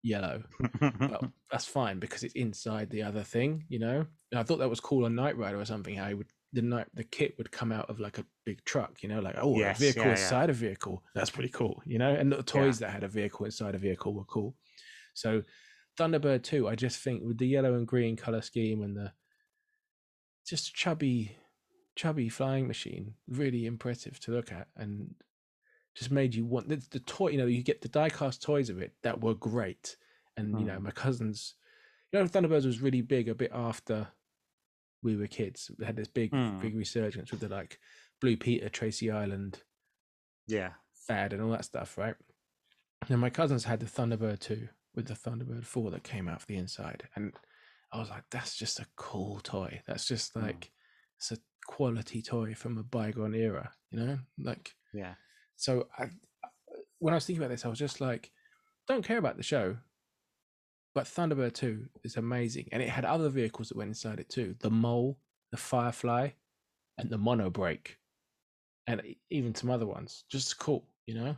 yellow 0.03 0.43
but 0.81 1.25
that's 1.51 1.65
fine 1.65 1.99
because 1.99 2.23
it's 2.25 2.35
inside 2.35 2.91
the 2.91 3.03
other 3.03 3.23
thing, 3.23 3.65
you 3.71 3.79
know. 3.79 4.07
And 4.31 4.39
I 4.39 4.43
thought 4.43 4.59
that 4.59 4.69
was 4.69 4.81
cool 4.81 5.07
on 5.07 5.15
Knight 5.15 5.39
Rider 5.39 5.59
or 5.59 5.65
something. 5.65 5.95
How 5.97 6.09
he 6.09 6.15
would 6.15 6.27
the 6.55 6.63
night 6.63 6.89
the 6.95 7.05
KITT 7.05 7.37
would 7.39 7.53
come 7.53 7.73
out 7.73 7.91
of 7.91 8.01
like 8.01 8.19
a 8.19 8.27
big 8.45 8.65
truck, 8.65 9.03
you 9.03 9.09
know, 9.11 9.21
like 9.21 9.37
oh 9.39 9.57
Yes, 9.59 9.79
a 9.79 9.81
vehicle 9.81 10.03
yeah, 10.03 10.09
yeah. 10.09 10.13
inside 10.13 10.51
a 10.51 10.55
vehicle. 10.55 11.05
That's 11.15 11.31
pretty 11.31 11.51
cool, 11.51 11.83
you 11.87 11.99
know. 11.99 12.15
And 12.15 12.33
the 12.33 12.43
toys 12.43 12.79
that 12.81 12.91
had 12.91 13.05
a 13.05 13.09
vehicle 13.09 13.47
inside 13.47 13.75
a 13.75 13.79
vehicle 13.79 14.15
were 14.15 14.25
cool. 14.25 14.57
So 15.15 15.43
Thunderbird 15.99 16.43
two, 16.45 16.69
I 16.69 16.77
just 16.77 17.01
think 17.03 17.25
with 17.25 17.39
the 17.39 17.49
yellow 17.49 17.75
and 17.75 17.87
green 17.87 18.17
color 18.17 18.43
scheme 18.43 18.83
and 18.83 18.97
the 18.97 19.13
just 20.47 20.75
chubby, 20.75 21.37
chubby 21.97 22.29
flying 22.29 22.67
machine, 22.67 23.15
really 23.27 23.67
impressive 23.67 24.21
to 24.21 24.33
look 24.33 24.53
at 24.53 24.69
and 24.77 25.15
just 25.97 26.11
made 26.11 26.35
you 26.35 26.45
want 26.45 26.69
the, 26.69 26.77
the 26.91 27.01
toy. 27.01 27.29
You 27.31 27.39
know, 27.39 27.47
you 27.47 27.63
get 27.63 27.83
the 27.83 27.89
die-cast 27.89 28.43
toys 28.43 28.71
of 28.71 28.81
it 28.81 28.95
that 29.03 29.21
were 29.21 29.35
great, 29.35 29.97
and 30.37 30.59
you 30.59 30.67
know, 30.67 30.79
Hmm. 30.79 30.85
my 30.85 30.91
cousins. 30.91 31.55
You 32.13 32.21
know, 32.21 32.27
Thunderbirds 32.27 32.67
was 32.67 32.81
really 32.81 33.03
big 33.03 33.29
a 33.29 33.35
bit 33.35 33.51
after 33.55 34.09
we 35.05 35.15
were 35.17 35.27
kids. 35.29 35.71
we 35.79 35.85
had 35.85 35.97
this 35.97 36.09
big, 36.09 36.31
Hmm. 36.33 36.59
big 36.59 36.75
resurgence 36.75 37.31
with 37.31 37.41
the 37.41 37.49
like 37.49 37.79
Blue 38.21 38.37
Peter, 38.37 38.69
Tracy 38.69 39.11
Island 39.11 39.63
yeah. 40.47 40.73
fad 41.07 41.33
and 41.33 41.43
all 41.43 41.51
that 41.51 41.65
stuff, 41.67 41.97
right? 41.99 42.17
And 43.09 43.21
my 43.21 43.31
cousins 43.31 43.65
had 43.65 43.81
the 43.81 43.87
Thunderbird 43.87 44.41
2 44.41 44.69
with 44.95 45.07
the 45.07 45.15
Thunderbird 45.15 45.65
4 45.65 45.91
that 45.91 46.03
came 46.05 46.27
out 46.29 46.41
of 46.41 46.47
the 46.47 46.57
inside. 46.57 47.05
And 47.15 47.35
I 47.93 47.99
was 47.99 48.09
like, 48.09 48.25
that's 48.31 48.57
just 48.57 48.81
a 48.81 48.87
cool 48.97 49.41
toy. 49.41 49.83
That's 49.87 50.07
just 50.09 50.35
Mm. 50.35 50.43
like, 50.43 50.73
it's 51.19 51.31
a 51.33 51.39
quality 51.67 52.23
toy 52.23 52.55
from 52.55 52.79
a 52.79 52.83
bygone 52.83 53.35
era, 53.35 53.73
you 53.91 53.99
know? 54.01 54.19
Like, 54.39 54.75
Yeah. 54.95 55.17
so 55.57 55.89
I, 55.99 56.11
when 56.99 57.13
I 57.13 57.17
was 57.17 57.27
thinking 57.27 57.43
about 57.43 57.51
this, 57.53 57.67
I 57.67 57.69
was 57.69 57.79
just 57.79 58.01
like, 58.01 58.33
don't 58.89 59.05
care 59.05 59.19
about 59.19 59.37
the 59.37 59.43
show, 59.43 59.77
but 60.95 61.07
Thunderbird 61.07 61.55
2 61.55 61.87
is 62.05 62.17
amazing. 62.17 62.69
And 62.73 62.83
it 62.83 62.89
had 62.89 63.05
other 63.05 63.29
vehicles 63.29 63.69
that 63.69 63.77
went 63.77 63.89
inside 63.89 64.21
it 64.21 64.29
too 64.29 64.55
the 64.61 64.71
Mole, 64.71 65.19
the 65.51 65.57
Firefly, 65.57 66.31
and 66.99 67.11
the 67.11 67.19
Mono 67.19 67.51
Brake, 67.51 67.99
and 68.87 69.03
even 69.31 69.55
some 69.55 69.71
other 69.71 69.87
ones. 69.87 70.25
Just 70.31 70.59
cool, 70.59 70.85
you 71.07 71.15
know? 71.15 71.37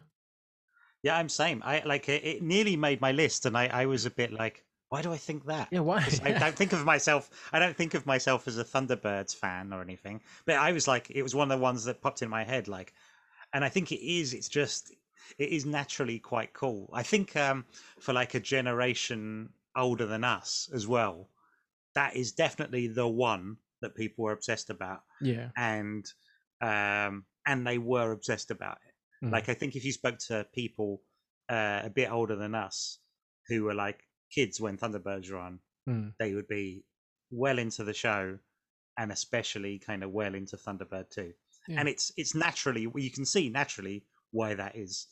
Yeah, 1.03 1.17
I'm 1.17 1.29
same. 1.29 1.63
I 1.65 1.83
like 1.85 2.09
it, 2.09 2.25
it 2.25 2.43
nearly 2.43 2.77
made 2.77 3.01
my 3.01 3.13
list, 3.13 3.47
and 3.47 3.57
I, 3.57 3.67
I 3.67 3.87
was 3.87 4.07
a 4.07 4.11
bit 4.11 4.33
like, 4.33 4.65
why 4.89 5.03
do 5.03 5.13
I 5.13 5.17
think 5.17 5.47
that? 5.47 5.69
Yeah, 5.71 5.81
why? 5.81 6.07
I 6.23 6.33
don't 6.39 6.55
think 6.55 6.73
of 6.73 6.85
myself. 6.85 7.31
I 7.53 7.59
don't 7.59 7.77
think 7.77 7.95
of 7.95 8.07
myself 8.07 8.47
as 8.47 8.59
a 8.59 8.65
Thunderbirds 8.65 9.35
fan 9.35 9.73
or 9.73 9.83
anything. 9.83 10.21
But 10.45 10.57
I 10.57 10.73
was 10.73 10.87
like, 10.87 11.11
it 11.11 11.23
was 11.23 11.35
one 11.35 11.51
of 11.51 11.59
the 11.59 11.63
ones 11.63 11.85
that 11.85 12.03
popped 12.03 12.23
in 12.23 12.29
my 12.29 12.45
head. 12.45 12.69
Like, 12.69 12.93
and 13.53 13.65
I 13.65 13.69
think 13.69 13.91
it 13.91 14.01
is. 14.01 14.33
It's 14.33 14.49
just, 14.49 14.95
it 15.39 15.51
is 15.51 15.67
naturally 15.67 16.19
quite 16.19 16.53
cool. 16.53 16.91
I 16.93 17.03
think 17.03 17.37
um, 17.37 17.65
for 18.01 18.13
like 18.13 18.35
a 18.35 18.41
generation 18.41 19.51
older 19.77 20.07
than 20.07 20.25
us 20.25 20.69
as 20.75 20.87
well, 20.87 21.29
that 21.95 22.17
is 22.17 22.33
definitely 22.33 22.89
the 22.89 23.09
one 23.09 23.57
that 23.83 23.95
people 23.95 24.25
were 24.25 24.33
obsessed 24.33 24.71
about, 24.71 25.01
yeah. 25.21 25.49
and 25.57 26.05
um, 26.61 27.25
and 27.47 27.67
they 27.67 27.79
were 27.79 28.13
obsessed 28.13 28.51
about 28.51 28.79
it. 28.87 29.27
Mm. 29.27 29.33
Like, 29.33 29.49
I 29.49 29.55
think 29.55 29.77
if 29.77 29.85
you 29.85 29.93
spoke 29.93 30.19
to 30.29 30.47
people 30.55 31.03
uh, 31.49 31.83
a 31.85 31.91
bit 31.91 32.11
older 32.11 32.37
than 32.37 32.55
us 32.55 32.99
who 33.49 33.65
were 33.65 33.75
like 33.75 34.01
kids 34.35 34.61
when 34.61 34.77
Thunderbirds 34.77 35.31
were 35.31 35.39
on, 35.39 35.61
Mm. 35.89 36.15
they 36.19 36.35
would 36.35 36.49
be 36.49 36.85
well 37.31 37.59
into 37.59 37.85
the 37.85 37.95
show 37.95 38.39
and 38.99 39.13
especially 39.13 39.79
kind 39.79 40.03
of 40.03 40.11
well 40.11 40.35
into 40.35 40.57
Thunderbird 40.57 41.11
2. 41.11 41.33
Yeah. 41.69 41.81
And 41.81 41.89
it's 41.89 42.13
it's 42.17 42.35
naturally 42.35 42.89
you 42.95 43.11
can 43.11 43.25
see 43.25 43.49
naturally 43.49 44.05
why 44.31 44.55
that 44.55 44.77
is. 44.77 45.07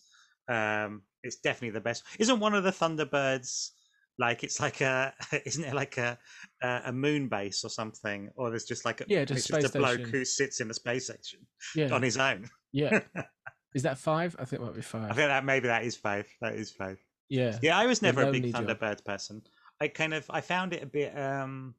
Um 0.49 1.03
it's 1.23 1.37
definitely 1.37 1.71
the 1.71 1.81
best. 1.81 2.05
Isn't 2.19 2.41
one 2.41 2.55
of 2.55 2.65
the 2.65 2.71
Thunderbirds 2.71 3.71
like 4.19 4.45
it's 4.45 4.61
like 4.61 4.81
a 4.81 5.13
isn't 5.47 5.65
it 5.65 5.75
like 5.75 5.97
a 5.99 6.19
a, 6.63 6.93
moon 6.93 7.29
base 7.29 7.65
or 7.65 7.69
something 7.71 8.31
or 8.37 8.51
there's 8.51 8.65
just 8.65 8.85
like 8.85 9.01
a, 9.01 9.05
Yeah, 9.09 9.25
just 9.25 9.49
just 9.49 9.75
a 9.75 9.79
bloke 9.79 9.95
station. 9.95 10.11
who 10.11 10.25
sits 10.25 10.61
in 10.61 10.69
the 10.69 10.75
space 10.75 11.07
station 11.07 11.41
Yeah. 11.75 11.93
on 11.93 12.03
his 12.03 12.17
own. 12.17 12.49
yeah. 12.73 13.01
Is 13.75 13.83
that 13.83 13.99
five? 13.99 14.37
I 14.39 14.45
think 14.45 14.63
it 14.63 14.65
might 14.67 14.75
be 14.77 14.83
five. 14.83 15.11
I 15.11 15.15
think 15.15 15.27
that 15.29 15.45
maybe 15.45 15.67
that 15.67 15.83
is 15.83 15.97
five. 15.97 16.29
That 16.41 16.55
is 16.55 16.71
five. 16.71 16.97
yeah. 17.29 17.59
Yeah, 17.61 17.77
I 17.77 17.87
was 17.87 18.03
never 18.03 18.23
a 18.23 18.31
big 18.31 18.45
lonely 18.45 18.53
job. 18.53 18.67
Thunderbirds 18.79 19.05
person. 19.05 19.43
I 19.81 19.89
kind 19.89 20.15
of 20.15 20.25
I 20.31 20.41
found 20.43 20.73
it 20.75 20.83
a 20.85 20.87
bit 20.87 21.19
um 21.19 21.75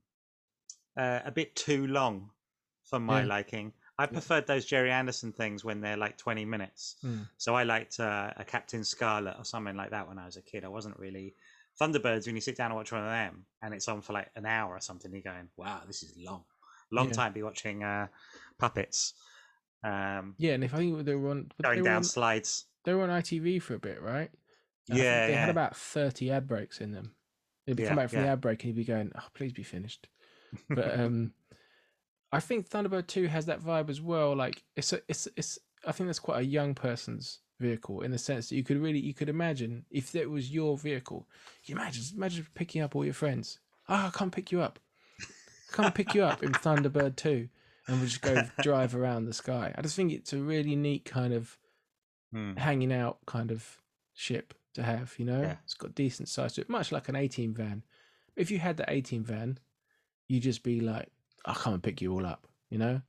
uh, 0.99 1.19
a 1.23 1.31
bit 1.31 1.55
too 1.55 1.87
long 1.87 2.31
for 2.83 2.99
my 2.99 3.21
Yeah. 3.21 3.27
liking. 3.27 3.71
I 3.97 4.05
preferred 4.07 4.45
those 4.47 4.65
Gerry 4.65 4.91
Anderson 4.91 5.31
things 5.31 5.63
when 5.63 5.79
they're 5.81 5.97
like 5.97 6.17
20 6.17 6.43
minutes. 6.45 6.97
Mm. 7.03 7.27
So 7.37 7.55
I 7.55 7.63
liked 7.63 7.99
uh, 7.99 8.31
a 8.35 8.43
Captain 8.43 8.83
Scarlet 8.83 9.35
or 9.37 9.45
something 9.45 9.75
like 9.75 9.91
that 9.91 10.07
when 10.07 10.19
I 10.19 10.25
was 10.25 10.35
a 10.37 10.41
kid. 10.41 10.65
I 10.65 10.67
wasn't 10.69 10.99
really 10.99 11.35
Thunderbirds 11.79 12.25
when 12.25 12.35
you 12.35 12.41
sit 12.41 12.57
down 12.57 12.71
and 12.71 12.75
watch 12.75 12.91
one 12.91 13.01
of 13.01 13.09
them 13.09 13.45
and 13.61 13.73
it's 13.73 13.87
on 13.87 14.01
for 14.01 14.13
like 14.13 14.29
an 14.35 14.45
hour 14.45 14.73
or 14.75 14.79
something. 14.81 15.11
You're 15.13 15.21
going, 15.21 15.49
wow, 15.57 15.81
this 15.87 16.03
is 16.03 16.13
long, 16.17 16.43
long 16.91 17.07
Yeah. 17.09 17.15
time 17.15 17.31
to 17.31 17.35
be 17.35 17.43
watching 17.43 17.83
uh, 17.83 18.07
puppets 18.57 19.13
um, 19.83 20.35
Yeah, 20.37 20.53
and 20.53 20.63
if 20.63 20.73
I 20.73 20.77
think 20.77 21.05
they 21.05 21.15
were 21.15 21.29
on 21.31 21.51
going 21.63 21.79
were 21.79 21.85
down 21.85 21.97
on, 21.97 22.03
slides. 22.03 22.65
they 22.83 22.93
were 22.93 23.03
on 23.03 23.09
ITV 23.09 23.59
for 23.59 23.75
a 23.75 23.79
bit, 23.79 24.01
right? 24.01 24.31
And 24.89 24.99
Yeah, 24.99 25.27
they 25.27 25.35
had 25.35 25.49
about 25.49 25.75
thirty 25.75 26.31
ad 26.31 26.47
breaks 26.47 26.81
in 26.81 26.91
them. 26.91 27.15
They'd 27.65 27.75
be 27.75 27.83
Yeah, 27.83 27.89
come 27.89 27.97
back 27.97 28.09
from 28.09 28.21
the 28.21 28.27
ad 28.27 28.41
break 28.41 28.63
and 28.63 28.69
you'd 28.69 28.81
be 28.81 28.85
going, 28.85 29.11
"Oh, 29.15 29.27
please 29.33 29.53
be 29.53 29.63
finished." 29.63 30.07
but 30.69 30.99
um, 30.99 31.33
I 32.35 32.39
think 32.39 32.69
Thunderbird 32.69 33.07
Two 33.07 33.27
has 33.27 33.45
that 33.47 33.61
vibe 33.61 33.89
as 33.89 34.01
well. 34.01 34.35
Like 34.35 34.63
it's 34.75 34.93
a, 34.93 35.01
it's 35.07 35.27
it's. 35.37 35.57
I 35.87 35.91
think 35.91 36.07
that's 36.07 36.19
quite 36.19 36.39
a 36.41 36.45
young 36.45 36.73
person's 36.75 37.39
vehicle 37.59 38.01
in 38.01 38.11
the 38.11 38.17
sense 38.17 38.49
that 38.49 38.55
you 38.55 38.63
could 38.63 38.77
really 38.77 38.99
you 38.99 39.13
could 39.13 39.29
imagine 39.29 39.85
if 39.89 40.15
it 40.15 40.29
was 40.29 40.51
your 40.51 40.77
vehicle. 40.77 41.27
You 41.65 41.75
imagine 41.75 42.03
imagine 42.15 42.47
picking 42.55 42.81
up 42.81 42.95
all 42.95 43.05
your 43.05 43.13
friends. 43.13 43.59
Ah, 43.87 44.05
oh, 44.05 44.07
I 44.07 44.17
can't 44.17 44.31
pick 44.31 44.51
you 44.51 44.61
up. 44.61 44.79
Come 45.71 45.91
pick 45.91 46.13
you 46.13 46.23
up 46.23 46.41
in 46.43 46.51
Thunderbird 46.63 47.15
Two, 47.15 47.49
and 47.87 47.97
we'll 47.97 48.07
just 48.07 48.21
go 48.21 48.43
drive 48.61 48.95
around 48.95 49.25
the 49.25 49.33
sky. 49.33 49.73
I 49.77 49.81
just 49.81 49.95
think 49.95 50.11
it's 50.11 50.33
a 50.33 50.37
really 50.37 50.75
neat 50.75 51.05
kind 51.05 51.33
of 51.33 51.57
Hmm. 52.31 52.55
hanging 52.57 52.91
out 52.91 53.19
kind 53.27 53.51
of 53.51 53.77
ship 54.13 54.53
to 54.73 54.83
have. 54.83 55.13
You 55.17 55.25
know, 55.25 55.41
Yeah. 55.41 55.57
it's 55.63 55.73
got 55.75 55.95
decent 55.95 56.27
size 56.27 56.53
to 56.53 56.61
it, 56.61 56.69
much 56.69 56.91
like 56.91 57.07
an 57.07 57.15
A 57.15 57.27
Team 57.27 57.53
van. 57.53 57.83
If 58.35 58.51
you 58.51 58.59
had 58.59 58.75
the 58.77 58.91
A 58.91 58.99
Team 59.01 59.23
van, 59.23 59.59
you'd 60.27 60.43
just 60.43 60.63
be 60.63 60.79
like, 60.81 61.09
"I'll 61.45 61.55
come 61.55 61.73
and 61.73 61.83
pick 61.83 62.01
you 62.01 62.13
all 62.13 62.25
up." 62.25 62.47
You 62.69 62.79
know, 62.79 63.01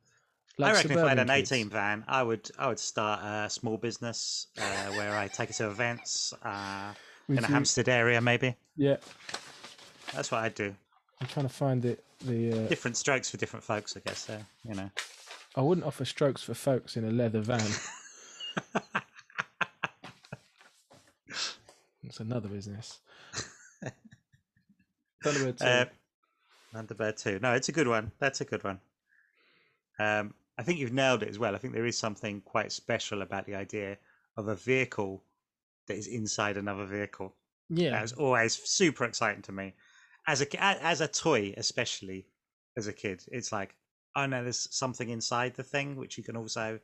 I 0.63 0.73
reckon 0.73 0.93
if 0.93 0.99
I 0.99 1.09
had 1.09 1.19
an 1.19 1.29
kids. 1.29 1.51
A 1.51 1.55
Team 1.55 1.71
van, 1.71 2.05
I 2.07 2.23
would 2.23 2.51
I 2.59 2.69
would 2.69 2.79
start 2.79 3.21
a 3.25 3.51
small 3.51 3.77
business 3.77 4.47
uh, 4.59 4.93
where 4.93 5.17
I 5.17 5.29
take 5.29 5.51
it 5.51 5.55
to 5.55 5.69
events 5.69 6.33
uh, 6.43 6.93
in 7.29 7.39
a 7.39 7.47
Hampstead 7.47 7.89
area, 7.89 8.21
maybe. 8.21 8.55
Yeah, 8.77 8.97
That's 10.15 10.31
what 10.31 10.45
I'd 10.45 10.55
do. 10.55 10.75
I'm 11.21 11.27
trying 11.27 11.47
to 11.47 11.53
find 11.53 11.85
it. 11.85 12.05
The 12.25 12.53
uh, 12.53 12.69
Different 12.69 12.97
strokes 12.97 13.31
for 13.31 13.37
different 13.37 13.65
folks, 13.65 13.97
I 13.97 14.01
guess. 14.01 14.27
So, 14.27 14.39
you 14.69 14.75
know. 14.75 14.91
I 15.55 15.63
wouldn't 15.63 15.87
offer 15.87 16.05
strokes 16.05 16.43
for 16.43 16.55
folks 16.55 16.97
in 16.97 17.05
a 17.05 17.11
leather 17.11 17.41
van. 17.41 17.67
It's 22.07 22.21
another 22.21 22.49
business. 22.49 23.01
2. 25.25 25.55
Uh, 25.61 25.85
Thunderbird 26.77 27.21
2. 27.21 27.39
No, 27.41 27.53
it's 27.55 27.69
a 27.69 27.73
good 27.73 27.89
one. 27.89 28.13
That's 28.19 28.41
a 28.41 28.45
good 28.45 28.63
one. 28.65 28.81
Um, 29.99 30.35
I 30.59 30.63
think 30.63 30.79
you've 30.79 30.93
nailed 30.93 31.23
it 31.23 31.29
as 31.29 31.39
well. 31.39 31.55
I 31.55 31.59
think 31.59 31.73
there 31.73 31.87
is 31.87 31.97
something 31.97 32.41
quite 32.43 32.73
special 32.73 33.23
about 33.23 33.47
the 33.47 33.55
idea 33.55 33.99
of 34.37 34.49
a 34.49 34.55
vehicle 34.55 35.23
that 35.87 35.97
is 35.97 36.07
inside 36.07 36.57
another 36.57 36.85
vehicle. 36.85 37.35
yeah, 37.71 37.91
That 37.91 38.03
was 38.03 38.13
always 38.13 38.55
super 38.55 39.05
exciting 39.05 39.43
to 39.43 39.53
me. 39.53 39.75
As 40.27 40.43
a 40.43 40.65
as 40.65 41.01
a 41.01 41.09
toy, 41.09 41.55
especially 41.57 42.27
as 42.77 42.89
a 42.89 42.93
kid, 42.93 43.25
it's 43.31 43.53
like, 43.53 43.77
oh 44.17 44.27
no, 44.27 44.43
there's 44.43 44.69
something 44.75 45.09
inside 45.09 45.55
the 45.55 45.63
thing 45.63 45.95
which 45.97 46.19
you 46.19 46.25
can 46.25 46.37
also 46.37 46.81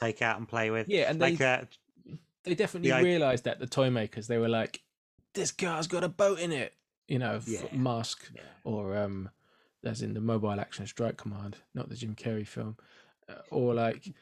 take 0.00 0.22
out 0.22 0.38
and 0.38 0.48
play 0.48 0.70
with. 0.70 0.88
yeah, 0.88 1.10
and 1.10 1.20
like 1.20 1.38
they 1.38 1.44
uh, 1.44 1.64
they 2.44 2.54
definitely 2.54 2.90
the 2.90 3.02
realised 3.02 3.44
that 3.44 3.58
the 3.58 3.66
toy 3.66 3.90
makers 3.90 4.28
they 4.28 4.38
were 4.38 4.48
like, 4.48 4.80
this 5.34 5.50
car's 5.50 5.88
got 5.88 6.04
a 6.04 6.08
boat 6.08 6.38
in 6.38 6.52
it, 6.52 6.72
you 7.08 7.18
know, 7.18 7.40
Yeah. 7.46 7.60
Mask 7.72 8.30
or 8.64 8.96
um, 8.96 9.28
as 9.84 10.02
in 10.02 10.14
the 10.14 10.20
Mobile 10.20 10.58
Action 10.60 10.86
Strike 10.86 11.16
Command, 11.16 11.56
not 11.74 11.88
the 11.88 11.94
Jim 11.96 12.14
Carrey 12.14 12.46
film, 12.46 12.76
uh, 13.28 13.34
or 13.50 13.74
like 13.74 14.12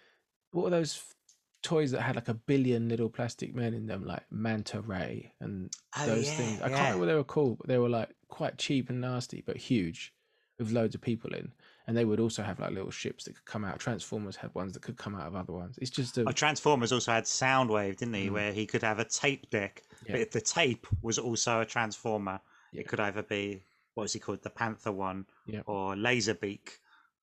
what 0.50 0.64
were 0.64 0.70
those 0.70 0.96
f- 0.96 1.14
toys 1.62 1.92
that 1.92 2.00
had 2.02 2.16
like 2.16 2.28
a 2.28 2.34
billion 2.34 2.88
little 2.88 3.08
plastic 3.08 3.54
men 3.54 3.72
in 3.74 3.86
them, 3.86 4.04
like 4.04 4.22
Manta 4.30 4.80
Ray 4.80 5.32
and 5.40 5.72
Oh, 5.98 6.06
those 6.06 6.26
yeah, 6.26 6.36
things. 6.36 6.60
I 6.60 6.68
can't 6.68 6.80
remember 6.80 6.98
what 7.00 7.06
they 7.06 7.14
were 7.14 7.24
called, 7.24 7.58
but 7.58 7.68
they 7.68 7.78
were 7.78 7.88
like 7.88 8.10
quite 8.28 8.58
cheap 8.58 8.90
and 8.90 9.00
nasty, 9.00 9.42
but 9.46 9.56
huge, 9.56 10.12
with 10.58 10.72
loads 10.72 10.94
of 10.94 11.00
people 11.00 11.32
in. 11.34 11.52
And 11.86 11.96
they 11.96 12.04
would 12.04 12.20
also 12.20 12.42
have 12.44 12.60
like 12.60 12.70
little 12.70 12.90
ships 12.92 13.24
that 13.24 13.34
could 13.34 13.44
come 13.44 13.64
out. 13.64 13.78
Transformers 13.80 14.36
had 14.36 14.54
ones 14.54 14.72
that 14.72 14.82
could 14.82 14.96
come 14.96 15.16
out 15.16 15.26
of 15.26 15.34
other 15.34 15.52
ones. 15.52 15.78
It's 15.80 15.90
just 15.90 16.16
a 16.18 16.24
Oh, 16.28 16.32
Transformers 16.32 16.92
also 16.92 17.10
had 17.12 17.24
Soundwave, 17.24 17.96
didn't 17.96 18.14
he? 18.14 18.28
Mm. 18.28 18.32
Where 18.32 18.52
he 18.52 18.66
could 18.66 18.82
have 18.82 18.98
a 19.00 19.04
tape 19.04 19.50
deck, 19.50 19.82
Yeah. 20.06 20.12
but 20.12 20.20
if 20.20 20.30
the 20.30 20.40
tape 20.40 20.86
was 21.02 21.18
also 21.18 21.60
a 21.60 21.64
Transformer, 21.66 22.32
Yeah. 22.32 22.38
It 22.72 22.88
could 22.88 23.00
either 23.00 23.22
be 23.22 23.62
what 23.94 24.04
was 24.04 24.12
he 24.12 24.18
called, 24.18 24.42
the 24.42 24.50
Panther 24.50 24.92
one, 24.92 25.26
Yeah. 25.46 25.60
or 25.66 25.94
Laserbeak 25.94 26.78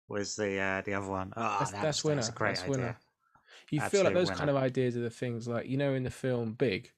was 0.10 0.36
the 0.36 0.60
uh, 0.60 0.82
the 0.82 0.94
other 0.94 1.08
one. 1.08 1.34
Oh, 1.36 1.58
that's, 1.60 1.72
that 1.72 1.82
that's 1.82 2.04
was, 2.04 2.10
winner. 2.12 2.22
That 2.22 2.36
great 2.36 2.50
that's 2.50 2.62
idea. 2.64 2.72
winner. 2.72 2.98
You 3.70 3.80
feel 3.82 4.02
like 4.04 4.12
Absolute 4.12 4.14
those 4.14 4.38
kind 4.38 4.50
of 4.50 4.56
ideas 4.56 4.96
are 4.96 5.02
the 5.02 5.10
things 5.10 5.48
like 5.48 5.68
you 5.68 5.78
know 5.78 5.94
in 5.94 6.04
the 6.04 6.10
film 6.10 6.54
Big 6.54 6.92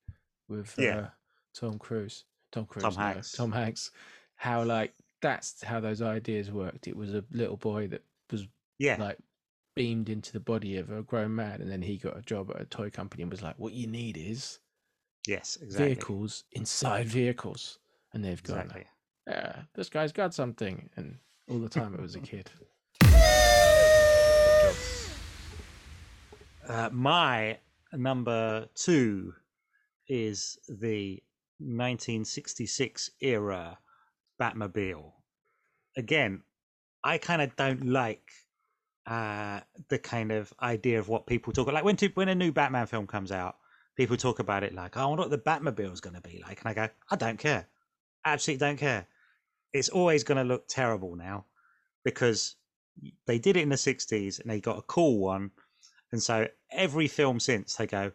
with 0.48 0.78
uh, 0.78 0.82
Yeah. 0.82 1.08
Tom 1.54 1.80
Cruise, 1.80 2.26
Tom 2.52 2.66
Cruise, 2.66 2.84
Tom 2.84 2.94
no, 2.94 3.00
Hanks. 3.00 3.32
Tom 3.32 3.52
Hanks, 3.52 3.92
how 4.36 4.64
like 4.64 4.94
that's 5.22 5.64
how 5.64 5.80
those 5.80 6.02
ideas 6.02 6.52
worked. 6.52 6.88
It 6.88 6.96
was 6.96 7.14
a 7.14 7.24
little 7.32 7.58
boy 7.58 7.88
that 7.88 8.04
was 8.32 8.48
Yeah, 8.78 8.98
like 9.00 9.18
beamed 9.76 10.10
into 10.10 10.32
the 10.32 10.40
body 10.40 10.78
of 10.78 10.92
a 10.92 11.02
grown 11.04 11.36
man, 11.36 11.62
and 11.62 11.72
then 11.72 11.82
he 11.82 11.98
got 11.98 12.18
a 12.18 12.22
job 12.22 12.52
at 12.52 12.62
a 12.62 12.66
toy 12.66 12.90
company 12.90 13.24
and 13.24 13.32
was 13.32 13.42
like, 13.42 13.58
"What 13.58 13.74
you 13.74 13.88
need 13.88 14.18
is 14.18 14.60
yes, 15.28 15.58
exactly. 15.62 15.94
vehicles 15.96 16.44
inside 16.52 17.08
vehicles," 17.08 17.80
and 18.14 18.24
they've 18.24 18.42
gone, 18.44 18.58
Exactly. 18.60 18.86
"Yeah, 19.28 19.64
this 19.76 19.90
guy's 19.90 20.12
got 20.12 20.34
something," 20.34 20.90
and 20.96 21.20
all 21.48 21.60
the 21.60 21.70
time 21.70 21.94
it 21.94 22.02
was 22.02 22.16
a 22.16 22.20
kid. 22.20 22.50
Uh, 26.68 26.90
my 26.92 27.58
number 27.94 28.68
two 28.76 29.34
is 30.08 30.58
the 30.68 31.22
1966 31.60 33.12
era 33.22 33.80
Batmobile. 34.40 35.12
Again, 35.98 36.44
I 37.04 37.18
kind 37.18 37.42
of 37.42 37.56
don't 37.56 37.86
like 37.86 38.32
uh, 39.08 39.62
the 39.90 39.98
kind 39.98 40.32
of 40.32 40.54
idea 40.62 41.00
of 41.00 41.10
what 41.10 41.26
people 41.26 41.52
talk 41.54 41.64
about. 41.64 41.74
like 41.74 41.84
when 41.84 41.96
to, 41.98 42.10
when 42.10 42.30
a 42.30 42.36
new 42.36 42.52
Batman 42.52 42.86
film 42.86 43.08
comes 43.08 43.32
out. 43.32 43.56
People 43.96 44.16
talk 44.16 44.40
about 44.40 44.64
it 44.64 44.74
like, 44.74 44.96
"Oh, 44.96 45.02
I 45.02 45.06
wonder 45.08 45.24
what 45.24 45.32
the 45.32 45.38
Batmobile 45.38 45.92
is 45.92 46.00
going 46.00 46.16
to 46.16 46.22
be 46.22 46.42
like," 46.48 46.62
and 46.62 46.70
I 46.70 46.74
go, 46.74 46.88
"I 47.12 47.16
don't 47.18 47.38
care, 47.38 47.68
absolutely 48.26 48.66
don't 48.66 48.78
care. 48.78 49.08
It's 49.74 49.90
always 49.90 50.24
going 50.24 50.38
to 50.38 50.44
look 50.44 50.68
terrible 50.68 51.16
now 51.16 51.46
because 52.04 52.56
they 53.28 53.40
did 53.40 53.58
it 53.58 53.62
in 53.62 53.70
the 53.70 53.76
60s 53.76 54.40
and 54.40 54.50
they 54.50 54.60
got 54.60 54.80
a 54.80 54.84
cool 54.84 55.20
one 55.20 55.52
and 56.12 56.22
so 56.22 56.48
every 56.72 57.08
film 57.08 57.40
since 57.40 57.76
they 57.76 57.88
go, 57.88 58.12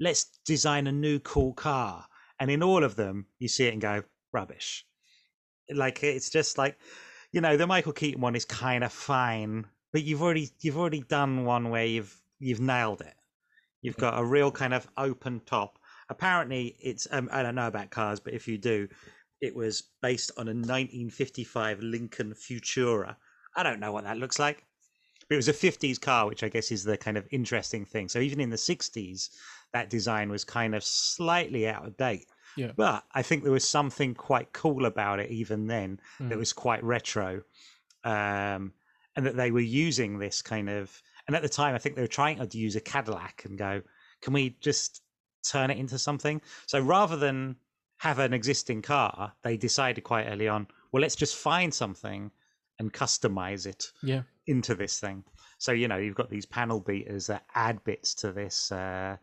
let's 0.00 0.24
design 0.44 0.86
a 0.86 0.92
new 0.92 1.18
cool 1.18 1.52
car. 1.52 2.06
And 2.40 2.50
in 2.50 2.62
all 2.62 2.84
of 2.84 2.96
them, 2.96 3.26
you 3.38 3.48
see 3.48 3.66
it 3.66 3.72
and 3.72 3.82
go, 3.82 4.02
rubbish. 4.32 4.86
Like 5.70 6.02
it's 6.02 6.30
just 6.30 6.56
like, 6.56 6.78
you 7.32 7.40
know, 7.40 7.56
the 7.56 7.66
Michael 7.66 7.92
Keaton 7.92 8.20
one 8.20 8.36
is 8.36 8.44
kind 8.44 8.84
of 8.84 8.92
fine, 8.92 9.66
but 9.92 10.02
you've 10.02 10.22
already 10.22 10.50
you've 10.60 10.78
already 10.78 11.00
done 11.00 11.44
one 11.44 11.68
where 11.68 11.84
you've 11.84 12.14
you've 12.38 12.60
nailed 12.60 13.02
it. 13.02 13.14
You've 13.82 13.96
got 13.96 14.18
a 14.18 14.24
real 14.24 14.50
kind 14.50 14.72
of 14.72 14.88
open 14.96 15.40
top. 15.44 15.78
Apparently, 16.08 16.76
it's 16.80 17.06
um, 17.10 17.28
I 17.30 17.42
don't 17.42 17.54
know 17.54 17.66
about 17.66 17.90
cars, 17.90 18.18
but 18.18 18.32
if 18.32 18.48
you 18.48 18.56
do, 18.56 18.88
it 19.40 19.54
was 19.54 19.82
based 20.02 20.30
on 20.36 20.48
a 20.48 20.54
1955 20.54 21.80
Lincoln 21.80 22.34
Futura. 22.34 23.16
I 23.56 23.62
don't 23.62 23.80
know 23.80 23.92
what 23.92 24.04
that 24.04 24.18
looks 24.18 24.38
like. 24.38 24.64
But 25.28 25.34
it 25.34 25.36
was 25.36 25.48
a 25.48 25.52
50s 25.52 26.00
car, 26.00 26.26
which 26.26 26.42
I 26.42 26.48
guess 26.48 26.70
is 26.72 26.84
the 26.84 26.96
kind 26.96 27.18
of 27.18 27.26
interesting 27.30 27.84
thing. 27.84 28.08
So 28.08 28.18
even 28.18 28.40
in 28.40 28.50
the 28.50 28.56
60s, 28.56 29.28
that 29.72 29.90
design 29.90 30.30
was 30.30 30.44
kind 30.44 30.74
of 30.74 30.82
slightly 30.82 31.68
out 31.68 31.86
of 31.86 31.96
date. 31.96 32.26
Yeah. 32.56 32.72
But 32.76 33.04
I 33.14 33.22
think 33.22 33.42
there 33.42 33.52
was 33.52 33.68
something 33.68 34.14
quite 34.14 34.52
cool 34.52 34.86
about 34.86 35.20
it 35.20 35.30
even 35.30 35.66
then 35.66 36.00
that 36.18 36.34
Mm. 36.34 36.38
was 36.38 36.52
quite 36.52 36.82
retro. 36.82 37.42
Um, 38.04 38.72
and 39.16 39.26
that 39.26 39.36
they 39.36 39.50
were 39.50 39.60
using 39.60 40.18
this 40.18 40.40
kind 40.42 40.70
of, 40.70 41.02
and 41.26 41.36
at 41.36 41.42
the 41.42 41.48
time, 41.48 41.74
I 41.74 41.78
think 41.78 41.96
they 41.96 42.02
were 42.02 42.06
trying 42.08 42.46
to 42.48 42.58
use 42.58 42.76
a 42.76 42.80
Cadillac 42.80 43.44
and 43.44 43.58
go, 43.58 43.82
can 44.22 44.32
we 44.32 44.56
just 44.60 45.02
turn 45.44 45.70
it 45.70 45.78
into 45.78 45.98
something? 45.98 46.40
So 46.66 46.80
rather 46.80 47.16
than 47.16 47.56
have 47.98 48.18
an 48.18 48.32
existing 48.32 48.82
car, 48.82 49.32
they 49.42 49.56
decided 49.56 50.02
quite 50.04 50.26
early 50.26 50.48
on, 50.48 50.66
well, 50.92 51.00
let's 51.02 51.16
just 51.16 51.36
find 51.36 51.72
something 51.72 52.30
and 52.78 52.92
customize 52.92 53.66
it 53.66 53.90
Yeah, 54.02 54.22
into 54.46 54.74
this 54.74 54.98
thing. 55.00 55.24
So 55.58 55.72
you 55.72 55.88
know 55.88 55.96
you've 55.96 56.14
got 56.14 56.30
these 56.30 56.46
panel 56.46 56.80
beaters 56.80 57.26
that 57.26 57.44
add 57.54 57.82
bits 57.84 58.14
to 58.16 58.32
this 58.32 58.70
uh, 58.72 59.16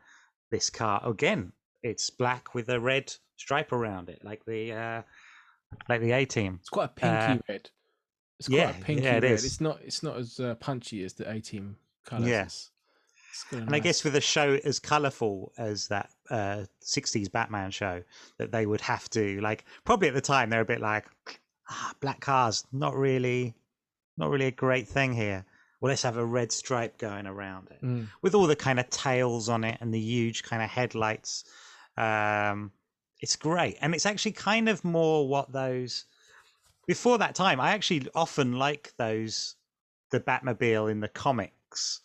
this 0.52 0.70
car. 0.70 1.02
Again, 1.08 1.54
it's 1.84 2.10
black 2.10 2.54
with 2.54 2.70
a 2.70 2.80
red 2.80 3.14
stripe 3.38 3.72
around 3.72 4.10
it, 4.10 4.20
like 4.24 4.44
the 4.46 4.74
uh, 4.74 5.02
like 5.88 6.02
the 6.02 6.12
A 6.12 6.26
team. 6.26 6.58
it's 6.60 6.70
quite 6.70 6.86
a 6.86 6.88
pinky 6.90 7.16
Uh, 7.16 7.38
red. 7.48 7.70
It's 8.40 8.50
quite 8.50 8.58
yeah, 8.58 8.70
a 8.72 8.84
pinky 8.84 9.04
yeah, 9.04 9.16
it 9.18 9.24
red. 9.24 9.32
is. 9.32 9.46
It's 9.46 9.62
not. 9.62 9.80
It's 9.82 10.04
not 10.04 10.18
as 10.18 10.38
uh, 10.40 10.56
punchy 10.56 11.04
as 11.06 11.14
the 11.14 11.30
A 11.32 11.40
Team 11.40 11.78
colours. 12.06 12.28
Yeah. 12.28 12.42
It's- 12.42 12.72
it's 13.32 13.44
got 13.46 13.60
a 13.60 13.64
And 13.64 13.76
I 13.76 13.80
guess 13.80 14.04
with 14.04 14.16
a 14.18 14.22
show 14.22 14.60
as 14.66 14.80
colourful 14.80 15.54
as 15.58 15.88
that 15.88 16.10
uh, 16.30 16.66
'60s 16.84 17.32
Batman 17.32 17.72
show, 17.72 18.04
that 18.38 18.52
they 18.52 18.66
would 18.66 18.82
have 18.82 19.10
to 19.12 19.40
like 19.42 19.66
probably 19.84 20.08
at 20.08 20.14
the 20.14 20.22
time 20.22 20.50
they're 20.50 20.62
a 20.62 20.66
bit 20.66 20.82
like, 20.82 21.06
ah, 21.70 21.94
black 22.00 22.22
cars, 22.22 22.66
not 22.72 22.96
really, 22.96 23.56
not 24.18 24.30
really 24.30 24.48
a 24.48 24.52
great 24.52 24.88
thing 24.88 25.14
here. 25.14 25.46
Well, 25.82 25.90
let's 25.90 26.04
have 26.04 26.18
a 26.18 26.26
red 26.26 26.52
stripe 26.52 26.98
going 26.98 27.28
around 27.28 27.68
it. 27.70 27.86
Mm. 27.86 28.08
with 28.22 28.34
all 28.34 28.48
the 28.48 28.56
kind 28.56 28.80
of 28.80 28.90
tails 28.90 29.50
on 29.50 29.64
it 29.64 29.78
and 29.82 29.94
the 29.94 30.00
huge 30.00 30.44
kind 30.44 30.64
of 30.64 30.70
headlights. 30.70 31.44
Um, 31.98 32.72
it's 33.22 33.36
great, 33.36 33.78
and 33.82 33.94
it's 33.94 34.06
actually 34.06 34.34
kind 34.34 34.70
of 34.70 34.84
more 34.84 35.28
what 35.28 35.52
those. 35.52 36.06
Before 36.88 37.18
that 37.18 37.36
time, 37.36 37.60
I 37.60 37.72
actually 37.72 38.08
often 38.14 38.54
like 38.54 38.94
those, 38.98 39.56
the 40.12 40.20
Batmobile 40.20 40.92
in 40.92 41.00
the 41.00 41.08
comics, 41.08 42.02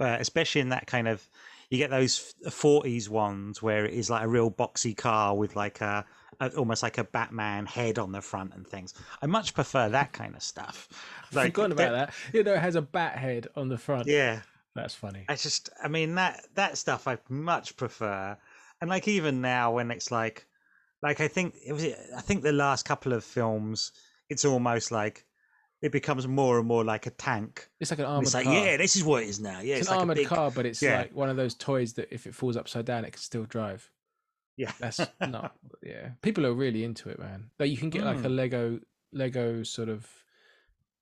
uh, 0.00 0.16
especially 0.18 0.60
in 0.60 0.70
that 0.70 0.86
kind 0.86 1.08
of. 1.08 1.28
You 1.70 1.78
get 1.78 1.90
those 1.90 2.34
forties 2.50 3.10
ones 3.10 3.62
where 3.62 3.84
it 3.84 3.94
is 3.94 4.08
like 4.08 4.24
a 4.24 4.28
real 4.28 4.50
boxy 4.50 4.96
car 4.96 5.34
with 5.34 5.56
like 5.56 5.80
a 5.80 6.04
uh, 6.40 6.50
almost 6.56 6.82
like 6.82 6.98
a 6.98 7.04
Batman 7.04 7.66
head 7.66 7.98
on 7.98 8.12
the 8.12 8.20
front 8.20 8.54
and 8.54 8.66
things. 8.66 8.94
I 9.22 9.26
much 9.26 9.54
prefer 9.54 9.88
that 9.88 10.12
kind 10.12 10.34
of 10.34 10.42
stuff. 10.42 10.88
Like, 11.32 11.54
Forgotten 11.54 11.72
about 11.72 11.92
that. 11.92 12.14
You 12.32 12.44
know, 12.44 12.52
it 12.54 12.60
has 12.60 12.76
a 12.76 12.82
bat 12.82 13.18
head 13.18 13.48
on 13.56 13.68
the 13.68 13.76
front. 13.76 14.06
Yeah, 14.06 14.42
that's 14.76 14.94
funny. 14.94 15.24
I 15.28 15.34
just, 15.34 15.70
I 15.82 15.88
mean 15.88 16.14
that 16.14 16.46
that 16.54 16.78
stuff 16.78 17.08
I 17.08 17.18
much 17.28 17.76
prefer, 17.76 18.38
and 18.80 18.88
like 18.88 19.08
even 19.08 19.40
now 19.40 19.72
when 19.72 19.90
it's 19.90 20.12
like, 20.12 20.46
like 21.02 21.20
I 21.20 21.26
think 21.26 21.56
it 21.66 21.72
was, 21.72 21.84
I 22.16 22.20
think 22.20 22.42
the 22.42 22.52
last 22.52 22.84
couple 22.84 23.12
of 23.12 23.24
films, 23.24 23.90
it's 24.30 24.44
almost 24.44 24.92
like 24.92 25.26
it 25.82 25.92
becomes 25.92 26.26
more 26.26 26.58
and 26.58 26.66
more 26.66 26.84
like 26.84 27.06
a 27.06 27.10
tank. 27.10 27.68
It's 27.80 27.90
like 27.90 28.00
an 28.00 28.06
armored 28.06 28.24
it's 28.24 28.34
like, 28.34 28.44
car. 28.44 28.54
yeah, 28.54 28.76
this 28.76 28.96
is 28.96 29.04
what 29.04 29.22
it 29.22 29.28
is 29.28 29.40
now. 29.40 29.60
Yeah, 29.60 29.74
it's, 29.74 29.82
it's, 29.82 29.88
an 29.88 29.94
like 29.94 30.00
armored 30.00 30.16
a 30.16 30.20
big, 30.20 30.28
car, 30.28 30.50
but 30.50 30.66
it's 30.66 30.80
yeah. 30.80 30.98
like 30.98 31.14
one 31.14 31.28
of 31.28 31.36
those 31.36 31.54
toys 31.54 31.92
that 31.94 32.08
if 32.10 32.26
it 32.26 32.34
falls 32.34 32.56
upside 32.56 32.86
down, 32.86 33.04
it 33.04 33.12
can 33.12 33.20
still 33.20 33.44
drive. 33.44 33.90
Yeah, 34.56 34.72
That's 34.80 35.00
not. 35.20 35.54
Yeah, 35.82 36.10
people 36.22 36.46
are 36.46 36.54
really 36.54 36.82
into 36.82 37.10
it, 37.10 37.18
man. 37.18 37.50
But 37.58 37.68
you 37.68 37.76
can 37.76 37.90
get 37.90 38.04
like 38.04 38.18
a 38.18 38.28
Mm. 38.28 38.36
Lego 38.36 38.80
Lego 39.12 39.62
sort 39.62 39.88
of 39.88 40.08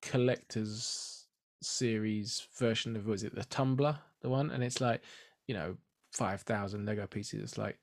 collectors 0.01 1.25
series 1.61 2.47
version 2.57 2.95
of 2.95 3.07
was 3.07 3.23
it 3.23 3.33
the 3.33 3.45
Tumbler, 3.45 3.99
the 4.21 4.29
one, 4.29 4.51
and 4.51 4.61
it's 4.63 4.81
like 4.81 5.01
you 5.47 5.55
know 5.55 5.77
five 6.11 6.41
thousand 6.41 6.85
Lego 6.85 7.07
pieces. 7.07 7.41
It's 7.41 7.57
like 7.57 7.79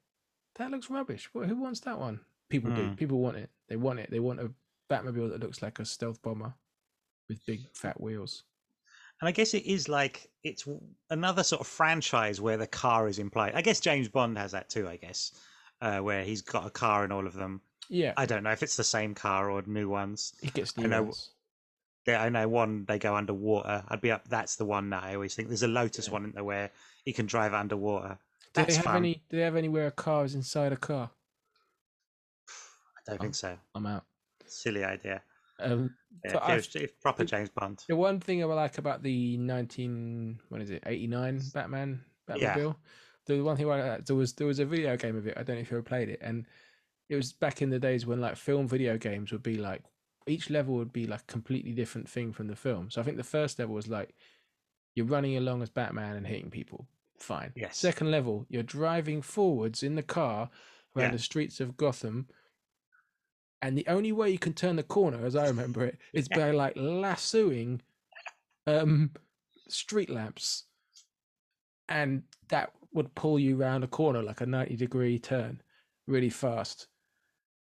that 0.56 0.70
looks 0.70 0.90
rubbish. 0.90 1.30
Who 1.32 1.56
wants 1.56 1.80
that 1.80 1.98
one? 1.98 2.20
People 2.50 2.70
do. 2.72 2.82
Mm. 2.82 2.96
People 2.98 3.20
want 3.20 3.38
it. 3.38 3.48
They 3.68 3.76
want 3.76 3.98
it. 3.98 4.10
They 4.10 4.20
want 4.20 4.40
a 4.40 4.50
Batmobile 4.90 5.30
that 5.30 5.40
looks 5.40 5.62
like 5.62 5.78
a 5.78 5.86
stealth 5.86 6.20
bomber 6.20 6.52
with 7.32 7.46
big 7.46 7.60
fat 7.74 8.00
wheels. 8.00 8.44
And 9.20 9.28
I 9.28 9.32
guess 9.32 9.54
it 9.54 9.64
is 9.66 9.88
like 9.88 10.28
it's 10.42 10.66
another 11.10 11.42
sort 11.44 11.60
of 11.60 11.66
franchise 11.66 12.40
where 12.40 12.56
the 12.56 12.66
car 12.66 13.08
is 13.08 13.18
implied. 13.18 13.54
I 13.54 13.62
guess 13.62 13.80
James 13.80 14.08
Bond 14.08 14.36
has 14.38 14.52
that 14.52 14.68
too. 14.68 14.88
I 14.88 14.96
guess 14.96 15.32
uh, 15.80 15.98
where 16.00 16.24
he's 16.24 16.42
got 16.42 16.66
a 16.66 16.70
car 16.70 17.04
in 17.04 17.12
all 17.12 17.26
of 17.26 17.34
them. 17.34 17.60
Yeah, 17.88 18.12
I 18.16 18.26
don't 18.26 18.42
know 18.42 18.50
if 18.52 18.62
it's 18.62 18.76
the 18.76 18.84
same 18.84 19.14
car 19.14 19.50
or 19.50 19.62
new 19.66 19.88
ones. 19.88 20.34
he 20.40 20.50
gets 20.50 20.72
I 20.78 20.82
new 20.82 20.88
know- 20.88 21.02
ones. 21.04 21.30
Yeah, 22.06 22.20
I 22.20 22.30
know 22.30 22.48
one 22.48 22.84
they 22.86 22.98
go 22.98 23.14
underwater. 23.14 23.84
I'd 23.86 24.00
be 24.00 24.10
up. 24.10 24.26
That's 24.28 24.56
the 24.56 24.64
one 24.64 24.90
that 24.90 25.04
I 25.04 25.14
always 25.14 25.36
think. 25.36 25.46
There's 25.48 25.62
a 25.62 25.68
Lotus 25.68 26.08
Yeah. 26.08 26.12
one 26.14 26.24
in 26.24 26.32
there 26.32 26.42
where 26.42 26.70
you 27.04 27.14
can 27.14 27.26
drive 27.26 27.54
underwater. 27.54 28.18
Do 28.54 28.64
they 28.64 28.74
have 28.74 28.84
fun. 28.84 28.96
any? 28.96 29.22
Do 29.30 29.36
they 29.36 29.44
have 29.44 29.54
anywhere 29.54 29.86
a 29.86 29.92
car 29.92 30.24
is 30.24 30.34
inside 30.34 30.72
a 30.72 30.76
car? 30.76 31.10
I 32.48 33.00
don't 33.10 33.20
think 33.20 33.34
so. 33.36 33.56
I'm 33.74 33.86
out. 33.86 34.04
Silly 34.46 34.82
idea. 34.84 35.22
Um, 35.64 35.94
Yeah, 36.24 36.30
So 36.32 36.36
if, 36.38 36.42
it 36.42 36.48
I've- 36.48 36.56
was, 36.56 36.76
if 36.76 37.00
proper 37.00 37.24
James 37.24 37.48
Bond. 37.50 37.84
the 37.88 37.96
one 37.96 38.20
thing 38.20 38.42
I 38.42 38.46
like 38.46 38.78
about 38.78 39.02
the 39.02 39.36
19 39.38 40.38
what 40.48 40.60
is 40.60 40.70
it 40.70 40.82
89 40.86 41.40
Batman 41.54 42.04
Yeah. 42.36 42.54
Batmobile, 42.54 42.76
the 43.26 43.40
one 43.42 43.56
thing 43.56 43.70
I 43.70 43.88
like, 43.90 44.06
there 44.06 44.16
was 44.16 44.32
there 44.34 44.46
was 44.46 44.58
a 44.58 44.64
video 44.66 44.96
game 44.96 45.16
of 45.16 45.26
it. 45.26 45.34
I 45.36 45.42
don't 45.42 45.56
know 45.56 45.62
if 45.62 45.70
you 45.70 45.76
ever 45.78 45.82
played 45.84 46.08
it, 46.08 46.20
and 46.22 46.46
it 47.08 47.16
was 47.16 47.32
back 47.32 47.62
in 47.62 47.70
the 47.70 47.78
days 47.78 48.06
when 48.06 48.20
like 48.20 48.36
film 48.36 48.68
video 48.68 48.96
games 48.98 49.32
would 49.32 49.42
be 49.42 49.56
like 49.56 49.82
each 50.26 50.50
level 50.50 50.74
would 50.76 50.92
be 50.92 51.06
like 51.06 51.26
completely 51.26 51.72
different 51.72 52.08
thing 52.08 52.32
from 52.32 52.46
the 52.46 52.56
film. 52.56 52.90
So 52.90 53.00
I 53.00 53.04
think 53.04 53.16
the 53.16 53.24
first 53.24 53.58
level 53.58 53.74
was 53.74 53.88
like 53.88 54.14
you're 54.94 55.06
running 55.06 55.36
along 55.36 55.62
as 55.62 55.70
Batman 55.70 56.16
and 56.16 56.26
hitting 56.26 56.50
people. 56.50 56.86
Fine. 57.18 57.52
Yes. 57.56 57.76
Second 57.78 58.10
level, 58.10 58.46
you're 58.48 58.62
driving 58.62 59.22
forwards 59.22 59.82
in 59.82 59.94
the 59.94 60.02
car 60.02 60.50
around 60.96 61.06
Yeah. 61.06 61.12
the 61.12 61.18
streets 61.18 61.60
of 61.60 61.76
Gotham. 61.76 62.28
And 63.62 63.78
the 63.78 63.86
only 63.86 64.12
way 64.12 64.28
you 64.28 64.38
can 64.38 64.52
turn 64.52 64.76
the 64.76 64.82
corner, 64.82 65.24
as 65.24 65.36
I 65.36 65.46
remember 65.46 65.84
it, 65.86 65.98
is 66.12 66.28
by 66.28 66.50
like 66.62 66.74
lassoing 66.76 67.80
um 68.66 69.10
street 69.68 70.10
lamps. 70.10 70.64
And 71.88 72.24
that 72.48 72.72
would 72.92 73.14
pull 73.14 73.38
you 73.38 73.56
round 73.56 73.84
a 73.84 73.88
corner 73.88 74.22
like 74.22 74.40
a 74.40 74.46
90 74.46 74.76
degree 74.76 75.18
turn 75.18 75.62
really 76.06 76.30
fast. 76.30 76.88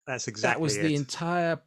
That's 0.07 0.27
exactly 0.27 0.53
that 0.53 0.61
was 0.61 0.77
it. 0.77 0.83
the 0.83 0.95
entire 0.95 1.59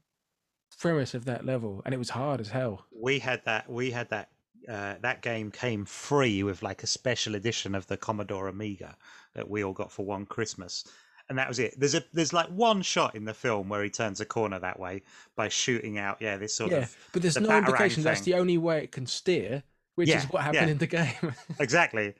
premise 0.79 1.15
of 1.15 1.25
that 1.27 1.47
level. 1.47 1.83
And 1.85 1.95
it 1.95 1.99
was 1.99 2.11
hard 2.11 2.41
as 2.41 2.49
hell. 2.49 2.87
we 2.93 3.19
had 3.19 3.45
that. 3.45 3.71
We 3.71 3.91
had 3.91 4.11
that. 4.11 4.29
Uh, 4.69 4.95
that 5.01 5.23
game 5.23 5.51
came 5.51 5.85
free 5.85 6.45
with 6.45 6.63
like 6.63 6.85
a 6.85 6.87
special 6.87 7.35
edition 7.35 7.75
of 7.75 7.85
the 7.89 7.97
Commodore 7.97 8.47
Amiga 8.47 8.97
that 9.35 9.51
we 9.51 9.65
all 9.65 9.73
got 9.73 9.91
for 9.91 10.07
one 10.07 10.25
Christmas, 10.25 10.85
and 11.29 11.39
that 11.39 11.49
was 11.49 11.59
it. 11.59 11.75
There's 11.79 11.95
a 11.95 12.03
there's 12.13 12.33
like 12.33 12.49
one 12.49 12.83
shot 12.83 13.15
in 13.15 13.25
the 13.25 13.35
film 13.35 13.69
where 13.69 13.83
he 13.83 13.91
turns 13.91 14.21
a 14.21 14.25
corner 14.25 14.59
that 14.59 14.79
way 14.79 15.03
by 15.37 15.49
shooting 15.49 15.99
out. 15.99 16.19
Yeah, 16.21 16.37
this 16.37 16.55
sort 16.55 16.71
yeah. 16.73 16.79
of 16.79 16.97
But 17.13 17.23
there's 17.23 17.35
the 17.35 17.41
no 17.41 17.59
indication 17.59 18.03
that's 18.03 18.23
the 18.23 18.35
only 18.35 18.59
way 18.59 18.85
it 18.85 18.93
can 18.93 19.07
steer, 19.07 19.63
which 19.95 20.09
Yeah, 20.09 20.19
is 20.19 20.25
what 20.31 20.43
happened 20.43 20.67
yeah. 20.67 20.73
in 20.73 20.79
the 20.79 20.87
game. 20.87 21.35
exactly. 21.61 22.15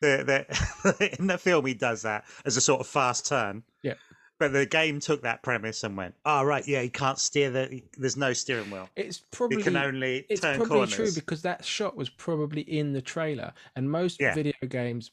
The, 0.00 0.46
the, 0.84 1.16
in 1.18 1.26
the 1.26 1.38
film, 1.38 1.64
he 1.64 1.72
does 1.74 2.02
that 2.02 2.24
as 2.44 2.56
a 2.56 2.60
sort 2.60 2.80
of 2.80 2.86
fast 2.86 3.26
turn. 3.26 3.62
Yeah. 3.82 3.94
But 4.38 4.52
the 4.52 4.66
game 4.66 5.00
took 5.00 5.22
that 5.22 5.42
premise 5.42 5.82
and 5.82 5.96
went, 5.96 6.14
"Oh 6.26 6.44
right, 6.44 6.66
yeah, 6.68 6.82
he 6.82 6.90
can't 6.90 7.18
steer. 7.18 7.50
The 7.50 7.82
there's 7.96 8.18
no 8.18 8.34
steering 8.34 8.70
wheel. 8.70 8.90
it's 8.94 9.22
probably 9.30 9.56
He 9.56 9.62
can 9.62 9.76
only 9.76 10.26
it's 10.28 10.42
turn 10.42 10.56
probably 10.58 10.76
corners." 10.76 10.94
true 10.94 11.12
because 11.14 11.40
that 11.42 11.64
shot 11.64 11.96
was 11.96 12.10
probably 12.10 12.60
in 12.60 12.92
the 12.92 13.00
trailer 13.00 13.54
and 13.76 13.90
most 13.90 14.20
Yeah. 14.20 14.34
video 14.34 14.52
games 14.68 15.10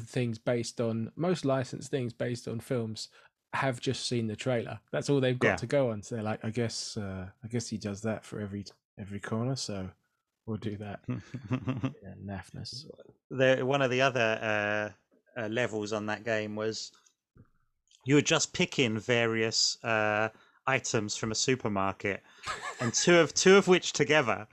things 0.00 0.38
based 0.38 0.80
on 0.80 1.10
most 1.16 1.44
licensed 1.44 1.90
things 1.90 2.12
based 2.12 2.48
on 2.48 2.60
films 2.60 3.08
have 3.52 3.80
just 3.80 4.06
seen 4.08 4.26
the 4.26 4.36
trailer 4.36 4.78
that's 4.92 5.08
all 5.08 5.20
they've 5.20 5.38
got 5.38 5.48
Yeah. 5.50 5.56
to 5.56 5.66
go 5.66 5.90
on 5.90 6.02
so 6.02 6.14
they're 6.14 6.24
like 6.24 6.44
i 6.44 6.50
guess 6.50 6.96
uh 6.96 7.26
i 7.44 7.48
guess 7.48 7.68
he 7.68 7.78
does 7.78 8.02
that 8.02 8.24
for 8.24 8.40
every 8.40 8.64
every 8.98 9.20
corner 9.20 9.56
so 9.56 9.88
we'll 10.46 10.56
do 10.58 10.76
that 10.76 11.00
yeah, 11.08 12.14
naffness 12.24 12.86
the 13.30 13.64
one 13.64 13.82
of 13.82 13.90
the 13.90 14.00
other 14.02 14.92
uh, 15.36 15.40
uh, 15.40 15.48
levels 15.48 15.92
on 15.92 16.06
that 16.06 16.24
game 16.24 16.54
was 16.56 16.92
you 18.04 18.14
were 18.14 18.22
just 18.22 18.52
picking 18.52 18.98
various 18.98 19.82
uh, 19.84 20.28
items 20.66 21.16
from 21.16 21.32
a 21.32 21.34
supermarket, 21.34 22.22
and 22.80 22.94
two 22.94 23.18
of 23.18 23.34
two 23.34 23.56
of 23.56 23.66
which 23.66 23.92
together 23.92 24.46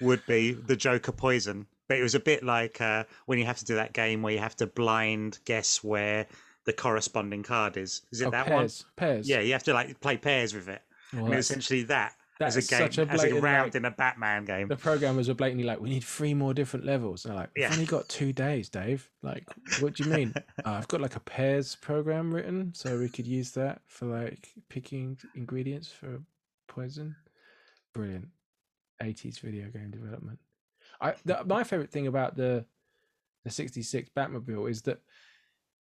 would 0.00 0.24
be 0.26 0.52
the 0.52 0.74
Joker 0.74 1.12
poison. 1.12 1.66
But 1.88 1.98
it 1.98 2.02
was 2.02 2.14
a 2.14 2.20
bit 2.20 2.42
like 2.42 2.80
uh, 2.80 3.04
when 3.26 3.38
you 3.38 3.44
have 3.44 3.58
to 3.58 3.64
do 3.64 3.74
that 3.74 3.92
game 3.92 4.22
where 4.22 4.32
you 4.32 4.38
have 4.38 4.56
to 4.56 4.66
blind 4.66 5.38
guess 5.44 5.84
where 5.84 6.26
the 6.64 6.72
corresponding 6.72 7.42
card 7.42 7.76
is. 7.76 8.02
Is 8.10 8.20
it 8.20 8.26
oh, 8.26 8.30
that 8.30 8.48
one? 8.48 8.60
pairs 8.60 8.84
pairs 8.96 9.28
Yeah, 9.28 9.40
you 9.40 9.52
have 9.52 9.64
to 9.64 9.74
like 9.74 10.00
play 10.00 10.16
pairs 10.16 10.54
with 10.54 10.68
it. 10.68 10.82
Well, 11.12 11.26
and 11.26 11.34
essentially 11.34 11.82
that 11.84 12.14
that's 12.38 12.56
as 12.56 12.66
a 12.66 12.70
game, 12.70 12.92
such 12.92 12.98
a 12.98 13.10
as 13.10 13.22
a 13.22 13.34
round 13.34 13.66
like- 13.66 13.74
in 13.76 13.84
a 13.84 13.90
Batman 13.90 14.44
game. 14.44 14.68
the 14.68 14.76
programmers 14.76 15.28
were 15.28 15.34
blatantly 15.34 15.64
like, 15.64 15.80
"We 15.80 15.90
need 15.90 16.02
three 16.02 16.34
more 16.34 16.52
different 16.52 16.84
levels." 16.84 17.24
And 17.24 17.32
they're 17.32 17.42
like, 17.42 17.50
"We've 17.54 17.62
Yeah. 17.62 17.72
only 17.72 17.86
got 17.86 18.08
two 18.08 18.32
days, 18.32 18.68
Dave. 18.68 19.08
Like, 19.22 19.46
what 19.80 19.94
do 19.94 20.04
you 20.04 20.10
mean? 20.10 20.34
uh, 20.64 20.70
I've 20.70 20.88
got 20.88 21.00
like 21.00 21.14
a 21.16 21.20
pairs 21.20 21.76
program 21.76 22.34
written, 22.34 22.72
so 22.74 22.98
we 22.98 23.08
could 23.08 23.26
use 23.26 23.52
that 23.52 23.82
for 23.86 24.06
like 24.06 24.48
picking 24.68 25.18
ingredients 25.34 25.92
for 25.92 26.22
poison." 26.66 27.14
Brilliant, 27.92 28.28
eighties 29.00 29.38
video 29.38 29.68
game 29.70 29.92
development. 29.92 30.40
I 31.04 31.14
the, 31.24 31.44
my 31.46 31.64
favorite 31.64 31.90
thing 31.90 32.06
about 32.06 32.36
the 32.36 32.64
the 33.44 33.50
sixty 33.50 33.82
six 33.82 34.08
Batmobile 34.16 34.70
is 34.70 34.82
that 34.82 35.00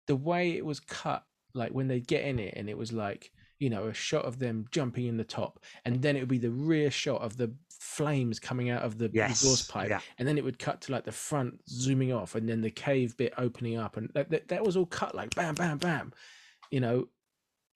the 0.07 0.17
way 0.17 0.53
it 0.57 0.65
was 0.65 0.81
cut, 0.81 1.25
like 1.55 1.73
when 1.73 1.89
they 1.89 2.01
get 2.01 2.25
in 2.25 2.39
it, 2.39 2.55
and 2.57 2.69
it 2.71 2.79
was 2.79 2.93
like 2.93 3.33
you 3.59 3.69
know 3.71 3.89
a 3.89 3.93
shot 3.95 4.25
of 4.25 4.39
them 4.39 4.67
jumping 4.71 5.07
in 5.07 5.17
the 5.17 5.25
top, 5.25 5.61
and 5.85 6.01
then 6.01 6.17
it 6.17 6.21
would 6.21 6.29
be 6.29 6.39
the 6.39 6.51
rear 6.51 6.91
shot 6.91 7.21
of 7.21 7.37
the 7.37 7.53
flames 7.81 8.39
coming 8.39 8.71
out 8.71 8.83
of 8.83 8.99
the 8.99 9.11
yes. 9.13 9.31
exhaust 9.43 9.69
pipe, 9.71 9.89
Yeah. 9.91 10.01
and 10.19 10.27
then 10.29 10.39
it 10.39 10.45
would 10.45 10.59
cut 10.59 10.81
to 10.83 10.93
like 10.93 11.05
the 11.05 11.13
front 11.13 11.61
zooming 11.69 12.13
off, 12.13 12.35
and 12.35 12.49
then 12.49 12.61
the 12.61 12.71
cave 12.71 13.17
bit 13.17 13.35
opening 13.37 13.77
up, 13.79 13.97
and 13.97 14.11
that, 14.15 14.31
that, 14.31 14.49
that 14.49 14.65
was 14.65 14.77
all 14.77 14.87
cut 14.87 15.15
like 15.15 15.35
bam, 15.35 15.55
bam, 15.55 15.79
bam, 15.79 16.13
you 16.71 16.81
know, 16.81 17.09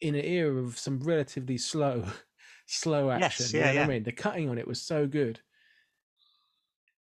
in 0.01 0.15
an 0.15 0.25
era 0.25 0.57
of 0.63 0.79
some 0.79 1.01
relatively 1.01 1.59
slow, 1.59 2.05
slow 2.67 3.09
Yes, 3.09 3.41
action. 3.41 3.47
you 3.53 3.59
yeah, 3.59 3.65
know 3.67 3.69
what 3.69 3.75
yeah. 3.77 3.85
I 3.85 3.89
mean, 3.89 4.03
the 4.05 4.13
cutting 4.13 4.49
on 4.51 4.59
it 4.59 4.67
was 4.69 4.81
so 4.81 5.07
good, 5.07 5.41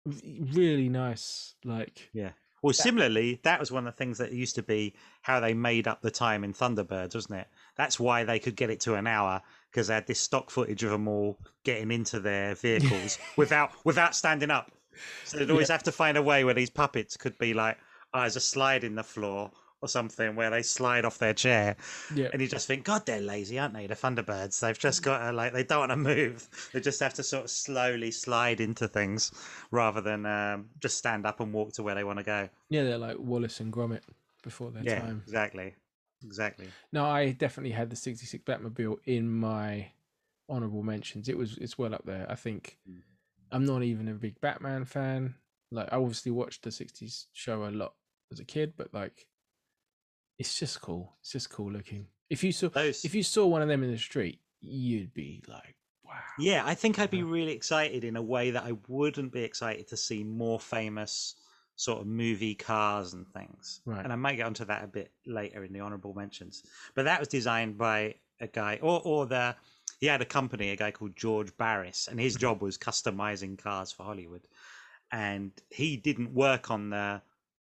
really 0.05 0.89
nice. 0.89 1.55
Like, 1.63 2.09
yeah. 2.13 2.31
Well, 2.61 2.73
similarly, 2.73 3.41
that 3.43 3.59
was 3.59 3.73
one 3.73 3.85
of 3.85 3.93
the 3.93 3.97
things 3.97 4.17
that 4.19 4.31
used 4.31 4.55
to 4.55 4.63
be 4.63 4.95
how 5.21 5.41
they 5.41 5.53
made 5.53 5.85
up 5.85 6.01
the 6.01 6.09
time 6.09 6.45
in 6.45 6.53
Thunderbirds, 6.53 7.13
wasn't 7.13 7.41
it? 7.41 7.47
That's 7.75 7.99
why 7.99 8.23
they 8.23 8.39
could 8.39 8.55
get 8.55 8.69
it 8.69 8.79
to 8.81 8.95
an 8.95 9.05
hour 9.05 9.41
because 9.69 9.87
they 9.87 9.95
had 9.95 10.07
this 10.07 10.21
stock 10.21 10.49
footage 10.49 10.81
of 10.83 10.91
them 10.91 11.09
all 11.09 11.37
getting 11.65 11.91
into 11.91 12.21
their 12.21 12.55
vehicles 12.55 13.17
without 13.37 13.71
without 13.83 14.15
standing 14.15 14.49
up. 14.49 14.71
So 15.25 15.37
they'd 15.37 15.51
always 15.51 15.69
have 15.69 15.83
to 15.83 15.91
find 15.91 16.15
a 16.15 16.21
way 16.21 16.45
where 16.45 16.53
these 16.53 16.69
puppets 16.69 17.17
could 17.17 17.37
be 17.37 17.53
like, 17.53 17.77
oh, 18.13 18.21
there's 18.21 18.37
a 18.37 18.41
slide 18.41 18.85
in 18.85 18.95
the 18.95 19.03
floor 19.03 19.51
or 19.83 19.87
something 19.89 20.35
where 20.35 20.49
they 20.49 20.63
slide 20.63 21.03
off 21.05 21.17
their 21.19 21.33
chair, 21.33 21.75
yeah, 22.15 22.29
and 22.31 22.41
you 22.41 22.47
just 22.47 22.65
think, 22.65 22.85
God, 22.85 23.05
they're 23.05 23.19
lazy, 23.21 23.59
aren't 23.59 23.73
they? 23.73 23.85
The 23.85 23.95
Thunderbirds. 23.95 24.59
They've 24.61 24.79
just 24.79 25.03
got 25.03 25.19
to 25.19 25.31
like 25.33 25.53
they 25.53 25.63
don't 25.65 25.79
want 25.79 25.91
to 25.91 25.97
move. 25.97 26.69
They 26.73 26.79
just 26.79 26.99
have 27.01 27.13
to 27.15 27.23
sort 27.23 27.43
of 27.43 27.49
slowly 27.51 28.09
slide 28.09 28.61
into 28.61 28.87
things 28.87 29.31
rather 29.71 30.01
than 30.01 30.25
um, 30.25 30.69
just 30.79 30.97
stand 30.97 31.25
up 31.25 31.41
and 31.41 31.53
walk 31.53 31.73
to 31.73 31.83
where 31.83 31.95
they 31.95 32.03
want 32.03 32.19
to 32.19 32.23
go. 32.23 32.49
yeah, 32.69 32.83
they're 32.83 32.97
like 32.97 33.19
Wallace 33.19 33.59
and 33.59 33.71
Gromit 33.73 34.01
before 34.41 34.71
their 34.71 34.83
yeah, 34.83 34.99
time. 35.01 35.21
exactly, 35.25 35.75
exactly. 36.23 36.69
No, 36.93 37.05
I 37.05 37.31
definitely 37.31 37.71
had 37.71 37.89
the 37.89 37.95
66 37.97 38.43
Batmobile 38.45 38.97
in 39.05 39.29
my 39.31 39.87
honorable 40.49 40.83
mentions. 40.83 41.27
It 41.27 41.37
was 41.37 41.57
it's 41.57 41.77
well 41.77 41.93
up 41.93 42.05
there. 42.05 42.25
I 42.29 42.35
think 42.35 42.77
Mm. 42.89 43.01
I'm 43.51 43.65
not 43.65 43.83
even 43.83 44.07
a 44.07 44.13
big 44.13 44.39
Batman 44.41 44.85
fan. 44.85 45.35
Like 45.71 45.91
I 45.91 45.97
obviously 45.97 46.31
watched 46.31 46.63
the 46.63 46.69
60s 46.71 47.27
show 47.33 47.65
a 47.65 47.69
lot 47.69 47.93
as 48.31 48.39
a 48.39 48.45
kid, 48.45 48.73
but 48.77 48.93
like 48.93 49.27
it's 50.39 50.57
just 50.57 50.81
cool. 50.81 51.13
It's 51.21 51.31
just 51.31 51.49
cool 51.49 51.71
looking. 51.71 52.07
If 52.29 52.43
you 52.43 52.51
saw 52.51 52.69
Those, 52.69 53.05
if 53.05 53.13
you 53.13 53.23
saw 53.23 53.45
one 53.45 53.61
of 53.61 53.67
them 53.67 53.83
in 53.83 53.91
the 53.91 53.97
street, 53.97 54.39
you'd 54.61 55.13
be 55.13 55.43
like, 55.47 55.75
wow. 56.05 56.13
yeah, 56.39 56.63
I 56.65 56.73
think 56.73 56.99
I'd 56.99 57.11
be 57.11 57.23
really 57.23 57.51
excited 57.51 58.03
in 58.03 58.15
a 58.15 58.21
way 58.21 58.51
that 58.51 58.63
I 58.63 58.73
wouldn't 58.87 59.31
be 59.31 59.43
excited 59.43 59.87
to 59.89 59.97
see 59.97 60.23
more 60.23 60.59
famous 60.59 61.35
sort 61.75 62.01
of 62.01 62.07
movie 62.07 62.55
cars 62.55 63.13
and 63.13 63.27
things. 63.29 63.81
Right. 63.85 64.03
And 64.03 64.13
I 64.13 64.15
might 64.15 64.35
get 64.35 64.45
onto 64.45 64.65
that 64.65 64.83
a 64.83 64.87
bit 64.87 65.11
later 65.25 65.63
in 65.63 65.73
the 65.73 65.79
honorable 65.81 66.13
mentions. 66.13 66.63
But 66.95 67.05
that 67.05 67.19
was 67.19 67.27
designed 67.27 67.77
by 67.77 68.15
a 68.39 68.47
guy, 68.47 68.79
or 68.81 69.01
or 69.03 69.25
the 69.25 69.55
he 69.99 70.07
had 70.07 70.21
a 70.21 70.25
company, 70.25 70.71
a 70.71 70.75
guy 70.75 70.91
called 70.91 71.15
George 71.15 71.55
Barris, 71.57 72.07
and 72.09 72.19
his 72.19 72.33
mm-hmm. 72.33 72.41
job 72.41 72.61
was 72.61 72.77
customizing 72.77 73.57
cars 73.57 73.91
for 73.91 74.03
Hollywood. 74.03 74.47
And 75.11 75.51
he 75.69 75.95
didn't 75.95 76.33
work 76.33 76.71
on 76.71 76.89
the 76.89 77.21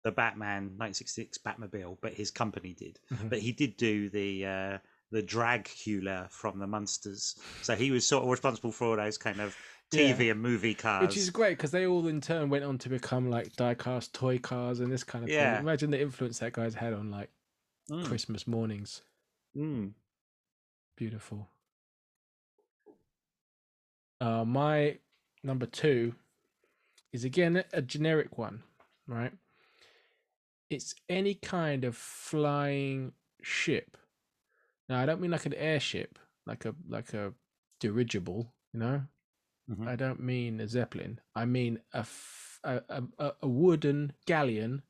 the 0.06 0.12
Batman 0.12 0.78
1966 0.78 1.40
Batmobile, 1.40 1.98
but 2.00 2.14
his 2.14 2.30
company 2.30 2.74
did. 2.78 3.00
Mhm. 3.12 3.28
But 3.30 3.40
he 3.40 3.52
did 3.52 3.76
do 3.76 4.08
the 4.08 4.46
uh, 4.46 4.78
the 5.12 5.24
Dragula 5.24 6.30
from 6.32 6.60
the 6.60 6.68
Munsters. 6.68 7.36
So 7.64 7.76
he 7.76 7.90
was 7.90 8.06
sort 8.08 8.24
of 8.24 8.30
responsible 8.30 8.72
for 8.72 8.86
all 8.88 8.96
those 8.96 9.18
kind 9.18 9.42
of 9.42 9.58
Yeah. 9.92 10.14
TV 10.14 10.30
and 10.32 10.42
movie 10.42 10.76
cars. 10.76 11.08
Which 11.08 11.18
is 11.18 11.32
great 11.32 11.58
because 11.58 11.72
they 11.72 11.88
all 11.88 12.08
in 12.08 12.22
turn 12.22 12.50
went 12.50 12.64
on 12.64 12.78
to 12.80 12.90
become 12.90 13.32
like 13.32 13.54
diecast 13.54 14.12
toy 14.12 14.38
cars 14.38 14.80
and 14.80 14.92
this 14.92 15.04
kind 15.04 15.26
of 15.26 15.32
Yeah. 15.32 15.54
thing. 15.56 15.62
Imagine 15.64 15.90
the 15.90 16.00
influence 16.02 16.38
that 16.40 16.54
guy's 16.54 16.76
had 16.76 16.94
on 16.94 17.10
like 17.10 17.32
Mm, 17.90 18.06
Christmas 18.06 18.46
mornings. 18.48 19.02
mm. 19.58 19.92
Beautiful. 20.96 21.50
Uh, 24.22 24.46
my 24.46 25.00
number 25.44 25.66
two 25.66 26.16
is 27.12 27.24
again 27.24 27.64
a 27.74 27.82
generic 27.82 28.38
one, 28.38 28.64
right? 29.08 29.34
It's 30.70 30.96
any 31.10 31.36
kind 31.36 31.84
of 31.86 31.96
flying 31.96 33.14
ship. 33.42 33.98
Now 34.90 35.00
I 35.00 35.06
don't 35.06 35.22
mean 35.22 35.32
like 35.32 35.46
an 35.46 35.54
airship, 35.54 36.20
like 36.46 36.66
a 36.66 36.76
like 36.88 37.14
a 37.14 37.34
dirigible, 37.80 38.54
you 38.74 38.80
know. 38.80 39.04
Mhm. 39.70 39.88
I 39.88 39.96
don't 39.96 40.20
mean 40.20 40.60
a 40.60 40.68
zeppelin. 40.68 41.20
I 41.36 41.46
mean 41.46 41.80
a 41.94 42.00
f- 42.00 42.60
a, 42.64 42.82
a, 42.90 43.34
a- 43.42 43.48
wooden 43.48 44.14
galleon 44.26 44.84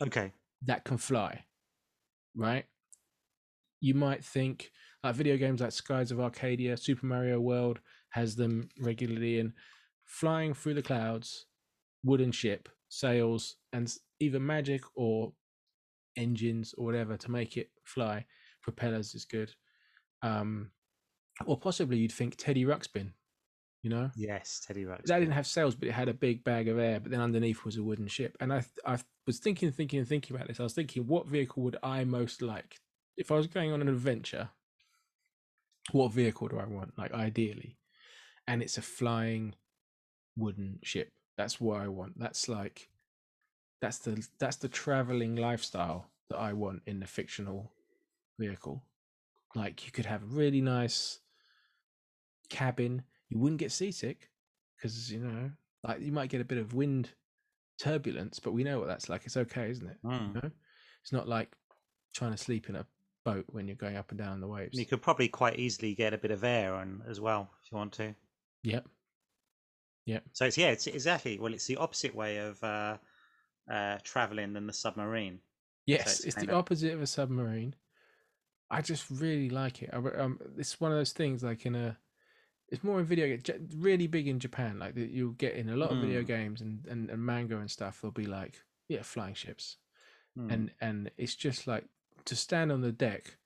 Okay. 0.00 0.32
that 0.62 0.84
can 0.84 0.96
fly, 0.98 1.44
right? 2.34 2.66
You 3.80 3.94
might 3.94 4.24
think 4.24 4.72
like 5.04 5.14
video 5.14 5.36
games 5.36 5.60
like 5.60 5.72
Skies 5.72 6.10
of 6.10 6.20
Arcadia, 6.20 6.76
Super 6.76 7.06
Mario 7.06 7.40
World 7.40 7.80
has 8.10 8.34
them 8.36 8.68
regularly 8.80 9.38
in 9.38 9.52
flying 10.04 10.54
through 10.54 10.74
the 10.74 10.82
clouds, 10.82 11.46
wooden 12.02 12.32
ship, 12.32 12.68
sails, 12.88 13.56
and 13.72 13.92
either 14.20 14.40
magic 14.40 14.82
or 14.94 15.32
engines 16.16 16.74
or 16.76 16.84
whatever 16.84 17.16
to 17.16 17.30
make 17.30 17.56
it 17.56 17.70
fly. 17.84 18.24
Propellers 18.62 19.14
is 19.14 19.24
good. 19.24 19.50
Um, 20.22 20.70
or 21.46 21.58
possibly 21.58 21.98
you'd 21.98 22.12
think 22.12 22.36
Teddy 22.36 22.64
Ruxpin, 22.64 23.12
you 23.82 23.90
know? 23.90 24.10
Yes, 24.16 24.60
Teddy 24.66 24.84
Ruxpin. 24.84 25.06
that 25.06 25.20
didn't 25.20 25.34
have 25.34 25.46
sails, 25.46 25.74
but 25.74 25.88
it 25.88 25.92
had 25.92 26.08
a 26.08 26.14
big 26.14 26.42
bag 26.44 26.68
of 26.68 26.78
air. 26.78 27.00
But 27.00 27.12
then 27.12 27.20
underneath 27.20 27.64
was 27.64 27.76
a 27.76 27.82
wooden 27.82 28.08
ship. 28.08 28.36
And 28.40 28.52
I, 28.52 28.64
I 28.84 28.98
was 29.26 29.38
thinking, 29.38 29.70
thinking, 29.70 30.04
thinking 30.04 30.36
about 30.36 30.48
this. 30.48 30.60
I 30.60 30.64
was 30.64 30.74
thinking, 30.74 31.06
what 31.06 31.26
vehicle 31.26 31.62
would 31.62 31.76
I 31.82 32.04
most 32.04 32.42
like 32.42 32.78
if 33.16 33.30
I 33.30 33.36
was 33.36 33.46
going 33.46 33.72
on 33.72 33.80
an 33.80 33.88
adventure? 33.88 34.50
What 35.92 36.12
vehicle 36.12 36.48
do 36.48 36.58
I 36.58 36.66
want? 36.66 36.98
Like 36.98 37.12
ideally, 37.12 37.78
and 38.46 38.60
it's 38.60 38.76
a 38.76 38.82
flying 38.82 39.54
wooden 40.36 40.80
ship. 40.82 41.12
That's 41.38 41.60
what 41.60 41.80
I 41.80 41.88
want. 41.88 42.18
That's 42.18 42.48
like, 42.48 42.88
that's 43.80 43.98
the 43.98 44.26
that's 44.38 44.56
the 44.56 44.68
traveling 44.68 45.36
lifestyle 45.36 46.10
that 46.28 46.38
I 46.38 46.52
want 46.52 46.82
in 46.86 47.00
the 47.00 47.06
fictional 47.06 47.72
vehicle. 48.38 48.82
Like 49.54 49.86
you 49.86 49.92
could 49.92 50.06
have 50.06 50.24
a 50.24 50.26
really 50.26 50.60
nice 50.60 51.20
cabin. 52.50 53.04
You 53.30 53.38
wouldn't 53.38 53.60
get 53.60 53.72
seasick 53.72 54.28
because 54.76 55.12
you 55.12 55.20
know, 55.20 55.50
like 55.84 56.00
you 56.00 56.12
might 56.12 56.28
get 56.28 56.40
a 56.40 56.44
bit 56.44 56.58
of 56.58 56.74
wind 56.74 57.10
turbulence, 57.80 58.40
but 58.40 58.52
we 58.52 58.64
know 58.64 58.80
what 58.80 58.88
that's 58.88 59.08
like. 59.08 59.24
It's 59.24 59.36
okay, 59.36 59.70
isn't 59.70 59.86
it? 59.86 59.96
Mm. 60.04 60.34
You 60.34 60.40
know? 60.42 60.50
It's 61.02 61.12
not 61.12 61.28
like 61.28 61.54
trying 62.14 62.32
to 62.32 62.36
sleep 62.36 62.68
in 62.68 62.76
a 62.76 62.86
boat 63.24 63.44
when 63.50 63.68
you're 63.68 63.76
going 63.76 63.96
up 63.96 64.10
and 64.10 64.18
down 64.18 64.40
the 64.40 64.48
waves. 64.48 64.76
You 64.78 64.86
could 64.86 65.02
probably 65.02 65.28
quite 65.28 65.58
easily 65.58 65.94
get 65.94 66.14
a 66.14 66.18
bit 66.18 66.32
of 66.32 66.42
air 66.42 66.74
on 66.74 67.02
as 67.08 67.20
well 67.20 67.48
if 67.64 67.70
you 67.70 67.78
want 67.78 67.92
to. 67.92 68.14
Yep. 68.64 68.88
So 70.32 70.46
it's 70.46 70.56
yeah, 70.58 70.70
it's 70.70 70.86
exactly 70.86 71.38
well, 71.38 71.52
it's 71.54 71.66
the 71.66 71.76
opposite 71.76 72.14
way 72.14 72.38
of 72.38 72.62
uh, 72.64 72.96
uh, 73.70 73.98
traveling 74.02 74.52
than 74.54 74.66
the 74.66 74.72
submarine. 74.72 75.40
Yes, 75.86 76.18
it's 76.20 76.24
it's, 76.26 76.36
the 76.36 76.50
of- 76.52 76.58
opposite 76.58 76.92
of 76.92 77.02
a 77.02 77.06
submarine. 77.06 77.74
I 78.70 78.82
just 78.82 79.10
really 79.10 79.48
like 79.50 79.82
it. 79.82 79.90
I, 79.92 79.96
um, 79.96 80.38
it's 80.58 80.80
one 80.80 80.92
of 80.92 80.98
those 80.98 81.12
things 81.12 81.42
like 81.42 81.66
in 81.66 81.74
a. 81.74 81.96
It's 82.70 82.84
more 82.84 83.00
in 83.00 83.06
video 83.06 83.26
games, 83.26 83.50
really 83.76 84.06
big 84.06 84.28
in 84.28 84.38
Japan. 84.38 84.78
Like 84.78 84.94
that, 84.94 85.08
you'll 85.10 85.32
get 85.32 85.54
in 85.54 85.70
a 85.70 85.76
lot 85.76 85.90
of 85.90 85.98
video 85.98 86.22
Mm. 86.22 86.26
games 86.26 86.60
and, 86.60 86.86
and 86.86 87.10
and 87.10 87.20
manga 87.24 87.56
and 87.56 87.70
stuff. 87.70 88.00
They'll 88.02 88.10
be 88.10 88.26
like, 88.26 88.62
yeah, 88.88 89.02
flying 89.02 89.34
ships, 89.34 89.78
Mm. 90.38 90.52
and 90.52 90.70
and 90.80 91.10
it's 91.16 91.34
just 91.34 91.66
like 91.66 91.86
to 92.26 92.36
stand 92.36 92.70
on 92.70 92.82
the 92.82 92.92
deck. 92.92 93.38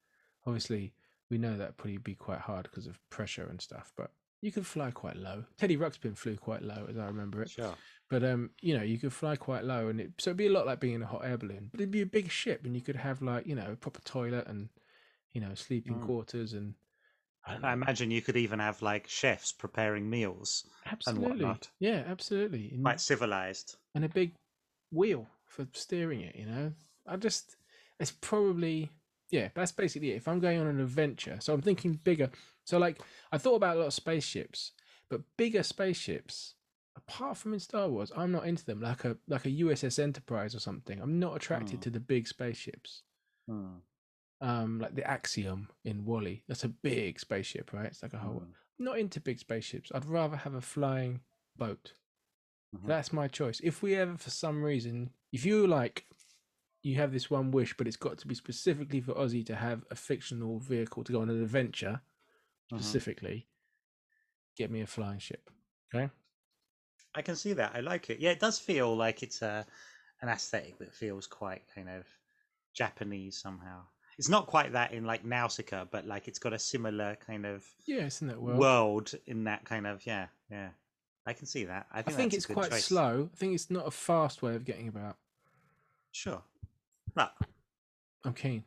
Obviously, 0.44 0.92
we 1.30 1.38
know 1.38 1.56
that 1.56 1.76
probably 1.76 1.98
be 1.98 2.16
quite 2.16 2.40
hard 2.40 2.64
because 2.64 2.88
of 2.88 2.98
pressure 3.10 3.46
and 3.48 3.60
stuff, 3.60 3.92
but 3.96 4.10
you 4.42 4.52
can 4.52 4.62
fly 4.64 4.90
quite 4.90 5.16
low. 5.16 5.44
Teddy 5.56 5.76
Ruxpin 5.76 6.16
flew 6.16 6.36
quite 6.36 6.62
low, 6.62 6.86
as 6.88 6.98
I 6.98 7.06
remember 7.06 7.42
it. 7.42 7.50
sure. 7.50 7.74
But 8.10 8.24
um, 8.24 8.50
you 8.60 8.76
know, 8.76 8.82
you 8.82 8.98
could 8.98 9.12
fly 9.12 9.36
quite 9.36 9.64
low, 9.64 9.88
and 9.88 10.00
it 10.00 10.12
so 10.18 10.30
it'd 10.30 10.36
be 10.36 10.46
a 10.46 10.52
lot 10.52 10.66
like 10.66 10.80
being 10.80 10.94
in 10.94 11.02
a 11.02 11.06
hot 11.06 11.24
air 11.24 11.38
balloon. 11.38 11.68
But 11.70 11.80
it'd 11.80 11.90
be 11.90 12.02
a 12.02 12.06
big 12.06 12.30
ship, 12.30 12.64
and 12.64 12.74
you 12.74 12.82
could 12.82 12.96
have 12.96 13.22
like 13.22 13.46
you 13.46 13.54
know 13.54 13.72
a 13.72 13.76
proper 13.76 14.00
toilet 14.02 14.46
and 14.48 14.68
you 15.32 15.40
know 15.40 15.54
sleeping 15.54 15.94
Mm. 15.94 16.06
quarters 16.06 16.52
and 16.52 16.74
I 17.46 17.54
I 17.62 17.72
imagine 17.72 18.10
you 18.10 18.20
could 18.20 18.36
even 18.36 18.58
have 18.58 18.82
like 18.82 19.06
chefs 19.06 19.52
preparing 19.52 20.10
meals, 20.10 20.64
absolutely, 20.86 21.44
whatnot. 21.44 21.70
yeah, 21.78 22.02
absolutely, 22.06 22.70
and, 22.72 22.82
quite 22.82 23.00
civilized. 23.00 23.76
and 23.94 24.04
a 24.04 24.08
big 24.08 24.34
wheel 24.90 25.28
for 25.46 25.66
steering 25.74 26.20
it. 26.20 26.36
You 26.36 26.46
know, 26.46 26.72
I 27.06 27.16
just 27.16 27.56
it's 28.00 28.12
probably 28.12 28.90
yeah, 29.30 29.48
that's 29.54 29.72
basically 29.72 30.12
it. 30.12 30.16
If 30.16 30.28
I'm 30.28 30.40
going 30.40 30.60
on 30.60 30.66
an 30.66 30.80
adventure, 30.80 31.38
so 31.40 31.54
I'm 31.54 31.62
thinking 31.62 31.94
bigger. 32.04 32.30
So 32.64 32.78
like 32.78 33.00
I 33.32 33.38
thought 33.38 33.56
about 33.56 33.76
a 33.76 33.80
lot 33.80 33.86
of 33.86 33.94
spaceships, 33.94 34.72
but 35.10 35.22
bigger 35.36 35.62
spaceships. 35.62 36.54
Apart 36.96 37.38
from 37.38 37.54
in 37.54 37.60
Star 37.60 37.88
Wars, 37.88 38.12
I'm 38.16 38.32
not 38.32 38.46
into 38.46 38.64
them. 38.64 38.80
Like 38.80 39.04
a 39.04 39.16
like 39.26 39.46
a 39.46 39.50
USS 39.50 39.98
Enterprise 39.98 40.54
or 40.54 40.60
something. 40.60 41.00
I'm 41.00 41.18
not 41.18 41.36
attracted 41.36 41.76
Hmm. 41.76 41.80
to 41.82 41.90
the 41.90 42.00
big 42.00 42.28
spaceships. 42.28 43.02
Mm. 43.50 43.80
Um, 44.40 44.78
like 44.80 44.94
the 44.94 45.08
Axiom 45.08 45.68
in 45.84 46.04
WALL-E. 46.04 46.42
That's 46.48 46.64
a 46.64 46.68
big 46.68 47.18
spaceship, 47.20 47.72
right? 47.72 47.86
It's 47.86 48.02
like 48.02 48.12
a 48.12 48.18
whole. 48.18 48.40
Mm. 48.40 48.52
Not 48.78 48.98
into 48.98 49.20
big 49.20 49.38
spaceships. 49.38 49.90
I'd 49.94 50.04
rather 50.04 50.36
have 50.36 50.54
a 50.54 50.60
flying 50.60 51.20
boat. 51.56 51.92
Mhm. 52.76 52.86
That's 52.86 53.12
my 53.12 53.28
choice. 53.28 53.60
If 53.62 53.82
we 53.82 53.94
ever, 53.94 54.16
for 54.16 54.30
some 54.30 54.62
reason, 54.62 55.10
if 55.32 55.44
you 55.46 55.66
like, 55.66 56.06
you 56.82 56.96
have 56.96 57.12
this 57.12 57.30
one 57.30 57.52
wish, 57.52 57.76
but 57.76 57.86
it's 57.86 57.96
got 57.96 58.18
to 58.18 58.26
be 58.26 58.34
specifically 58.34 59.00
for 59.00 59.14
Aussie 59.14 59.46
to 59.46 59.54
have 59.56 59.84
a 59.90 59.94
fictional 59.94 60.58
vehicle 60.58 61.04
to 61.04 61.12
go 61.12 61.20
on 61.20 61.30
an 61.30 61.40
adventure, 61.42 62.00
Mhm. 62.72 62.82
specifically, 62.82 63.48
get 64.56 64.70
me 64.70 64.80
a 64.80 64.86
flying 64.86 65.18
ship. 65.18 65.50
Okay. 65.94 66.10
I 67.14 67.22
can 67.22 67.36
see 67.36 67.52
that. 67.54 67.74
I 67.74 67.80
like 67.80 68.08
it. 68.10 68.20
Yeah, 68.20 68.30
it 68.30 68.40
does 68.40 68.58
feel 68.58 68.96
like 68.96 69.22
it's 69.22 69.42
a 69.42 69.66
an 70.22 70.28
aesthetic 70.28 70.78
that 70.78 70.94
feels 70.94 71.26
quite 71.26 71.62
kind 71.74 71.88
of 71.88 72.06
Japanese 72.74 73.36
somehow. 73.38 73.82
It's 74.18 74.28
not 74.28 74.46
quite 74.46 74.72
that 74.72 74.92
in 74.92 75.04
like 75.04 75.24
Nausicaa, 75.24 75.86
but 75.90 76.06
like 76.06 76.28
it's 76.28 76.38
got 76.38 76.52
a 76.52 76.58
similar 76.58 77.16
kind 77.16 77.44
of 77.44 77.64
Yeah, 77.86 78.04
it's 78.06 78.22
in 78.22 78.28
that 78.28 78.40
world. 78.40 78.58
world 78.58 79.14
in 79.26 79.44
that 79.44 79.64
kind 79.64 79.86
of 79.86 80.06
yeah, 80.06 80.28
yeah. 80.50 80.70
I 81.26 81.32
can 81.34 81.46
see 81.46 81.64
that. 81.64 81.86
I 81.92 82.00
I 82.00 82.02
think, 82.02 82.16
think 82.16 82.34
it's 82.34 82.46
quite 82.46 82.70
choice. 82.70 82.84
slow. 82.86 83.30
I 83.32 83.36
think 83.36 83.54
it's 83.54 83.70
not 83.70 83.86
a 83.86 83.90
fast 83.90 84.42
way 84.42 84.54
of 84.54 84.64
getting 84.64 84.88
about. 84.88 85.16
Sure. 86.12 86.42
I'm 88.24 88.34
keen. 88.34 88.64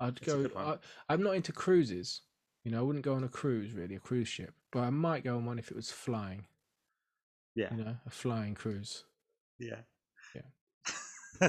I'd 0.00 0.16
It's 0.16 0.26
go. 0.26 0.50
I, 0.56 0.78
I'm 1.08 1.22
not 1.22 1.34
into 1.34 1.52
cruises. 1.52 2.22
You 2.68 2.74
know, 2.74 2.80
I 2.80 2.82
wouldn't 2.82 3.02
go 3.02 3.14
on 3.14 3.24
a 3.24 3.28
cruise 3.28 3.72
really, 3.72 3.94
a 3.94 3.98
cruise 3.98 4.28
ship, 4.28 4.52
but 4.72 4.80
I 4.80 4.90
might 4.90 5.24
go 5.24 5.36
on 5.36 5.46
one 5.46 5.58
if 5.58 5.70
it 5.70 5.74
was 5.74 5.90
flying. 5.90 6.44
yeah. 7.54 7.74
You 7.74 7.82
know, 7.82 7.96
a 8.06 8.10
flying 8.10 8.54
cruise. 8.54 9.04
Yeah. 9.58 9.80
Yeah. 10.34 11.48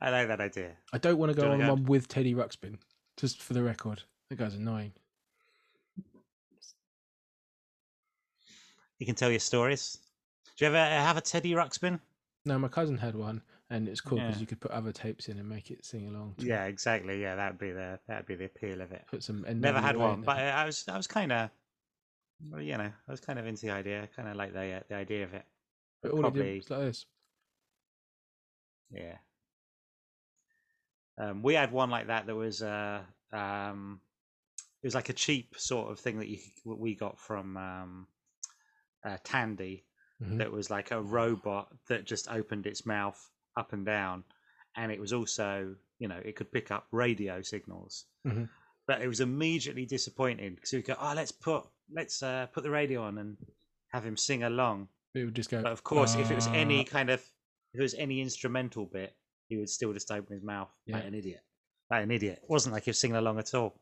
I 0.00 0.10
like 0.10 0.28
that 0.28 0.40
idea. 0.40 0.76
I 0.92 0.98
don't 0.98 1.18
want 1.18 1.34
to 1.34 1.42
go 1.42 1.50
on 1.50 1.58
go? 1.58 1.68
one 1.68 1.82
with 1.82 2.06
Teddy 2.06 2.32
Ruxpin. 2.32 2.78
Just 3.16 3.42
for 3.42 3.54
the 3.54 3.62
record, 3.64 4.04
that 4.30 4.38
guy's 4.38 4.54
annoying. 4.54 4.92
You 9.00 9.06
can 9.06 9.16
tell 9.16 9.32
your 9.32 9.40
stories. 9.40 9.98
Do 10.56 10.64
you 10.64 10.68
ever 10.68 10.78
have 10.78 11.16
a 11.16 11.20
Teddy 11.20 11.54
Ruxpin? 11.54 11.98
No, 12.44 12.56
my 12.56 12.68
cousin 12.68 12.98
had 12.98 13.16
one, 13.16 13.42
and 13.70 13.88
it's 13.88 14.00
cool 14.00 14.18
because 14.18 14.36
Yeah. 14.36 14.40
you 14.40 14.46
could 14.46 14.60
put 14.60 14.70
other 14.70 14.92
tapes 14.92 15.28
in 15.28 15.38
and 15.38 15.48
make 15.48 15.70
it 15.70 15.84
sing 15.84 16.06
along. 16.06 16.34
to 16.38 16.44
it. 16.44 16.48
Yeah, 16.48 16.64
exactly. 16.66 17.20
Yeah, 17.20 17.34
that'd 17.36 17.58
be 17.58 17.72
the 17.72 17.98
that'd 18.06 18.26
be 18.26 18.36
the 18.36 18.44
appeal 18.46 18.80
of 18.80 18.92
it. 18.92 19.04
Put 19.10 19.22
some. 19.22 19.44
Never 19.60 19.80
had 19.80 19.96
one, 19.96 20.22
but. 20.22 20.38
I 20.38 20.64
was 20.64 20.84
I 20.88 20.96
was 20.96 21.06
kind 21.06 21.32
of, 21.32 21.50
well, 22.50 22.60
you 22.60 22.76
know, 22.78 22.92
I 23.08 23.10
was 23.10 23.20
kind 23.20 23.38
of 23.38 23.46
into 23.46 23.66
the 23.66 23.72
idea. 23.72 24.08
Kind 24.14 24.28
of 24.28 24.36
like 24.36 24.52
the 24.52 24.72
uh, 24.72 24.80
the 24.88 24.94
idea 24.94 25.24
of 25.24 25.34
it. 25.34 25.44
But 26.02 26.12
all 26.12 26.18
it 26.18 26.22
probably- 26.22 26.42
did 26.44 26.56
was 26.58 26.70
like 26.70 26.80
this. 26.80 27.06
Yeah. 28.90 29.16
Um, 31.18 31.42
we 31.42 31.54
had 31.54 31.72
one 31.72 31.90
like 31.90 32.08
that. 32.08 32.26
That 32.26 32.34
was 32.36 32.62
uh, 32.62 33.00
um, 33.32 34.00
it 34.82 34.86
was 34.86 34.94
like 34.94 35.08
a 35.08 35.12
cheap 35.14 35.54
sort 35.56 35.90
of 35.90 35.98
thing 35.98 36.18
that 36.18 36.28
you 36.28 36.38
what 36.64 36.78
we 36.78 36.94
got 36.94 37.18
from 37.18 37.56
um, 37.56 38.06
uh, 39.04 39.16
Tandy. 39.24 39.84
Mhm. 40.22 40.38
That 40.38 40.52
was 40.52 40.70
like 40.70 40.92
a 40.92 41.02
robot 41.02 41.68
that 41.88 42.04
just 42.06 42.30
opened 42.30 42.66
its 42.66 42.86
mouth 42.86 43.18
up 43.56 43.72
and 43.72 43.84
down, 43.84 44.24
and 44.76 44.92
it 44.92 45.00
was 45.00 45.12
also 45.12 45.74
you 45.98 46.08
know 46.08 46.20
it 46.24 46.36
could 46.36 46.52
pick 46.52 46.70
up 46.70 46.86
radio 46.92 47.42
signals. 47.42 48.04
Mhm. 48.26 48.48
But 48.86 49.02
it 49.02 49.08
was 49.08 49.20
immediately 49.20 49.84
disappointing 49.84 50.54
because 50.54 50.72
we 50.72 50.80
go, 50.82 50.94
oh, 51.00 51.12
let's 51.16 51.32
put 51.32 51.64
let's 51.92 52.22
uh, 52.22 52.46
put 52.52 52.62
the 52.62 52.70
radio 52.70 53.02
on 53.02 53.18
and 53.18 53.36
have 53.88 54.04
him 54.04 54.16
sing 54.16 54.42
along. 54.44 54.88
It 55.14 55.24
would 55.24 55.34
just 55.34 55.50
go. 55.50 55.62
But 55.62 55.72
of 55.72 55.82
course, 55.82 56.14
if 56.14 56.30
it 56.30 56.34
was 56.34 56.46
any 56.48 56.80
"Uh," 56.80 56.84
kind 56.84 57.10
of 57.10 57.20
if 57.72 57.80
it 57.80 57.82
was 57.82 57.94
any 57.94 58.20
instrumental 58.20 58.84
bit, 58.86 59.16
he 59.48 59.56
would 59.56 59.70
still 59.70 59.92
just 59.92 60.10
open 60.12 60.34
his 60.34 60.42
mouth 60.42 60.70
like 60.86 61.02
Yeah. 61.02 61.08
an 61.08 61.14
idiot. 61.14 61.42
Like 61.90 62.02
an 62.04 62.10
idiot. 62.10 62.40
It 62.42 62.50
wasn't 62.50 62.74
like 62.74 62.84
he 62.84 62.90
was 62.90 62.98
singing 62.98 63.16
along 63.16 63.38
at 63.38 63.54
all. 63.54 63.80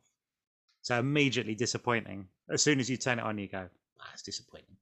So 0.82 0.98
immediately 0.98 1.54
disappointing. 1.54 2.28
As 2.50 2.62
soon 2.62 2.78
as 2.80 2.90
you 2.90 2.98
turn 2.98 3.18
it 3.18 3.22
on, 3.24 3.38
you 3.38 3.48
go, 3.48 3.68
ah, 4.00 4.10
it's 4.12 4.22
disappointing. 4.22 4.76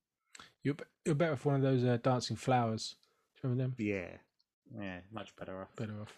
You're, 0.64 0.74
you're 1.04 1.14
better 1.14 1.32
with 1.32 1.44
one 1.44 1.54
of 1.56 1.62
those 1.62 1.84
uh, 1.84 1.98
dancing 2.02 2.36
flowers. 2.36 2.96
Do 3.36 3.48
you 3.48 3.50
remember 3.50 3.76
them? 3.76 3.86
Yeah. 3.86 4.16
Yeah, 4.78 5.00
much 5.12 5.34
better 5.36 5.60
off. 5.60 5.74
Better 5.76 6.00
off. 6.00 6.12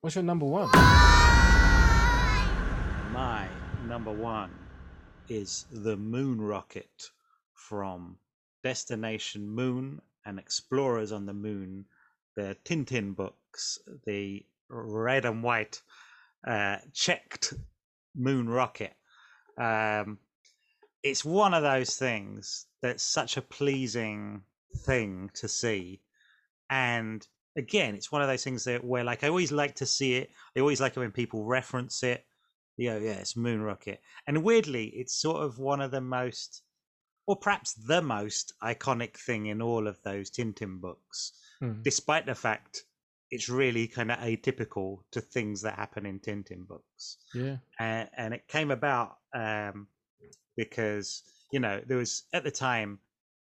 What's 0.00 0.16
your 0.16 0.24
number 0.24 0.46
one? 0.46 0.70
My 3.12 3.48
number 3.86 4.12
one 4.12 4.50
is 5.28 5.66
the 5.72 5.96
Moon 5.96 6.40
Rocket 6.40 7.10
from 7.54 8.16
Destination 8.62 9.48
Moon 9.48 10.00
and 10.24 10.38
Explorers 10.38 11.10
on 11.10 11.26
the 11.26 11.34
Moon, 11.34 11.84
the 12.36 12.56
Tintin 12.64 13.14
books, 13.14 13.78
the 14.06 14.44
red 14.68 15.24
and 15.24 15.42
white 15.42 15.82
uh, 16.46 16.76
checked 16.92 17.54
moon 18.14 18.48
rocket. 18.48 18.94
Um, 19.56 20.18
it's 21.02 21.24
one 21.24 21.54
of 21.54 21.62
those 21.62 21.96
things 21.96 22.66
that's 22.82 23.02
such 23.02 23.36
a 23.36 23.42
pleasing 23.42 24.42
thing 24.84 25.30
to 25.34 25.48
see. 25.48 26.00
And 26.70 27.26
again, 27.56 27.94
it's 27.94 28.12
one 28.12 28.22
of 28.22 28.28
those 28.28 28.44
things 28.44 28.64
that 28.64 28.84
where 28.84 29.04
like 29.04 29.24
I 29.24 29.28
always 29.28 29.52
like 29.52 29.74
to 29.76 29.86
see 29.86 30.16
it. 30.16 30.30
I 30.56 30.60
always 30.60 30.80
like 30.80 30.96
it 30.96 31.00
when 31.00 31.12
people 31.12 31.44
reference 31.44 32.02
it. 32.02 32.24
Yeah, 32.76 32.98
yeah, 32.98 33.14
it's 33.14 33.36
moon 33.36 33.60
rocket. 33.62 34.00
And 34.26 34.44
weirdly, 34.44 34.86
it's 34.88 35.14
sort 35.14 35.42
of 35.42 35.58
one 35.58 35.80
of 35.80 35.90
the 35.90 36.00
most 36.00 36.62
or 37.26 37.36
perhaps 37.36 37.74
the 37.74 38.00
most 38.02 38.54
iconic 38.62 39.16
thing 39.16 39.46
in 39.46 39.60
all 39.62 39.86
of 39.86 40.02
those 40.02 40.30
Tintin 40.30 40.80
books, 40.80 41.32
Hmm. 41.60 41.82
despite 41.82 42.26
the 42.26 42.34
fact 42.34 42.84
it's 43.30 43.48
really 43.48 43.86
kind 43.86 44.10
of 44.10 44.18
atypical 44.18 45.00
to 45.10 45.20
things 45.20 45.60
that 45.62 45.74
happen 45.74 46.06
in 46.06 46.18
Tintin 46.20 46.66
books 46.66 47.18
Yeah. 47.34 47.58
and, 47.78 48.08
and 48.16 48.32
it 48.34 48.48
came 48.48 48.70
about 48.70 49.18
um, 49.34 49.88
because 50.56 51.22
you 51.52 51.60
know 51.60 51.82
there 51.86 51.98
was 51.98 52.24
at 52.32 52.44
the 52.44 52.50
time 52.50 53.00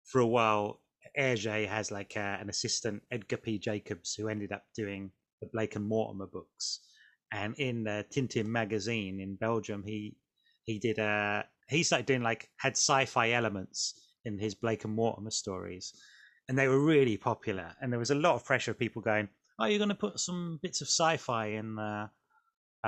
for 0.05 0.21
a 0.21 0.27
while 0.27 0.81
Hergé 1.19 1.69
has 1.69 1.91
like 1.91 2.15
uh, 2.17 2.39
an 2.41 2.49
assistant 2.49 3.03
Edgar 3.11 3.37
P. 3.39 3.59
Jacobs 3.59 4.15
who 4.15 4.29
ended 4.29 4.53
up 4.53 4.65
doing 4.75 5.11
the 5.41 5.49
Blake 5.53 5.77
and 5.77 5.87
Mortimer 5.87 6.27
books. 6.27 6.81
And 7.33 7.55
in 7.59 7.85
the 7.85 8.05
Tintin 8.11 8.47
magazine 8.47 9.21
in 9.21 9.37
Belgium 9.37 9.83
he 9.85 10.17
he 10.65 10.79
did 10.79 10.99
uh 10.99 11.43
he 11.69 11.83
started 11.83 12.07
doing 12.07 12.23
like 12.23 12.49
had 12.59 12.73
sci-fi 12.73 13.31
elements 13.33 14.09
in 14.25 14.39
his 14.39 14.55
Blake 14.55 14.85
and 14.85 14.95
Mortimer 14.95 15.31
stories. 15.31 15.93
And 16.49 16.59
they 16.59 16.69
were 16.69 16.81
really 16.85 17.17
popular. 17.17 17.75
And 17.81 17.93
there 17.93 17.99
was 17.99 18.11
a 18.11 18.15
lot 18.15 18.35
of 18.35 18.45
pressure 18.45 18.71
of 18.71 18.79
people 18.79 19.03
going 19.03 19.29
oh 19.59 19.67
you're 19.67 19.79
going 19.79 19.89
to 19.89 19.95
put 19.95 20.21
some 20.21 20.59
bits 20.63 20.81
of 20.81 20.89
sci-fi 20.89 21.47
in 21.47 21.77
the 21.77 22.11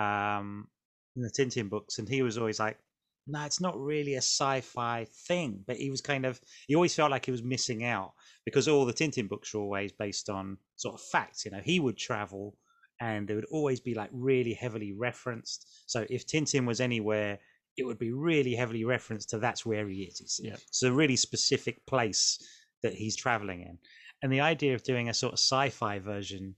um 0.01 0.69
in 1.17 1.23
the 1.23 1.31
Tintin 1.31 1.69
books, 1.71 1.99
and 1.99 2.09
he 2.09 2.23
was 2.23 2.37
always 2.37 2.61
like, 2.61 2.79
"No, 3.27 3.45
it's 3.45 3.61
not 3.61 3.79
really 3.79 4.15
a 4.15 4.19
sci-fi 4.19 5.07
thing." 5.27 5.65
But 5.67 5.77
he 5.77 5.91
was 5.91 6.01
kind 6.01 6.25
of 6.27 6.41
he 6.67 6.75
always 6.75 6.95
felt 6.95 7.11
like 7.11 7.25
he 7.27 7.33
was 7.33 7.43
missing 7.43 7.85
out 7.85 8.13
because 8.45 8.69
all 8.69 8.85
the 8.85 8.93
Tintin 8.93 9.29
books 9.29 9.53
were 9.53 9.61
always 9.61 9.93
based 9.93 10.29
on 10.29 10.59
sort 10.77 10.95
of 10.95 11.01
facts. 11.07 11.45
You 11.45 11.51
know, 11.51 11.61
he 11.65 11.81
would 11.81 11.97
travel, 11.97 12.57
and 13.01 13.31
it 13.31 13.35
would 13.35 13.47
always 13.51 13.81
be 13.81 13.95
like 13.95 14.11
really 14.13 14.55
heavily 14.55 14.93
referenced. 14.93 15.67
So 15.87 16.07
if 16.11 16.27
Tintin 16.27 16.67
was 16.67 16.81
anywhere, 16.81 17.39
it 17.77 17.85
would 17.85 17.99
be 17.99 18.13
really 18.13 18.55
heavily 18.55 18.85
referenced 18.85 19.31
to 19.31 19.39
that's 19.39 19.67
where 19.67 19.89
he 19.89 20.03
is. 20.05 20.21
It's, 20.21 20.41
Yeah. 20.43 20.55
it's 20.55 20.83
a 20.83 20.93
really 20.93 21.17
specific 21.17 21.85
place 21.87 22.39
that 22.83 22.95
he's 22.95 23.17
traveling 23.17 23.63
in, 23.63 23.79
and 24.23 24.33
the 24.33 24.41
idea 24.41 24.75
of 24.75 24.83
doing 24.83 25.09
a 25.09 25.15
sort 25.15 25.33
of 25.33 25.39
sci-fi 25.39 25.99
version 25.99 26.55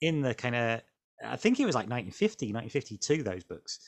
in 0.00 0.20
the 0.20 0.34
kind 0.34 0.56
of 0.56 0.82
I 1.24 1.36
think 1.36 1.60
it 1.60 1.66
was 1.66 1.76
like 1.76 1.88
1950, 1.88 2.46
1952. 2.46 3.22
Those 3.22 3.44
books 3.44 3.78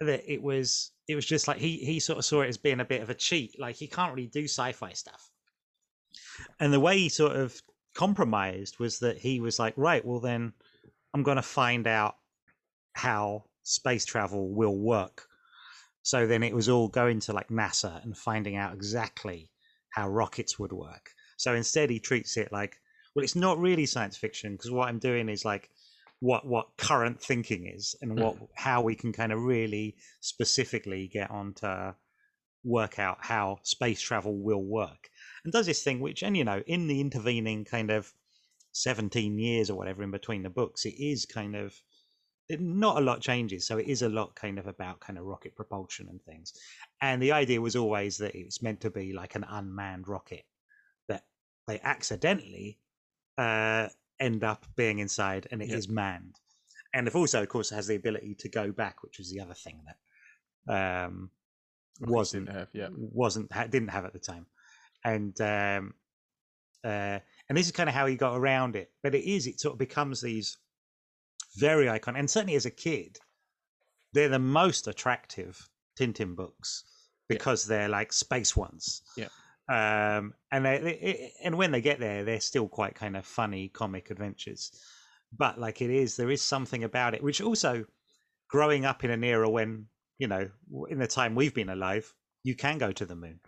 that 0.00 0.28
it 0.28 0.42
was 0.42 0.90
it 1.08 1.14
was 1.14 1.26
just 1.26 1.48
like 1.48 1.58
he 1.58 1.76
he 1.78 2.00
sort 2.00 2.18
of 2.18 2.24
saw 2.24 2.42
it 2.42 2.48
as 2.48 2.56
being 2.56 2.80
a 2.80 2.84
bit 2.84 3.02
of 3.02 3.10
a 3.10 3.14
cheat. 3.14 3.58
Like 3.58 3.76
he 3.76 3.86
can't 3.86 4.14
really 4.14 4.28
do 4.28 4.44
sci-fi 4.44 4.92
stuff. 4.92 5.30
And 6.60 6.72
the 6.72 6.80
way 6.80 6.98
he 6.98 7.08
sort 7.08 7.36
of 7.36 7.60
compromised 7.94 8.78
was 8.78 8.98
that 9.00 9.18
he 9.18 9.40
was 9.40 9.58
like, 9.58 9.74
right, 9.76 10.04
well 10.04 10.20
then 10.20 10.52
I'm 11.12 11.22
going 11.22 11.36
to 11.36 11.42
find 11.42 11.86
out 11.86 12.16
how 12.94 13.44
space 13.62 14.04
travel 14.04 14.48
will 14.48 14.76
work. 14.76 15.26
So 16.02 16.26
then 16.26 16.42
it 16.42 16.54
was 16.54 16.68
all 16.68 16.88
going 16.88 17.20
to 17.20 17.32
like 17.32 17.48
NASA 17.48 18.02
and 18.02 18.16
finding 18.16 18.56
out 18.56 18.74
exactly 18.74 19.50
how 19.90 20.08
rockets 20.08 20.58
would 20.58 20.72
work. 20.72 21.10
So 21.36 21.54
instead 21.54 21.90
he 21.90 21.98
treats 21.98 22.36
it 22.36 22.52
like, 22.52 22.76
well, 23.14 23.22
it's 23.22 23.36
not 23.36 23.58
really 23.58 23.86
science 23.86 24.16
fiction 24.16 24.52
because 24.52 24.70
what 24.70 24.88
I'm 24.88 24.98
doing 24.98 25.28
is 25.28 25.44
like 25.44 25.70
what 26.20 26.46
what 26.46 26.76
current 26.76 27.20
thinking 27.20 27.66
is 27.66 27.94
and 28.00 28.18
what 28.18 28.36
how 28.54 28.80
we 28.82 28.94
can 28.94 29.12
kind 29.12 29.32
of 29.32 29.40
really 29.40 29.96
specifically 30.20 31.08
get 31.08 31.30
on 31.30 31.52
to 31.54 31.94
work 32.64 32.98
out 32.98 33.18
how 33.20 33.58
space 33.62 34.00
travel 34.00 34.36
will 34.36 34.64
work. 34.64 35.10
And 35.44 35.52
does 35.52 35.66
this 35.66 35.82
thing 35.82 36.00
which 36.00 36.22
and 36.22 36.36
you 36.36 36.44
know 36.44 36.62
in 36.66 36.86
the 36.86 37.00
intervening 37.00 37.64
kind 37.64 37.90
of 37.90 38.12
17 38.72 39.38
years 39.38 39.70
or 39.70 39.76
whatever 39.76 40.02
in 40.02 40.10
between 40.10 40.42
the 40.42 40.50
books 40.50 40.84
it 40.84 40.94
is 40.98 41.26
kind 41.26 41.54
of 41.54 41.72
it, 42.48 42.60
not 42.60 42.96
a 42.96 43.04
lot 43.04 43.20
changes 43.20 43.64
so 43.66 43.78
it 43.78 43.86
is 43.86 44.02
a 44.02 44.08
lot 44.08 44.34
kind 44.34 44.58
of 44.58 44.66
about 44.66 44.98
kind 44.98 45.18
of 45.18 45.24
rocket 45.24 45.54
propulsion 45.54 46.08
and 46.08 46.22
things. 46.22 46.54
And 47.00 47.22
the 47.22 47.32
idea 47.32 47.60
was 47.60 47.76
always 47.76 48.18
that 48.18 48.34
it's 48.34 48.62
meant 48.62 48.80
to 48.80 48.90
be 48.90 49.12
like 49.12 49.34
an 49.34 49.44
unmanned 49.48 50.08
rocket 50.08 50.44
that 51.08 51.24
they 51.66 51.80
accidentally 51.80 52.78
uh 53.36 53.88
end 54.20 54.44
up 54.44 54.64
being 54.76 54.98
inside 55.00 55.46
and 55.50 55.60
it 55.62 55.70
is 55.70 55.88
manned 55.88 56.36
and 56.92 57.08
it 57.08 57.14
also 57.14 57.42
of 57.42 57.48
course 57.48 57.70
has 57.70 57.86
the 57.86 57.96
ability 57.96 58.34
to 58.34 58.48
go 58.48 58.70
back 58.72 59.02
which 59.02 59.18
was 59.18 59.30
the 59.30 59.40
other 59.40 59.54
thing 59.54 59.80
that 60.66 61.06
um 61.06 61.30
wasn't 62.00 62.46
didn't 62.46 62.58
have, 62.58 62.68
yeah. 62.72 62.88
wasn't 62.96 63.52
ha- 63.52 63.66
didn't 63.66 63.88
have 63.88 64.04
at 64.04 64.12
the 64.12 64.18
time 64.18 64.46
and 65.04 65.40
um 65.40 65.94
uh 66.84 67.18
and 67.48 67.58
this 67.58 67.66
is 67.66 67.72
kind 67.72 67.88
of 67.88 67.94
how 67.94 68.06
he 68.06 68.16
got 68.16 68.36
around 68.36 68.76
it 68.76 68.92
but 69.02 69.14
it 69.14 69.28
is 69.28 69.46
it 69.46 69.58
sort 69.60 69.72
of 69.74 69.78
becomes 69.78 70.20
these 70.20 70.58
very 71.56 71.86
iconic 71.86 72.18
and 72.18 72.30
certainly 72.30 72.54
as 72.56 72.66
a 72.66 72.70
kid 72.70 73.18
they're 74.12 74.28
the 74.28 74.38
most 74.38 74.86
attractive 74.86 75.68
tintin 75.98 76.34
books 76.36 76.84
Yeah. 77.28 77.36
because 77.36 77.66
they're 77.66 77.88
like 77.88 78.12
space 78.12 78.54
ones 78.56 79.02
Yeah. 79.16 79.28
Um 79.68 80.34
and 80.50 80.64
they, 80.64 80.78
they 80.78 81.32
and 81.42 81.56
when 81.56 81.70
they 81.72 81.80
get 81.80 81.98
there 81.98 82.22
they're 82.24 82.40
still 82.40 82.68
quite 82.68 82.94
kind 82.94 83.16
of 83.16 83.24
funny 83.24 83.68
comic 83.68 84.10
adventures 84.10 84.70
but 85.36 85.58
like 85.58 85.80
it 85.80 85.90
is 85.90 86.16
there 86.16 86.30
is 86.30 86.42
something 86.42 86.84
about 86.84 87.14
it 87.14 87.22
which 87.22 87.40
also 87.40 87.84
growing 88.48 88.84
up 88.84 89.04
in 89.04 89.10
an 89.10 89.24
era 89.24 89.48
when 89.48 89.86
you 90.18 90.28
know 90.28 90.48
in 90.90 90.98
the 90.98 91.06
time 91.06 91.34
we've 91.34 91.54
been 91.54 91.70
alive 91.70 92.12
you 92.42 92.54
can 92.54 92.76
go 92.78 92.92
to 92.92 93.06
the 93.06 93.16
moon 93.16 93.40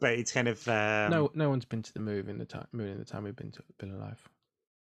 but 0.00 0.12
it's 0.12 0.30
kind 0.30 0.46
of 0.46 0.66
um, 0.68 1.10
no, 1.10 1.30
no 1.34 1.48
one's 1.50 1.64
been 1.64 1.82
to 1.82 1.92
the 1.92 1.98
moon 1.98 2.28
in 2.28 2.38
the 2.38 2.44
time. 2.44 2.68
Moon 2.70 2.90
in 2.90 2.98
the 2.98 3.04
time 3.04 3.24
we've 3.24 3.34
been 3.34 3.50
to, 3.50 3.62
been 3.80 3.90
alive. 3.92 4.22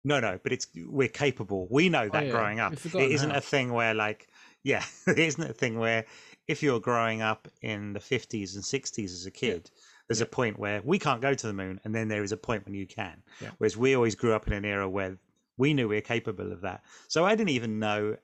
no 0.04 0.20
no 0.20 0.38
but 0.42 0.52
it's 0.52 0.66
we're 0.86 1.08
capable 1.08 1.66
we 1.70 1.88
know 1.88 2.08
that 2.10 2.24
Oh, 2.24 2.26
yeah, 2.26 2.30
growing 2.32 2.60
up 2.60 2.74
it 2.74 2.94
isn't 2.94 3.30
how. 3.30 3.38
a 3.38 3.40
thing 3.40 3.72
where 3.72 3.94
like 3.94 4.28
yeah 4.62 4.84
it 5.06 5.18
isn't 5.18 5.50
a 5.50 5.54
thing 5.54 5.78
where 5.78 6.04
if 6.46 6.62
you're 6.62 6.80
growing 6.80 7.22
up 7.22 7.48
in 7.62 7.94
the 7.94 8.00
50s 8.00 8.54
and 8.54 8.62
60s 8.62 9.04
as 9.06 9.24
a 9.26 9.30
kid 9.30 9.70
there's 10.08 10.20
Yeah. 10.20 10.24
a 10.24 10.28
point 10.28 10.58
where 10.58 10.80
we 10.82 10.98
can't 10.98 11.20
go 11.20 11.34
to 11.34 11.46
the 11.46 11.52
moon 11.52 11.80
and 11.84 11.94
then 11.94 12.08
there 12.08 12.22
is 12.22 12.32
a 12.32 12.36
point 12.36 12.64
when 12.64 12.74
you 12.74 12.86
can 12.86 13.22
Yeah. 13.40 13.50
whereas 13.58 13.76
we 13.76 13.94
always 13.94 14.14
grew 14.14 14.32
up 14.34 14.46
in 14.46 14.52
an 14.52 14.64
era 14.64 14.88
where 14.88 15.18
we 15.56 15.74
knew 15.74 15.88
we 15.88 15.96
were 15.96 16.00
capable 16.00 16.52
of 16.52 16.60
that 16.62 16.82
so 17.08 17.24
i 17.24 17.34
didn't 17.34 17.50
even 17.50 17.78
know 17.78 18.16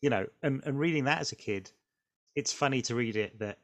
you 0.00 0.10
know 0.10 0.26
and, 0.42 0.62
and 0.64 0.78
reading 0.78 1.04
that 1.04 1.20
as 1.20 1.32
a 1.32 1.36
kid 1.36 1.70
it's 2.34 2.52
funny 2.52 2.82
to 2.82 2.94
read 2.94 3.16
it 3.16 3.38
that 3.38 3.58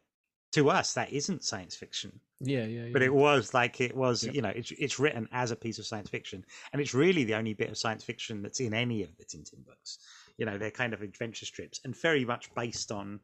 to 0.53 0.69
us 0.71 0.95
that 0.95 1.13
isn't 1.13 1.45
science 1.45 1.77
fiction 1.77 2.19
Yeah, 2.41 2.65
yeah, 2.65 2.87
yeah. 2.87 2.93
but 2.93 3.03
it 3.03 3.13
was 3.15 3.55
like 3.55 3.81
it 3.81 3.95
was 3.97 4.25
Yep. 4.25 4.35
you 4.35 4.43
know 4.43 4.49
it's 4.49 4.73
it's 4.73 4.99
written 4.99 5.29
as 5.33 5.51
a 5.53 5.57
piece 5.57 5.79
of 5.79 5.87
science 5.87 6.09
fiction 6.11 6.45
and 6.73 6.81
it's 6.83 6.95
really 6.95 7.25
the 7.25 7.35
only 7.35 7.55
bit 7.55 7.71
of 7.71 7.79
science 7.79 8.03
fiction 8.03 8.43
that's 8.43 8.61
in 8.61 8.75
any 8.75 9.03
of 9.03 9.17
the 9.17 9.25
tintin 9.25 9.65
books 9.65 9.99
you 10.39 10.47
know 10.47 10.57
they're 10.59 10.71
kind 10.71 10.93
of 10.95 11.03
adventure 11.03 11.47
strips 11.47 11.81
and 11.85 11.95
very 11.97 12.25
much 12.25 12.53
based 12.55 12.91
on 12.91 13.21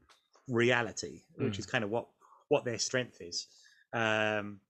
reality 0.48 1.22
which 1.36 1.54
Mm. 1.56 1.58
is 1.58 1.66
kind 1.66 1.84
of 1.84 1.90
what 1.90 2.06
what 2.48 2.64
their 2.64 2.78
strength 2.78 3.20
is 3.20 3.48
um 3.92 4.60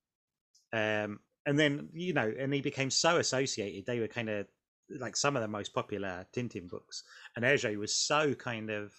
um 0.73 1.21
and 1.47 1.59
then 1.59 1.89
you 1.93 2.13
know 2.13 2.33
and 2.39 2.53
he 2.53 2.61
became 2.61 2.91
so 2.91 3.19
associated 3.19 3.87
they 3.87 4.01
were 4.01 4.09
kind 4.09 4.29
of 4.29 4.47
like 4.91 5.17
some 5.17 5.37
of 5.37 5.43
the 5.43 5.49
most 5.49 5.75
popular 5.75 6.27
Tintin 6.33 6.69
books, 6.69 7.03
and 7.35 7.45
Hergé 7.45 7.77
was 7.77 7.95
so 7.95 8.35
kind 8.35 8.71
of 8.71 8.93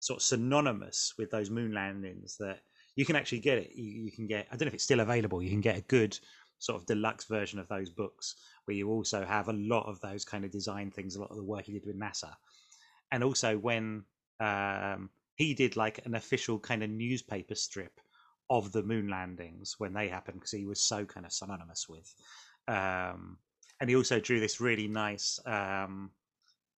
sort 0.00 0.18
of 0.18 0.22
synonymous 0.22 1.14
with 1.18 1.30
those 1.30 1.50
moon 1.50 1.72
landings 1.72 2.36
that 2.38 2.60
you 2.96 3.04
can 3.04 3.16
actually 3.16 3.40
get 3.40 3.58
it. 3.58 3.70
You, 3.74 4.04
you 4.04 4.12
can 4.12 4.26
get. 4.26 4.46
I 4.50 4.56
don't 4.56 4.62
know 4.62 4.68
if 4.68 4.74
it's 4.74 4.84
still 4.84 5.00
available. 5.00 5.42
You 5.42 5.50
can 5.50 5.60
get 5.60 5.76
a 5.76 5.82
good 5.82 6.18
sort 6.58 6.80
of 6.80 6.86
deluxe 6.86 7.24
version 7.24 7.58
of 7.58 7.68
those 7.68 7.90
books 7.90 8.36
where 8.64 8.76
you 8.76 8.90
also 8.90 9.24
have 9.24 9.48
a 9.48 9.54
lot 9.54 9.86
of 9.86 10.00
those 10.00 10.24
kind 10.24 10.44
of 10.44 10.50
design 10.50 10.90
things, 10.90 11.16
a 11.16 11.20
lot 11.20 11.30
of 11.30 11.36
the 11.36 11.44
work 11.44 11.64
he 11.64 11.72
did 11.72 11.86
with 11.86 11.98
NASA, 11.98 12.32
and 13.12 13.24
also 13.24 13.58
when 13.58 14.04
um, 14.40 15.10
he 15.36 15.54
did 15.54 15.76
like 15.76 16.04
an 16.04 16.14
official 16.14 16.58
kind 16.58 16.82
of 16.82 16.90
newspaper 16.90 17.54
strip 17.54 18.00
of 18.50 18.72
the 18.72 18.82
moon 18.82 19.08
landings 19.08 19.76
when 19.78 19.94
they 19.94 20.08
happened 20.08 20.40
because 20.40 20.50
he 20.50 20.66
was 20.66 20.80
so 20.80 21.04
kind 21.04 21.24
of 21.24 21.32
synonymous 21.32 21.88
with. 21.88 22.12
Um, 22.66 23.38
and 23.80 23.88
he 23.88 23.96
also 23.96 24.18
drew 24.18 24.40
this 24.40 24.60
really 24.60 24.88
nice 24.88 25.38
um, 25.46 26.10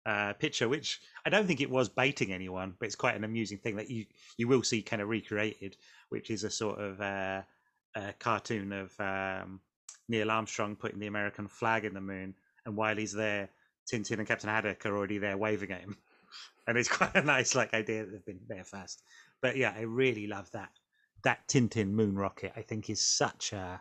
uh, 0.04 0.34
picture, 0.34 0.68
which 0.68 1.00
I 1.24 1.30
don't 1.30 1.46
think 1.46 1.62
it 1.62 1.70
was 1.70 1.88
baiting 1.88 2.32
anyone, 2.32 2.74
but 2.78 2.86
it's 2.86 2.94
quite 2.94 3.16
an 3.16 3.24
amusing 3.24 3.58
thing 3.58 3.76
that 3.76 3.90
you 3.90 4.04
you 4.36 4.46
will 4.46 4.62
see 4.62 4.82
kind 4.82 5.00
of 5.02 5.08
recreated, 5.08 5.76
which 6.10 6.30
is 6.30 6.44
a 6.44 6.50
sort 6.50 6.78
of 6.78 7.00
uh, 7.00 7.42
a 7.96 8.12
cartoon 8.18 8.72
of 8.72 8.92
um, 9.00 9.60
Neil 10.08 10.30
Armstrong 10.30 10.76
putting 10.76 11.00
the 11.00 11.06
American 11.06 11.48
flag 11.48 11.84
in 11.84 11.94
the 11.94 12.00
moon, 12.00 12.34
and 12.66 12.76
while 12.76 12.96
he's 12.96 13.12
there, 13.12 13.48
Tintin 13.90 14.18
and 14.18 14.28
Captain 14.28 14.50
Haddock 14.50 14.84
are 14.86 14.96
already 14.96 15.18
there 15.18 15.38
waving 15.38 15.72
at 15.72 15.80
him, 15.80 15.96
and 16.66 16.76
it's 16.76 16.88
quite 16.88 17.14
a 17.14 17.22
nice 17.22 17.54
like 17.54 17.72
idea 17.74 18.04
that 18.04 18.12
they've 18.12 18.26
been 18.26 18.40
there 18.46 18.64
first. 18.64 19.02
But 19.40 19.56
yeah, 19.56 19.74
I 19.76 19.82
really 19.82 20.26
love 20.26 20.50
that 20.52 20.70
that 21.24 21.46
Tintin 21.48 21.92
moon 21.92 22.16
rocket. 22.16 22.52
I 22.56 22.62
think 22.62 22.90
is 22.90 23.00
such 23.00 23.52
a 23.52 23.80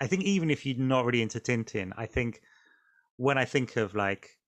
I 0.00 0.06
think 0.06 0.24
even 0.24 0.50
if 0.50 0.64
you're 0.64 0.78
not 0.78 1.04
really 1.04 1.22
into 1.22 1.40
Tintin, 1.40 1.92
I 1.96 2.06
think 2.06 2.40
when 3.16 3.36
I 3.36 3.44
think 3.44 3.76
of 3.76 3.94
like 3.94 4.38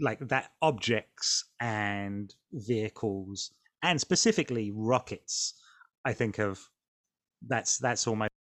like 0.00 0.18
that 0.28 0.52
objects 0.62 1.44
and 1.60 2.34
vehicles 2.52 3.52
and 3.82 4.00
specifically 4.00 4.72
rockets, 4.74 5.54
I 6.04 6.12
think 6.12 6.38
of 6.38 6.60
that's 7.46 7.78
that's 7.78 8.06
almost 8.06 8.30
have 8.30 8.41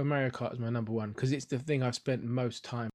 a 0.00 0.04
Mario 0.04 0.30
Kart 0.30 0.52
as 0.52 0.58
my 0.58 0.70
number 0.70 0.90
one 0.92 1.10
because 1.10 1.32
it's 1.32 1.44
the 1.44 1.58
thing 1.58 1.82
I've 1.82 1.94
spent 1.94 2.24
most 2.24 2.64
time 2.64 2.90